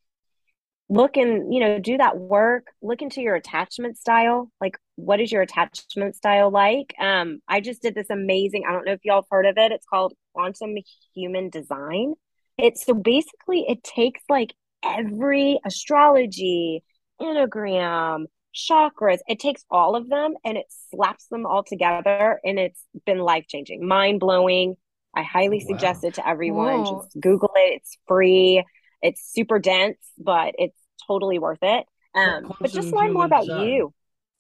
look 0.89 1.17
and, 1.17 1.53
you 1.53 1.61
know, 1.61 1.79
do 1.79 1.97
that 1.97 2.17
work, 2.19 2.67
look 2.83 3.03
into 3.03 3.23
your 3.23 3.35
attachment 3.35 3.97
style. 3.97 4.53
Like, 4.61 4.77
what 4.97 5.21
is 5.21 5.33
your 5.33 5.43
attachment 5.43 6.15
style 6.15 6.51
like? 6.51 6.95
Um, 7.01 7.41
I 7.49 7.61
just 7.61 7.83
did 7.83 7.95
this 7.95 8.11
amazing, 8.11 8.65
I 8.69 8.73
don't 8.73 8.85
know 8.85 8.93
if 8.93 9.05
y'all 9.05 9.23
have 9.23 9.29
heard 9.31 9.47
of 9.47 9.57
it. 9.57 9.73
It's 9.73 9.87
called 9.87 10.15
Quantum 10.33 10.77
Human 11.15 11.49
Design 11.49 12.15
it's 12.59 12.85
so 12.85 12.95
basically 12.95 13.65
it 13.69 13.83
takes 13.83 14.21
like 14.29 14.55
every 14.85 15.59
astrology, 15.65 16.83
enneagram, 17.21 18.27
chakras, 18.55 19.19
it 19.29 19.39
takes 19.39 19.65
all 19.71 19.97
of 19.97 20.09
them 20.09 20.35
and 20.45 20.57
it 20.57 20.67
slaps 20.91 21.27
them 21.27 21.47
all 21.47 21.63
together 21.63 22.41
and 22.45 22.59
it's 22.59 22.81
been 23.07 23.19
life 23.19 23.47
changing, 23.49 23.87
mind 23.87 24.21
blowing. 24.21 24.77
I 25.15 25.23
highly 25.23 25.59
wow. 25.65 25.75
suggest 25.75 26.05
it 26.05 26.15
to 26.15 26.29
everyone. 26.29 26.85
Whoa. 26.85 27.03
Just 27.03 27.21
Google 27.21 27.51
it. 27.57 27.81
It's 27.81 27.99
free. 28.07 28.65
It's 29.03 29.33
super 29.33 29.59
dense, 29.59 29.99
but 30.19 30.55
it's 30.59 30.79
totally 31.07 31.39
worth 31.39 31.59
it. 31.63 31.85
Um, 32.15 32.53
but 32.61 32.73
just 32.73 32.93
learn 32.93 33.13
more 33.13 33.25
about 33.25 33.43
design. 33.45 33.69
you. 33.69 33.95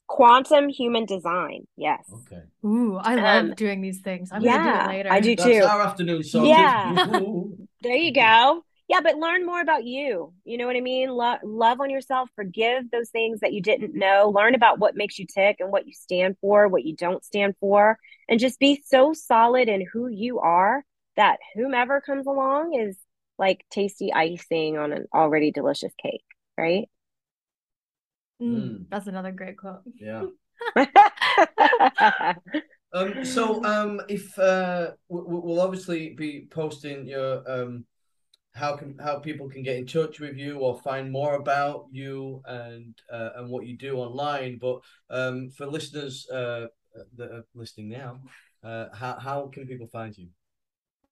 Quantum 0.06 0.68
human 0.68 1.06
design. 1.06 1.66
Yes. 1.76 2.04
Okay. 2.12 2.42
Ooh, 2.64 2.96
I 2.96 3.14
love 3.14 3.44
um, 3.44 3.54
doing 3.54 3.80
these 3.80 4.00
things. 4.00 4.30
I'm 4.32 4.42
yeah, 4.42 4.56
gonna 4.56 4.72
do 4.72 4.84
it 4.84 4.96
later. 4.96 5.12
I 5.12 5.20
do 5.20 5.36
That's 5.36 5.48
too. 5.48 5.62
Our 5.62 5.82
afternoon 5.82 6.22
so 6.24 6.44
Yeah. 6.44 7.06
there 7.82 7.96
you 7.96 8.12
go. 8.12 8.62
Yeah, 8.88 9.00
but 9.02 9.16
learn 9.16 9.46
more 9.46 9.60
about 9.60 9.84
you. 9.84 10.32
You 10.44 10.58
know 10.58 10.66
what 10.66 10.74
I 10.76 10.80
mean? 10.80 11.10
Lo- 11.10 11.36
love 11.44 11.80
on 11.80 11.90
yourself. 11.90 12.28
Forgive 12.34 12.90
those 12.90 13.10
things 13.10 13.40
that 13.40 13.52
you 13.52 13.62
didn't 13.62 13.94
know. 13.94 14.32
Learn 14.34 14.56
about 14.56 14.80
what 14.80 14.96
makes 14.96 15.18
you 15.18 15.26
tick 15.32 15.56
and 15.60 15.70
what 15.70 15.86
you 15.86 15.92
stand 15.92 16.36
for, 16.40 16.66
what 16.66 16.84
you 16.84 16.96
don't 16.96 17.24
stand 17.24 17.54
for, 17.60 17.98
and 18.28 18.40
just 18.40 18.58
be 18.58 18.82
so 18.86 19.12
solid 19.12 19.68
in 19.68 19.86
who 19.92 20.08
you 20.08 20.40
are 20.40 20.82
that 21.16 21.38
whomever 21.54 22.00
comes 22.00 22.26
along 22.26 22.74
is 22.74 22.96
like 23.38 23.64
tasty 23.70 24.12
icing 24.12 24.76
on 24.76 24.92
an 24.92 25.06
already 25.14 25.52
delicious 25.52 25.92
cake, 26.02 26.24
right? 26.58 26.88
Mm, 28.42 28.86
That's 28.90 29.06
another 29.06 29.30
great 29.30 29.56
quote. 29.56 29.82
Yeah. 29.94 30.24
Um, 32.92 33.24
so 33.24 33.64
um, 33.64 34.00
if 34.08 34.38
uh, 34.38 34.92
we'll 35.08 35.60
obviously 35.60 36.10
be 36.10 36.46
posting 36.50 37.06
your 37.06 37.48
um, 37.50 37.84
how 38.52 38.76
can 38.76 38.98
how 38.98 39.18
people 39.18 39.48
can 39.48 39.62
get 39.62 39.76
in 39.76 39.86
touch 39.86 40.18
with 40.18 40.36
you 40.36 40.58
or 40.58 40.80
find 40.80 41.12
more 41.12 41.34
about 41.34 41.86
you 41.92 42.42
and 42.46 42.94
uh, 43.12 43.30
and 43.36 43.48
what 43.48 43.66
you 43.66 43.76
do 43.76 43.96
online. 43.96 44.58
But 44.60 44.80
um, 45.08 45.50
for 45.50 45.66
listeners 45.66 46.28
uh, 46.30 46.66
that 47.16 47.30
are 47.30 47.44
listening 47.54 47.90
now, 47.90 48.20
uh, 48.64 48.86
how 48.92 49.18
how 49.18 49.50
can 49.52 49.66
people 49.66 49.86
find 49.86 50.16
you? 50.16 50.28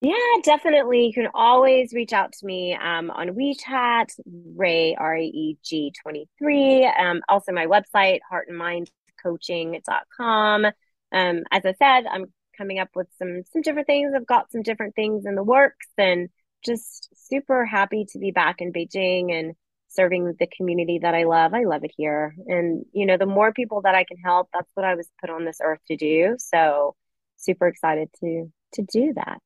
Yeah, 0.00 0.14
definitely. 0.44 1.06
You 1.06 1.12
can 1.12 1.26
always 1.34 1.92
reach 1.92 2.12
out 2.12 2.32
to 2.32 2.46
me 2.46 2.72
um, 2.74 3.10
on 3.10 3.30
WeChat, 3.30 4.06
Ray 4.54 4.94
R 4.96 5.16
A 5.16 5.22
E 5.22 5.58
G 5.64 5.92
twenty 6.02 6.28
three. 6.38 6.86
Um, 6.86 7.20
also 7.28 7.52
my 7.52 7.66
website, 7.66 8.20
heartinmindcoaching.com. 8.32 10.66
Um, 11.12 11.42
as 11.50 11.64
I 11.64 11.74
said, 11.74 12.06
I'm 12.10 12.26
coming 12.56 12.78
up 12.78 12.88
with 12.94 13.06
some 13.18 13.42
some 13.52 13.62
different 13.62 13.86
things. 13.86 14.12
I've 14.14 14.26
got 14.26 14.50
some 14.50 14.62
different 14.62 14.94
things 14.94 15.24
in 15.26 15.34
the 15.34 15.42
works 15.42 15.86
and 15.96 16.28
just 16.64 17.08
super 17.14 17.64
happy 17.64 18.06
to 18.10 18.18
be 18.18 18.30
back 18.30 18.60
in 18.60 18.72
Beijing 18.72 19.32
and 19.32 19.54
serving 19.88 20.34
the 20.38 20.48
community 20.56 20.98
that 21.00 21.14
I 21.14 21.24
love. 21.24 21.54
I 21.54 21.64
love 21.64 21.84
it 21.84 21.92
here. 21.96 22.34
And 22.46 22.84
you 22.92 23.06
know, 23.06 23.16
the 23.16 23.26
more 23.26 23.52
people 23.52 23.82
that 23.82 23.94
I 23.94 24.04
can 24.04 24.18
help, 24.18 24.48
that's 24.52 24.70
what 24.74 24.84
I 24.84 24.94
was 24.94 25.08
put 25.20 25.30
on 25.30 25.44
this 25.44 25.58
earth 25.62 25.80
to 25.88 25.96
do. 25.96 26.36
So 26.38 26.94
super 27.36 27.68
excited 27.68 28.08
to 28.20 28.52
to 28.74 28.82
do 28.82 29.12
that. 29.14 29.38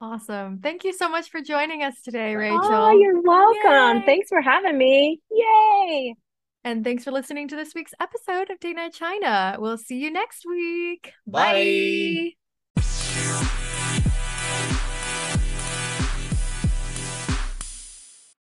Awesome. 0.00 0.60
Thank 0.60 0.84
you 0.84 0.94
so 0.94 1.10
much 1.10 1.30
for 1.30 1.42
joining 1.42 1.82
us 1.82 1.94
today, 2.02 2.34
Rachel. 2.34 2.58
Oh, 2.62 2.98
you're 2.98 3.20
welcome. 3.20 3.98
Yay. 3.98 4.06
Thanks 4.06 4.28
for 4.30 4.40
having 4.40 4.78
me. 4.78 5.20
Yay. 5.30 6.14
And 6.62 6.84
thanks 6.84 7.04
for 7.04 7.10
listening 7.10 7.48
to 7.48 7.56
this 7.56 7.74
week's 7.74 7.94
episode 8.00 8.50
of 8.50 8.60
Date 8.60 8.76
Night 8.76 8.92
China. 8.92 9.56
We'll 9.58 9.78
see 9.78 9.98
you 9.98 10.10
next 10.10 10.44
week. 10.46 11.12
Bye. 11.26 11.52
Bye. 11.52 12.39